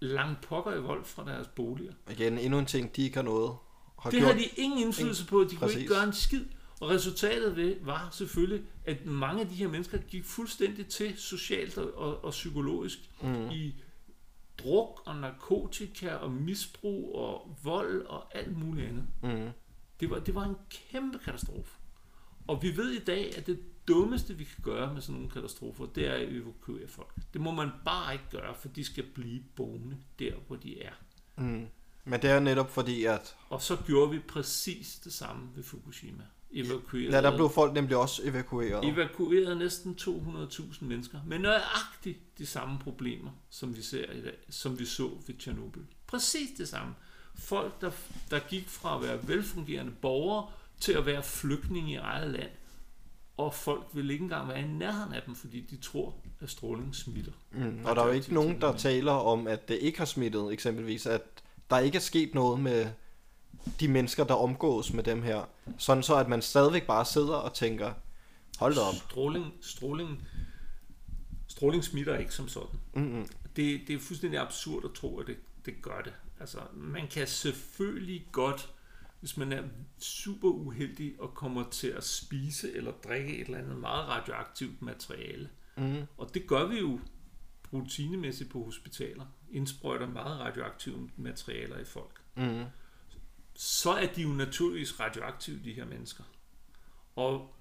[0.00, 1.92] langt pokker i vold fra deres boliger.
[2.10, 3.52] Igen, endnu en ting, de ikke har noget.
[3.98, 4.32] Har Det gjort.
[4.32, 6.44] har de ingen indflydelse på, de kunne ikke gøre en skid.
[6.80, 11.78] Og resultatet ved var selvfølgelig, at mange af de her mennesker gik fuldstændig til socialt
[11.78, 13.50] og, og, og psykologisk mm.
[13.50, 13.74] i
[14.58, 19.06] druk og narkotika og misbrug og vold og alt muligt andet.
[19.22, 19.50] Mm.
[20.00, 21.70] Det var, det var en kæmpe katastrofe.
[22.46, 25.86] Og vi ved i dag, at det dummeste, vi kan gøre med sådan nogle katastrofer,
[25.86, 27.14] det er at evakuere folk.
[27.32, 30.92] Det må man bare ikke gøre, for de skal blive boende der, hvor de er.
[31.36, 31.66] Mm.
[32.04, 36.22] Men det er netop fordi, at Og så gjorde vi præcis det samme ved Fukushima.
[36.54, 38.88] Evakuerede, ja, der blev folk nemlig også evakueret.
[38.88, 44.78] evakuerede næsten 200.000 mennesker med nøjagtigt de samme problemer, som vi, ser i dag, som
[44.78, 45.82] vi så ved Tjernobyl.
[46.06, 46.94] Præcis det samme.
[47.34, 47.90] Folk, der,
[48.30, 50.50] der gik fra at være velfungerende borgere
[50.80, 52.50] til at være flygtninge i eget land.
[53.36, 56.94] Og folk vil ikke engang være i nærheden af dem, fordi de tror, at stråling
[56.94, 57.32] smitter.
[57.50, 57.84] Mm.
[57.84, 61.06] Og der er jo ikke nogen, der taler om, at det ikke har smittet, eksempelvis.
[61.06, 61.22] At
[61.70, 62.86] der ikke er sket noget med
[63.80, 65.48] de mennesker, der omgås med dem her.
[65.78, 67.92] Sådan så, at man stadigvæk bare sidder og tænker,
[68.58, 68.94] hold da op.
[68.94, 70.28] Stråling, stråling,
[71.48, 72.80] stråling smitter ikke som sådan.
[72.94, 73.28] Mm-mm.
[73.56, 75.36] det, det er fuldstændig absurd at tro, at det,
[75.66, 76.12] det gør det.
[76.40, 78.70] Altså, man kan selvfølgelig godt,
[79.22, 79.62] hvis man er
[79.98, 85.50] super uheldig og kommer til at spise eller drikke et eller andet meget radioaktivt materiale.
[85.76, 86.02] Mm.
[86.16, 87.00] Og det gør vi jo
[87.72, 89.26] rutinemæssigt på hospitaler.
[89.50, 92.20] Indsprøjter meget radioaktive materialer i folk.
[92.36, 92.64] Mm.
[93.54, 96.24] Så er de jo naturligvis radioaktive, de her mennesker.
[97.16, 97.54] Og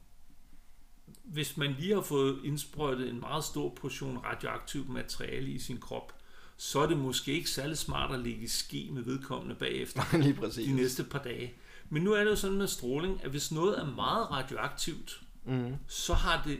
[1.24, 6.21] hvis man lige har fået indsprøjtet en meget stor portion radioaktivt materiale i sin krop,
[6.64, 10.30] så er det måske ikke særlig smart at ligge i ske med vedkommende bagefter Lige
[10.34, 10.70] de præcis.
[10.76, 11.54] næste par dage.
[11.90, 15.76] Men nu er det jo sådan med stråling, at hvis noget er meget radioaktivt, Mm.
[15.88, 16.60] så har det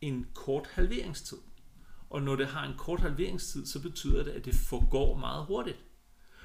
[0.00, 1.38] en kort halveringstid.
[2.10, 5.78] Og når det har en kort halveringstid, så betyder det, at det forgår meget hurtigt.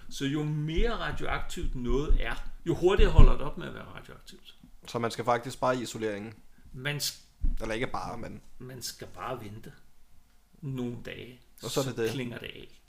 [0.09, 2.35] Så jo mere radioaktivt noget er,
[2.65, 4.55] jo hurtigere holder det op med at være radioaktivt.
[4.87, 6.33] Så man skal faktisk bare i isoleringen.
[6.73, 7.21] Man, sk-
[7.61, 9.73] Eller ikke bare, men man skal bare vente
[10.61, 12.11] nogle dage, Og så er det det.
[12.11, 12.81] klinger det af.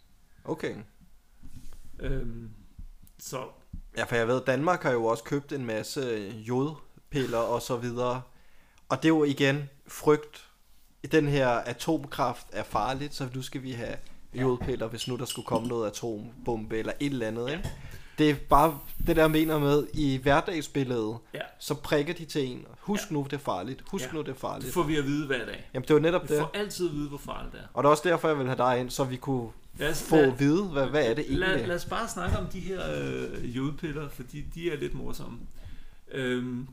[0.49, 0.75] Okay.
[2.01, 2.51] Øhm,
[3.19, 3.39] så
[3.97, 8.23] Ja, for jeg ved, Danmark har jo også købt en masse jodpiller og så videre.
[8.89, 10.45] Og det er jo igen frygt.
[11.13, 13.95] Den her atomkraft er farligt, så nu skal vi have
[14.35, 17.51] jodpiller, hvis nu der skulle komme noget atombombe eller et eller andet.
[17.51, 17.69] Ikke?
[18.19, 22.67] Det er bare det der mener med, i hverdagsbilledet, ja, så prikker de til en.
[22.81, 23.15] Husk Ja.
[23.15, 23.83] nu, det er farligt.
[23.91, 24.13] Husk Ja.
[24.13, 24.73] nu, det er det farligt.
[24.75, 25.71] får vi at vide hver dag.
[25.75, 26.39] Jamen, det var netop Vi det.
[26.43, 27.65] får altid at vide, hvor farligt det er.
[27.75, 29.49] Og det er også derfor, jeg vil have dig ind, så vi kunne
[29.79, 31.69] Lad os, få lad, at vide, hvad, hvad er det lad, egentlig?
[31.69, 35.39] lad os bare snakke om de her øh, jodpiller, fordi de er lidt morsomme.
[36.09, 36.69] Øhm,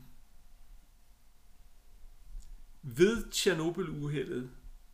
[2.82, 4.50] ved Tjernobyl-uheldet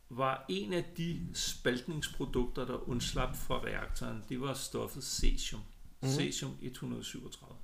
[0.09, 5.61] var en af de spaltningsprodukter, der undslap fra reaktoren, det var stoffet cesium.
[6.01, 6.11] Mhm.
[6.11, 7.55] Cesium 137.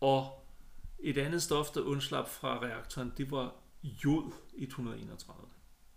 [0.00, 0.46] Og
[0.98, 5.46] et andet stof, der undslap fra reaktoren, det var jod 131.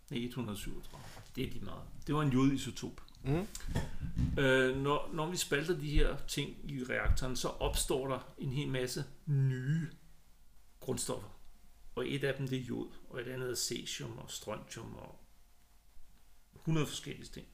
[0.10, 1.01] Nej, 137.
[1.35, 1.84] Det er de meget.
[2.07, 3.01] Det var en jodisotop.
[3.24, 3.48] Mm.
[4.40, 8.68] Øh, når, når vi spalter de her ting i reaktoren, så opstår der en hel
[8.68, 9.90] masse nye
[10.80, 11.30] grundstoffer.
[11.95, 15.20] Og et af dem det er jod, og et andet er cesium og strontium og
[16.56, 17.48] 100 forskellige ting.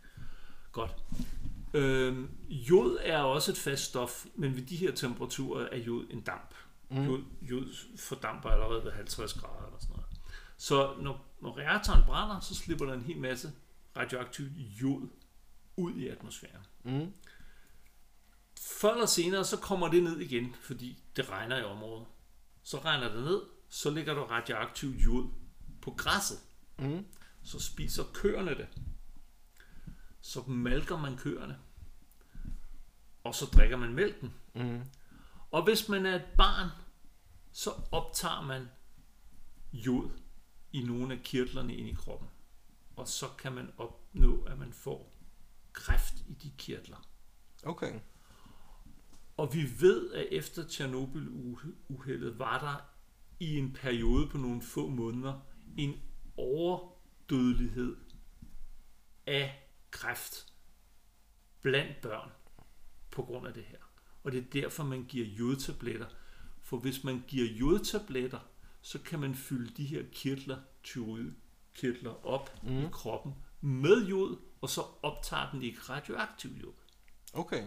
[0.72, 0.96] Godt.
[1.74, 6.22] Øh, jod er også et fast stof, men ved de her temperaturer er jod en
[6.22, 6.54] damp.
[6.90, 7.04] Mm.
[7.04, 10.06] Jod, jod fordamper allerede ved 50 grader eller sådan noget.
[10.58, 13.52] Så når, når reaktoren brænder, så slipper der en hel masse
[13.98, 15.08] radioaktivt jod
[15.80, 16.66] ud i atmosfæren.
[16.84, 17.14] Mm.
[18.60, 22.08] Før eller senere, så kommer det ned igen, fordi det regner i området.
[22.64, 25.30] Så regner det ned, så ligger der radioaktiv jod
[25.82, 26.40] på græsset.
[26.80, 27.06] Mm.
[27.44, 28.68] Så spiser køerne det.
[30.22, 31.58] Så malker man køerne.
[33.24, 34.34] Og så drikker man mælken.
[34.56, 34.82] Mm.
[35.52, 36.70] Og hvis man er et barn,
[37.52, 38.70] så optager man
[39.74, 40.10] jod
[40.72, 42.30] i nogle af kirtlerne ind i kroppen.
[42.96, 45.19] Og så kan man opnå, at man får
[45.74, 47.08] kræft i de kirtler.
[47.64, 48.00] Okay.
[49.38, 52.90] Og vi ved, at efter Tjernobyl-uheldet var der
[53.40, 55.40] i en periode på nogle få måneder
[55.78, 55.94] en
[56.38, 57.96] overdødelighed
[59.28, 60.54] af kræft
[61.62, 62.30] blandt børn
[63.12, 63.78] på grund af det her.
[64.24, 66.08] Og det er derfor, man giver jodtabletter.
[66.62, 68.40] For hvis man giver jodtabletter,
[68.82, 72.80] så kan man fylde de her kirtler, tyroidkirtler op mm.
[72.80, 76.74] i kroppen med jod, og så optager den ikke radioaktiv jod.
[77.34, 77.64] Okay.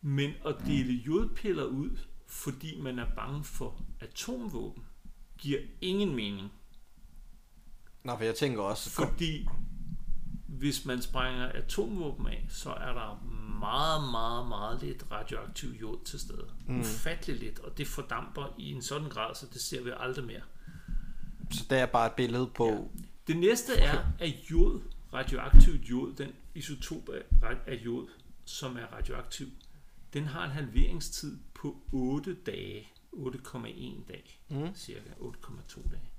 [0.00, 4.84] Men at dele jodpiller ud, fordi man er bange for atomvåben,
[5.38, 6.52] giver ingen mening.
[8.04, 8.90] Nå, for jeg tænker også...
[8.90, 9.48] Fordi
[10.46, 13.24] hvis man sprænger atomvåben af, så er der
[13.60, 16.50] meget, meget, meget lidt radioaktiv jod til stede.
[16.68, 16.80] Mm.
[16.80, 20.42] Ufattelig lidt, og det fordamper i en sådan grad, så det ser vi aldrig mere.
[21.50, 22.68] Så det er bare et billede på...
[22.68, 23.02] Ja.
[23.26, 24.80] Det næste er, at jod,
[25.12, 28.08] radioaktiv jod, den isotop af, af jod,
[28.44, 29.46] som er radioaktiv,
[30.12, 32.88] den har en halveringstid på 8 dage.
[33.12, 34.40] 8,1 dag.
[34.48, 34.74] Mm.
[34.74, 36.10] Cirka 8,2 dage.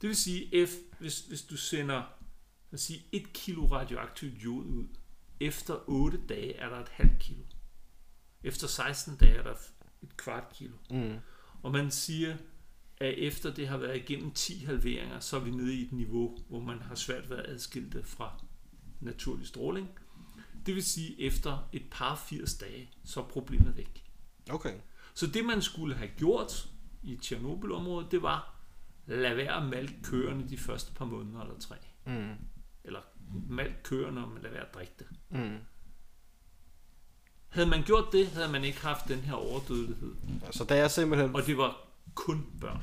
[0.00, 2.02] Det vil sige, F, hvis, hvis du sender
[2.70, 4.86] lad os sige, 1 kilo radioaktivt jod ud,
[5.40, 7.42] efter 8 dage er der et halvt kilo.
[8.42, 9.54] Efter 16 dage er der
[10.02, 10.76] et kvart kilo.
[10.90, 11.16] Mm.
[11.62, 12.36] Og man siger,
[13.00, 16.38] at efter det har været igennem 10 halveringer, så er vi nede i et niveau,
[16.48, 18.42] hvor man har svært ved at adskille det fra
[19.00, 19.88] naturlig stråling.
[20.66, 24.04] Det vil sige, efter et par 80 dage, så er problemet væk.
[24.50, 24.74] Okay.
[25.14, 26.68] Så det man skulle have gjort
[27.02, 28.54] i Tjernobyl-området, det var,
[29.06, 31.76] lad være at malke køerne de første par måneder eller tre.
[32.06, 32.34] Mm.
[32.84, 33.00] Eller
[33.48, 35.06] malke køerne, og lad være at drikke det.
[35.28, 35.58] Mm.
[37.48, 40.14] Havde man gjort det, havde man ikke haft den her overdødelighed.
[40.50, 41.34] Så der er simpelthen...
[41.34, 42.82] Og det var kun børn.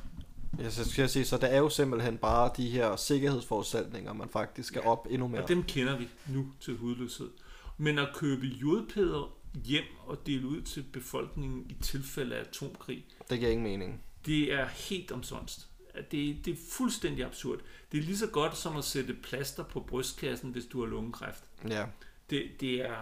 [0.59, 4.67] Jeg skal jeg sige, så der er jo simpelthen bare de her sikkerhedsforudsætninger, man faktisk
[4.67, 5.41] skal op endnu mere.
[5.43, 7.29] Og dem kender vi nu til hudløshed.
[7.77, 9.33] Men at købe jodpæder
[9.65, 14.03] hjem og dele ud til befolkningen i tilfælde af atomkrig, Det giver ingen mening.
[14.25, 15.67] det er helt omsonst.
[16.11, 17.59] Det, det er fuldstændig absurd.
[17.91, 21.43] Det er lige så godt som at sætte plaster på brystkassen, hvis du har lungekræft.
[21.69, 21.85] Ja.
[22.29, 22.95] Det, det er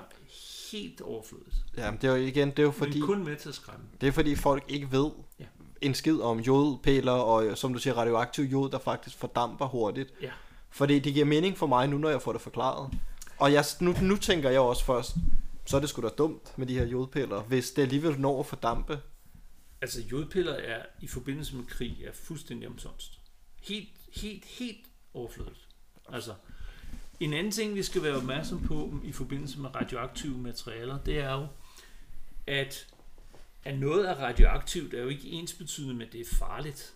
[0.72, 1.56] helt overflødigt.
[1.78, 2.92] Ja, men det er jo igen, det er jo Fordi...
[2.92, 3.86] fordi, Men kun med til at skræmme.
[4.02, 5.46] det er fordi folk ikke ved Ja.
[5.82, 10.14] En skid om jodpiller og som du siger radioaktiv jod, der faktisk fordamper hurtigt.
[10.22, 10.32] Ja.
[10.70, 12.90] Fordi det giver mening for mig nu, når jeg får det forklaret.
[13.38, 15.16] Og jeg, nu, nu tænker jeg også først,
[15.66, 18.46] så er det sgu da dumt med de her jodpiller, hvis det alligevel når at
[18.46, 19.00] fordampe.
[19.82, 23.20] Altså jodpiller er i forbindelse med krig er fuldstændig omsonst.
[23.64, 25.68] Helt, helt, helt overflødigt.
[26.10, 26.34] Altså,
[27.20, 31.34] en anden ting, vi skal være opmærksom på i forbindelse med radioaktive materialer, det er
[31.34, 31.48] jo,
[32.48, 32.88] at,
[33.66, 36.94] at noget er radioaktivt er jo ikke ensbetydende med, at det er farligt.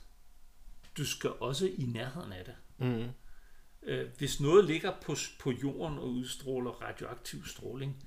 [0.98, 2.56] Du skal også i nærheden af det.
[2.78, 3.10] Mm.
[3.84, 8.04] Øh, hvis noget ligger på, på jorden og udstråler radioaktiv stråling,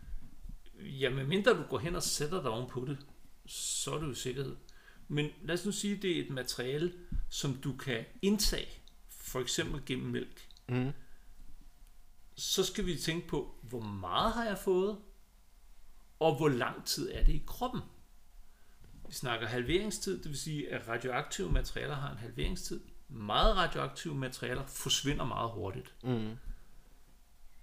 [0.75, 2.99] ja, medmindre du går hen og sætter dig ovenpå det,
[3.47, 4.57] så er du i sikkerhed.
[5.09, 6.93] Men lad os nu sige, at det er et materiale,
[7.29, 8.69] som du kan indtage,
[9.09, 10.49] for eksempel gennem mælk.
[10.69, 10.93] Mm.
[12.37, 14.99] Så skal vi tænke på, hvor meget har jeg fået,
[16.19, 17.81] og hvor lang tid er det i kroppen.
[19.13, 22.81] Vi snakker halveringstid, det vil sige, at radioaktive materialer har en halveringstid.
[23.09, 25.95] Meget radioaktive materialer forsvinder meget hurtigt.
[26.05, 26.37] Mm.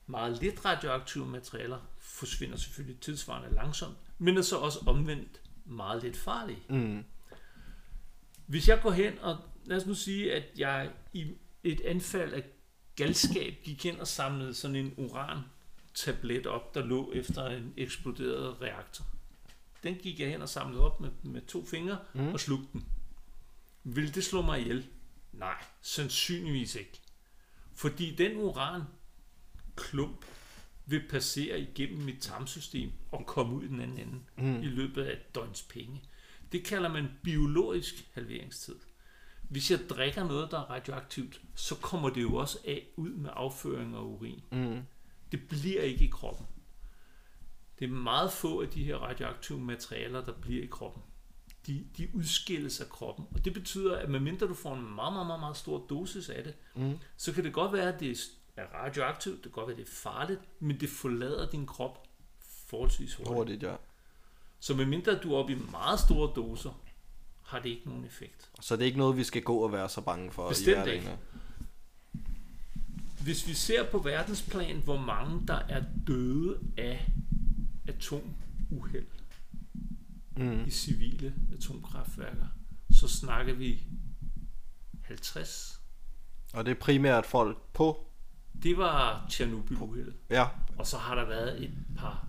[0.06, 6.18] Meget lidt radioaktive materialer forsvinder selvfølgelig tilsvarende langsomt, men er så også omvendt meget lidt
[6.18, 6.64] farlige.
[6.70, 7.04] Mm.
[8.46, 12.44] Hvis jeg går hen og lad os nu sige, at jeg i et anfald af
[12.96, 15.40] galskab gik hen og samlede sådan en uran
[15.94, 19.06] tablet op, der lå efter en eksploderet reaktor.
[19.84, 22.27] Den gik jeg hen og samlede op med, med to fingre mm.
[22.27, 22.85] og slugte den.
[23.84, 24.88] Vil det slå mig ihjel?
[25.34, 26.99] Nej, sandsynligvis ikke.
[27.73, 28.81] Fordi den uran
[29.76, 30.26] klump
[30.85, 34.64] vil passere igennem mit tarmsystem og komme ud den anden ende mm.
[34.64, 36.01] i løbet af et døgns penge.
[36.51, 38.76] Det kalder man biologisk halveringstid.
[39.41, 43.30] Hvis jeg drikker noget, der er radioaktivt, så kommer det jo også af ud med
[43.34, 44.43] afføring og urin.
[44.51, 44.81] Mm.
[45.31, 46.45] Det bliver ikke i kroppen.
[47.80, 51.03] Det er meget få af de her radioaktive materialer, der bliver i kroppen.
[51.68, 53.26] De, de udskilles af kroppen.
[53.31, 56.43] Og det betyder, at medmindre du får en meget, meget, meget, meget stor dosis af
[56.43, 56.97] det, Mm.
[57.18, 58.19] så kan det godt være, at det
[58.57, 62.07] er radioaktivt, det kan godt være, at det er farligt, men det forlader din krop
[62.68, 63.35] forholdsvis hurtigt.
[63.35, 63.76] Hurtigt, ja.
[64.60, 66.81] Så medmindre du er oppe i meget store doser,
[67.43, 68.49] har det ikke nogen effekt.
[68.61, 70.72] Så det er ikke noget, vi skal gå og være så bange for Bestemt i
[70.73, 70.97] hverdagen.
[71.01, 71.18] ikke.
[73.23, 77.11] Hvis vi ser på verdensplan, hvor mange der er døde af
[77.90, 79.06] atomuheld
[80.38, 80.64] Mm.
[80.68, 82.48] i civile atomkraftværker,
[82.91, 83.84] så snakker vi
[85.02, 85.82] 50.
[86.53, 88.06] Og det er primært folk på,
[88.64, 90.14] Det var Tjernobyl-uheldet.
[90.30, 90.48] ja,
[90.78, 92.28] Og så har der været et par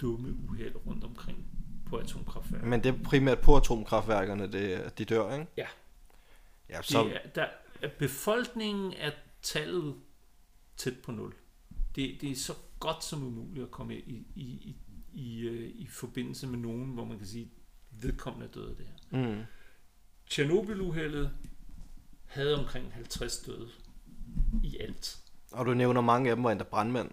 [0.00, 1.46] dumme uheld rundt omkring
[1.86, 2.66] på atomkraftværker.
[2.66, 5.46] men det er primært på atomkraftværkerne, det, de dør, ikke?
[5.56, 5.66] Ja.
[6.68, 7.04] Ja, Så...
[7.04, 7.28] Det er,
[7.80, 9.10] der, befolkningen er
[9.42, 9.94] tallet
[10.76, 11.34] tæt på nul.
[11.94, 14.76] Det, det er så godt som umuligt at komme i, i, i,
[15.12, 17.50] i, øh, i forbindelse med nogen, hvor man kan sige,
[17.90, 19.28] vedkommende er døde af det her.
[19.34, 19.42] mm.
[20.30, 21.30] Tjernobyl-uheldet
[22.26, 23.68] havde omkring 50 døde
[24.64, 25.18] i alt.
[25.52, 27.10] Og du nævner mange af dem var endda brandmænd.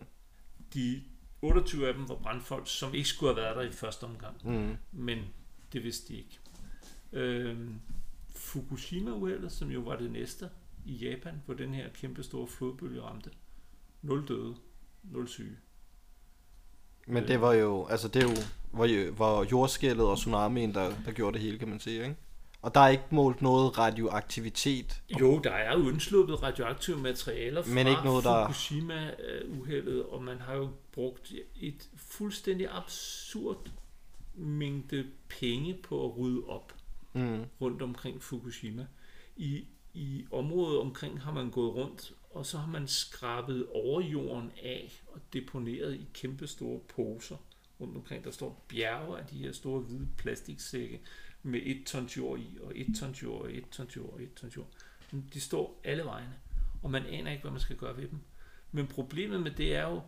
[0.74, 1.04] De
[1.42, 4.36] 28 af dem var brandfolk, som ikke skulle have været der i første omgang.
[4.44, 4.78] Mm.
[4.92, 5.20] men
[5.74, 6.40] det vidste de ikke.
[7.12, 7.80] Øhm,
[8.36, 10.50] Fukushima-uheldet, som jo var det næste
[10.86, 13.30] i Japan, hvor den her kæmpe store flodbølge ramte.
[14.02, 14.56] Nul døde,
[15.04, 15.58] nul syge.
[17.08, 18.36] Men det var jo, altså det er jo,
[18.74, 22.16] var, jo, var jordskælvet og tsunamien, der, der gjorde det hele, kan man sige, ikke?
[22.62, 25.02] Og der er ikke målt noget radioaktivitet.
[25.20, 30.56] Jo, der er undsluppet radioaktive materialer fra Men ikke noget, der- Fukushima-uheldet, og man har
[30.56, 33.70] jo brugt et fuldstændig absurd
[34.36, 35.06] mængde
[35.40, 36.74] penge på at rydde op.
[37.14, 37.44] Mm.
[37.62, 38.86] rundt omkring Fukushima.
[39.38, 39.64] I,
[39.94, 45.20] I området omkring har man gået rundt, og så har man skrabet overjorden af og
[45.34, 47.38] deponeret i kæmpe store poser
[47.80, 48.24] rundt omkring.
[48.24, 51.02] Der står bjerge af de her store hvide plastiksække
[51.44, 54.34] med et tons jord i, og et tons jord, og et tons jord, og et
[54.34, 54.68] tons jord.
[55.34, 56.34] De står alle vegne,
[56.84, 58.20] og man aner ikke, hvad man skal gøre ved dem.
[58.72, 60.02] Men problemet med det er jo,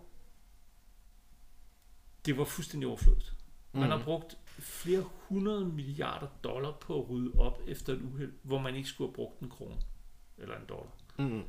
[2.26, 3.34] det var fuldstændig overflødet.
[3.74, 3.90] Man Mm.
[3.90, 8.76] har brugt flere hundrede milliarder dollar på at rydde op efter et uheld, hvor man
[8.76, 9.82] ikke skulle have brugt en krone
[10.38, 10.92] eller en dollar.
[11.18, 11.44] Mm.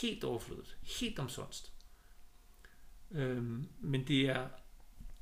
[0.00, 0.76] Helt overflødet.
[0.82, 1.72] Helt omsonst.
[3.10, 4.48] Øhm, men det er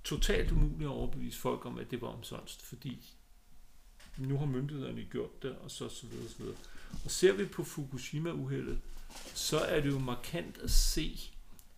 [0.05, 3.15] totalt umuligt at overbevise folk om, at det var omsonst, fordi
[4.19, 6.57] nu har myndighederne gjort det, og så så videre, så videre.
[7.05, 8.81] Og ser vi på Fukushima-uheldet,
[9.35, 11.19] så er det jo markant at se,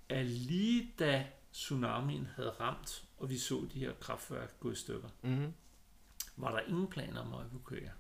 [0.09, 5.09] at lige da tsunamien havde ramt, og vi så de her kraftværk gå i stykker,
[5.23, 5.53] Mm.
[6.37, 7.91] var der ingen planer om at evakuere.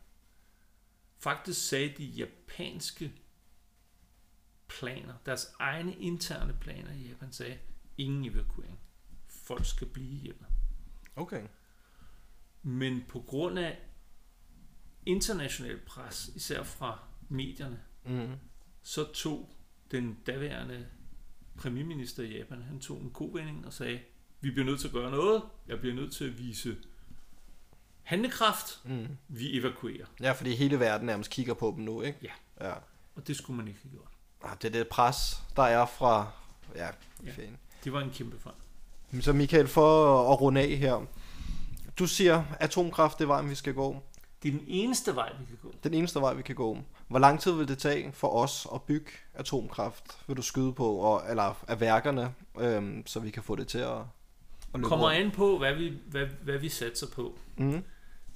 [1.19, 3.13] Faktisk sagde de japanske
[4.78, 7.59] planer, deres egne interne planer i Japan sagde,
[7.99, 8.78] ingen evakuering.
[9.28, 10.47] Folk skal blive hjemme.
[11.16, 11.43] Okay.
[12.62, 13.78] Men på grund af
[15.07, 18.32] international pres, især fra medierne, Mm.
[18.82, 19.55] så tog
[19.90, 20.86] den daværende
[21.57, 24.01] premierminister i Japan, han tog en kovending og sagde,
[24.40, 26.77] vi bliver nødt til at gøre noget, jeg bliver nødt til at vise
[28.03, 29.07] handlekraft, Mm.
[29.28, 30.07] vi evakuerer.
[30.20, 32.19] Ja, fordi hele verden nærmest kigger på dem nu, ikke?
[32.23, 32.32] Ja.
[32.69, 32.74] Ja.
[33.15, 34.11] Og det skulle man ikke have gjort.
[34.44, 36.31] Ah, Det er det pres, der er fra...
[36.77, 36.89] Ja,
[37.27, 37.31] Ja.
[37.85, 39.23] Det var en kæmpe fejl.
[39.23, 41.06] Så Michael, for at runde af her.
[41.98, 44.02] Du siger, atomkraft det er vejen, vi skal gå.
[44.43, 45.74] Det er den eneste vej, vi kan gå.
[45.85, 46.78] Den eneste vej, vi kan gå.
[47.09, 50.05] Hvor lang tid vil det tage for os at bygge atomkraft?
[50.27, 53.78] Vil du skyde på, og, eller af værkerne, øhm, så vi kan få det til
[53.78, 54.05] at, at
[54.74, 57.39] løbe Kommer an på, hvad vi, hvad, hvad vi satser på.
[57.56, 57.85] Mm.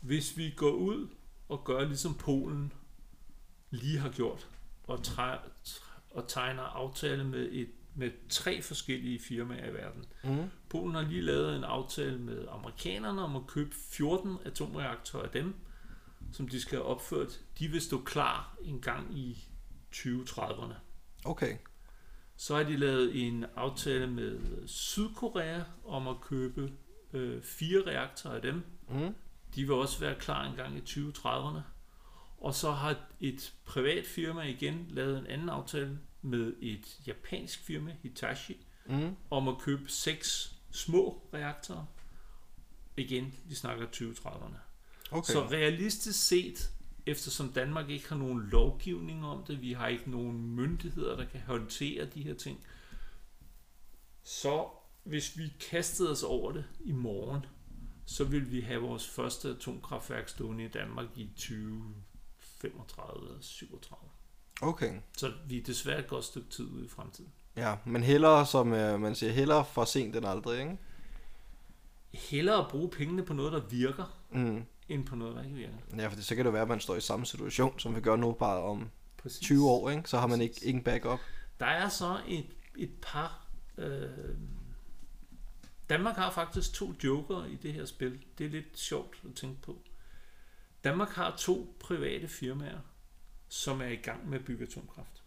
[0.01, 1.09] Hvis vi går ud
[1.49, 2.73] og gør ligesom Polen
[3.71, 4.49] lige har gjort,
[4.87, 5.37] og, træ,
[6.17, 10.05] og tegner aftale med, et, med tre forskellige firmaer i verden.
[10.25, 10.51] Mm.
[10.69, 15.55] Polen har lige lavet en aftale med amerikanerne om at købe 14 atomreaktorer af dem,
[16.33, 17.41] som de skal have opført.
[17.59, 19.49] De vil stå klar en gang i
[19.95, 20.75] 2030'erne.
[21.25, 21.57] Okay.
[22.37, 26.73] Så har de lavet en aftale med Sydkorea om at købe
[27.13, 28.63] øh, fire reaktorer af dem.
[28.89, 29.15] Mm.
[29.55, 31.61] De vil også være klar en gang i 2030'erne.
[32.47, 37.97] Og så har et privat firma igen lavet en anden aftale med et japansk firma,
[38.03, 39.17] Hitachi, Mm.
[39.31, 41.85] om at købe seks små reaktorer.
[42.97, 44.57] Igen, vi snakker 2030'erne.
[45.11, 45.33] Okay.
[45.33, 46.71] Så realistisk set,
[47.07, 51.41] eftersom Danmark ikke har nogen lovgivning om det, vi har ikke nogen myndigheder, der kan
[51.41, 52.65] håndtere de her ting,
[54.23, 54.69] så
[55.05, 57.47] hvis vi kastede os over det i morgen,
[58.07, 61.31] så vil vi have vores første atomkraftværk stående i Danmark i
[62.71, 64.09] 2035 37.
[64.63, 64.95] Okay.
[65.19, 67.33] Så vi er desværre et godt stykke tid ude i fremtiden.
[67.57, 70.79] Ja, men hellere, som øh, man siger, hellere for sent end aldrig, ikke?
[72.15, 74.65] Hellere bruge pengene på noget, der virker, Mm.
[74.89, 75.75] end på noget, der ikke virker.
[75.97, 78.17] Ja, for så kan det være, at man står i samme situation, som vi gør
[78.17, 79.41] nu, bare om Præcis.
[79.41, 80.09] 20 år, ikke?
[80.11, 81.19] Så har man ikke ingen backup.
[81.61, 83.47] Der er så et, et par...
[83.79, 84.09] Øh,
[85.91, 88.19] Danmark har faktisk to joker i det her spil.
[88.39, 89.79] Det er lidt sjovt at tænke på.
[90.85, 92.79] Danmark har to private firmaer,
[93.49, 95.23] som er i gang med at bygge atomkraft.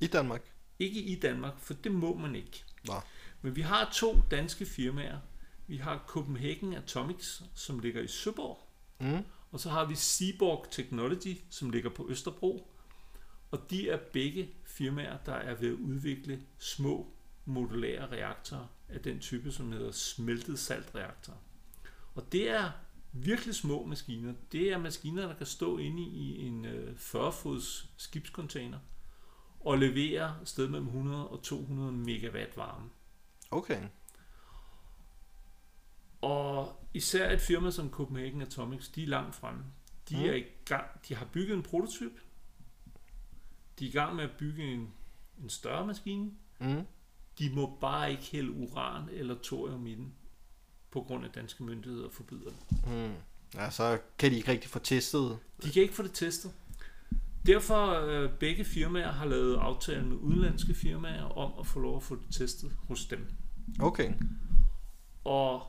[0.00, 0.52] I Danmark.
[0.78, 2.64] Ikke i Danmark, for det må man ikke.
[2.86, 2.94] Nå.
[3.42, 5.18] Men vi har to danske firmaer.
[5.66, 8.68] Vi har Copenhagen Atomics, som ligger i Søborg.
[9.00, 9.24] Mm.
[9.50, 12.70] Og så har vi Seaborg Technology, som ligger på Østerbro.
[13.50, 17.12] Og de er begge firmaer, der er ved at udvikle små
[17.44, 21.38] modulære reaktorer af den type, som hedder smeltet saltreaktorer.
[22.14, 22.70] Og det er
[23.12, 24.34] virkelig små maskiner.
[24.52, 28.78] Det er maskiner, der kan stå inde i en øh, 40-fods skibscontainer
[29.60, 32.90] og levere sted mellem 100 og 200 megawatt varme.
[33.50, 33.82] Okay.
[36.20, 39.64] Og især et firma som Copenhagen Atomics, de er langt fremme.
[40.08, 40.22] De, Mm.
[40.24, 42.20] er i gang, de har bygget en prototype.
[43.78, 44.92] De er i gang med at bygge en,
[45.42, 46.30] en større maskine.
[46.60, 46.86] Mm.
[47.38, 50.14] De må bare ikke hælde uran eller thorium i den,
[50.90, 52.86] på grund af danske myndigheder forbyder det.
[52.86, 53.14] Mm.
[53.54, 55.38] Ja, så kan de ikke rigtig få testet.
[55.62, 56.52] De kan ikke få det testet.
[57.46, 62.02] Derfor øh, begge firmaer har lavet aftale med udenlandske firmaer om at få lov at
[62.02, 63.26] få det testet hos dem.
[63.80, 64.12] Okay.
[65.24, 65.62] Og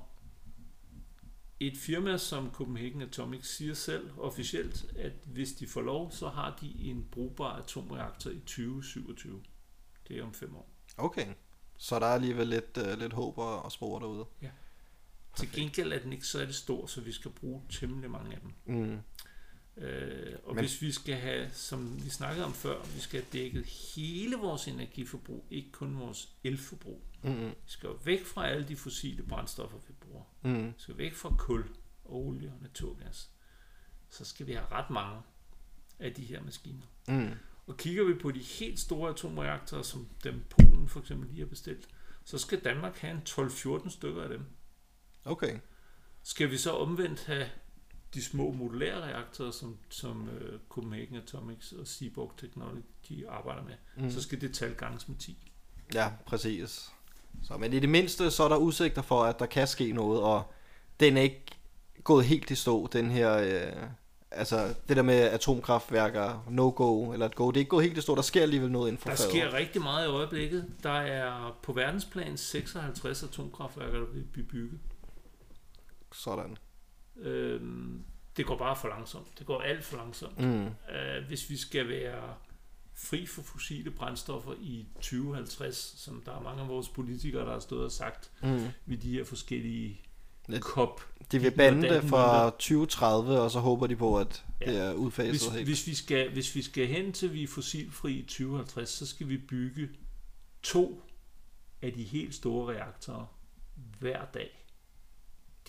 [1.59, 6.57] et firma som Copenhagen Atomics siger selv officielt, at hvis de får lov, så har
[6.61, 9.41] de en brugbar atomreaktor i 2027.
[10.07, 10.69] Det er om fem år.
[10.97, 11.27] Okay.
[11.77, 14.25] Så der er alligevel lidt, uh, lidt håb og, og derude.
[15.39, 18.35] Til gengæld er den ikke så er det stor, så vi skal bruge temmelig mange
[18.35, 18.53] af dem.
[18.75, 18.97] Mm.
[19.83, 23.29] Øh, og Men- hvis vi skal have, som vi snakkede om før, vi skal have
[23.33, 27.03] dækket hele vores energiforbrug, ikke kun vores elforbrug.
[27.23, 27.49] Mm.
[27.49, 30.23] Vi skal væk fra alle de fossile brændstoffer, vi bruger.
[30.41, 30.65] Mm.
[30.67, 31.63] Vi skal væk fra kul,
[32.05, 33.29] olie og naturgas.
[34.09, 35.21] Så skal vi have ret mange
[35.99, 36.85] af de her maskiner.
[37.07, 37.29] Mm.
[37.67, 41.45] Og kigger vi på de helt store atomreaktorer, som dem Polen for eksempel lige har
[41.47, 41.87] bestilt,
[42.25, 44.45] så skal Danmark have en 12-14 stykker af dem.
[45.25, 45.57] Okay.
[46.23, 47.45] Skal vi så omvendt have
[48.13, 53.73] de små modulære reaktorer, som, som uh, Copenhagen Atomics og Seaborg Technology de arbejder med,
[53.97, 54.11] Mm.
[54.11, 55.51] så skal det tal ganges med 10.
[55.93, 56.89] Ja, præcis.
[57.43, 60.21] Så, men i det mindste, så er der udsigter for, at der kan ske noget,
[60.21, 60.43] og
[60.99, 61.45] den er ikke
[62.03, 63.83] gået helt i stå, den her, øh,
[64.31, 68.01] altså det der med atomkraftværker, no-go eller et go, det er ikke gået helt i
[68.01, 69.29] stå, der sker alligevel noget inden for Der faget.
[69.29, 70.65] sker rigtig meget i øjeblikket.
[70.83, 74.79] Der er på verdensplan 56 atomkraftværker, der vil blive bygget.
[76.13, 76.57] Sådan.
[77.17, 78.03] Øhm,
[78.37, 79.27] det går bare for langsomt.
[79.39, 80.39] Det går alt for langsomt.
[80.39, 80.65] Mm.
[80.65, 82.33] Øh, hvis vi skal være
[82.93, 87.59] fri for fossile brændstoffer i 2050, som der er mange af vores politikere, der har
[87.59, 88.67] stået og sagt Mm.
[88.85, 90.01] ved de her forskellige.
[90.59, 91.01] COP.
[91.31, 92.49] De vil bande det fra mønter.
[92.49, 94.71] 2030, og så håber de på, at Ja.
[94.71, 95.65] det er udfaset Hvis, helt.
[95.67, 99.29] hvis, vi skal, hvis vi skal hen til vi er fossilfri i 2050, så skal
[99.29, 99.89] vi bygge
[100.63, 101.01] to
[101.81, 103.25] af de helt store reaktorer
[103.99, 104.58] hver dag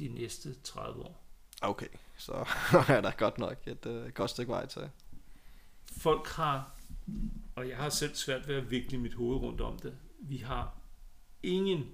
[0.00, 1.24] de næste 30 år.
[1.62, 1.86] Okay,
[2.16, 2.32] så
[2.88, 4.90] er der godt nok et øh, godt stykke vej til.
[5.98, 6.76] Folk har,
[7.54, 10.78] og jeg har selv svært ved at vikle mit hoved rundt om det, vi har
[11.42, 11.84] ingen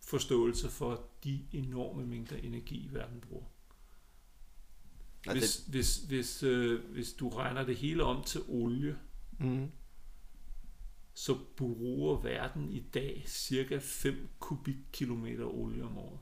[0.00, 3.44] forståelse for de enorme mængder energi, verden bruger.
[5.32, 8.98] Hvis, hvis, hvis, øh, hvis du regner det hele om til olie,
[9.38, 9.70] Mm.
[11.14, 16.18] så bruger verden i dag cirka 5 kubikkilometer olie om året.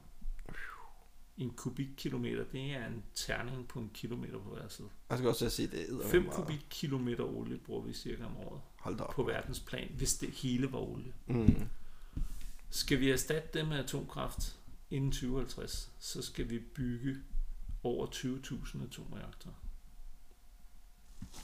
[1.38, 4.88] En kubikkilometer, det er en terning på en kilometer på hver side.
[5.10, 8.98] Jeg skal også sige, det er 5 kubikkilometer olie bruger vi cirka om året Hold
[8.98, 9.14] da op.
[9.14, 11.12] på verdensplan, hvis det hele var olie.
[11.26, 11.68] Mm.
[12.70, 14.56] Skal vi erstatte det med atomkraft
[14.90, 17.16] inden 2050, så skal vi bygge
[17.82, 19.54] over 20.000 atomreaktorer.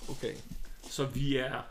[0.08, 0.34] Okay.
[0.82, 1.62] Så vi er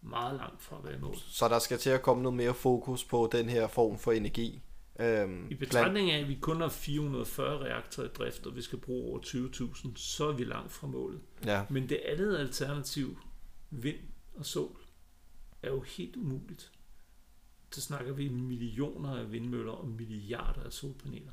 [0.00, 1.16] meget langt fra at være i mål.
[1.28, 4.62] Så der skal til at komme noget mere fokus på den her form for energi.
[4.98, 8.78] Øhm, I betragtning af, at vi kun har 440 reaktorer i drift, og vi skal
[8.78, 11.20] bruge over 20.000, så er vi langt fra målet.
[11.44, 13.18] Ja, Men det andet alternativ,
[13.70, 13.98] vind
[14.34, 14.76] og sol,
[15.62, 16.72] er jo helt umuligt.
[17.70, 21.32] Så snakker vi millioner af vindmøller og milliarder af solpaneler.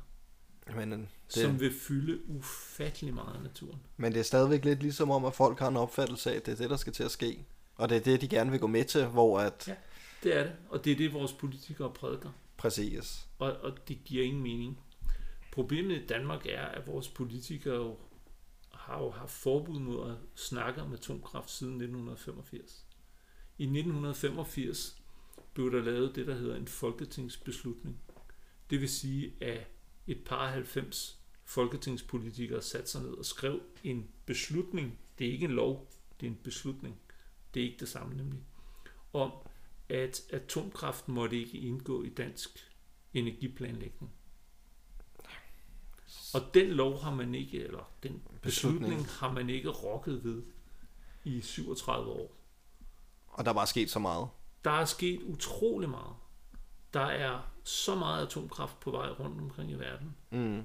[0.74, 1.08] Men, øh, det...
[1.34, 3.80] det, som vil fylde ufattelig meget af naturen.
[3.96, 6.52] men det er stadigvæk lidt ligesom om, at folk har en opfattelse af, at det
[6.52, 7.44] er det, der skal til at ske.
[7.76, 9.68] Og det er det, de gerne vil gå med til, hvor at...
[9.68, 9.74] Ja.
[10.22, 12.30] Det er det, og det er det, vores politikere prædiker.
[12.66, 13.28] Præcis.
[13.38, 14.80] Og, og det giver ingen mening.
[15.52, 17.98] Problemet i Danmark er, at vores politikere jo
[18.72, 22.86] har jo haft forbud mod at snakke om atomkraft siden 1985.
[23.58, 25.02] I 1985
[25.54, 28.00] blev der lavet det, der hedder en folketingsbeslutning.
[28.70, 29.66] Det vil sige, at
[30.06, 34.98] et par 90 folketingspolitikere satte sig ned og skrev en beslutning.
[35.18, 37.00] Det er ikke en lov, det er en beslutning.
[37.54, 38.40] Det er ikke det samme nemlig.
[39.12, 39.32] Om,
[39.88, 42.72] at atomkraft måtte ikke indgå i dansk
[43.14, 44.12] energiplanlægning.
[46.34, 49.08] Og den lov har man ikke, eller den beslutning, Beslutning.
[49.10, 50.42] har man ikke rokket ved
[51.24, 52.32] i 37 år.
[53.28, 54.28] Og der er bare sket så meget.
[54.64, 56.14] Der er sket utrolig meget.
[56.94, 60.16] Der er så meget atomkraft på vej rundt omkring i verden.
[60.30, 60.62] Mm.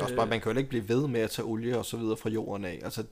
[0.00, 2.16] Også bare, man kan jo ikke blive ved med at tage olie og så videre
[2.16, 2.80] fra jorden af.
[2.82, 3.04] Altså,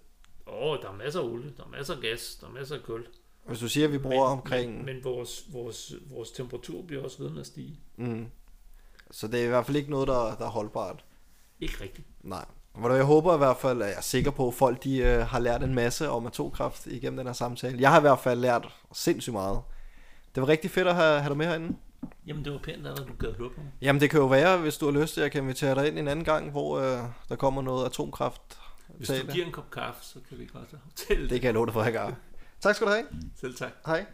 [0.47, 2.83] Åh, der er masser af olie, der er masser af gas, der er masser af
[2.83, 3.07] kul.
[3.51, 4.77] Hvis du siger, at vi bruger men, omkring...
[4.77, 7.81] Men, men vores, vores, vores temperatur bliver også ved med at stige.
[7.97, 8.27] Mm.
[9.11, 11.05] Så det er i hvert fald ikke noget, der, der er holdbart.
[11.61, 12.07] Ikke rigtigt.
[12.23, 12.45] Nej.
[12.75, 15.27] Og jeg håber i hvert fald, at jeg er sikker på, at folk de, øh,
[15.27, 17.81] har lært en masse om atomkraft igennem den her samtale.
[17.81, 19.61] Jeg har i hvert fald lært sindssygt meget.
[20.35, 21.77] Det var rigtig fedt at have, have dig med herinde.
[22.27, 23.51] Jamen, det var pænt, at du gad mig.
[23.83, 25.89] Jamen det kan jo være, hvis du har lyst til, at jeg kan invitere dig
[25.89, 26.99] ind en anden gang, hvor øh,
[27.29, 28.59] der kommer noget atomkraft.
[28.97, 31.67] Hvis du giver en kop kaffe, så kan vi godt aftale Det kan jeg love
[31.67, 32.11] dig for, jeg gør.
[32.61, 33.07] Tak skal du have.
[33.41, 33.73] Selv tak.
[33.87, 34.07] Hej.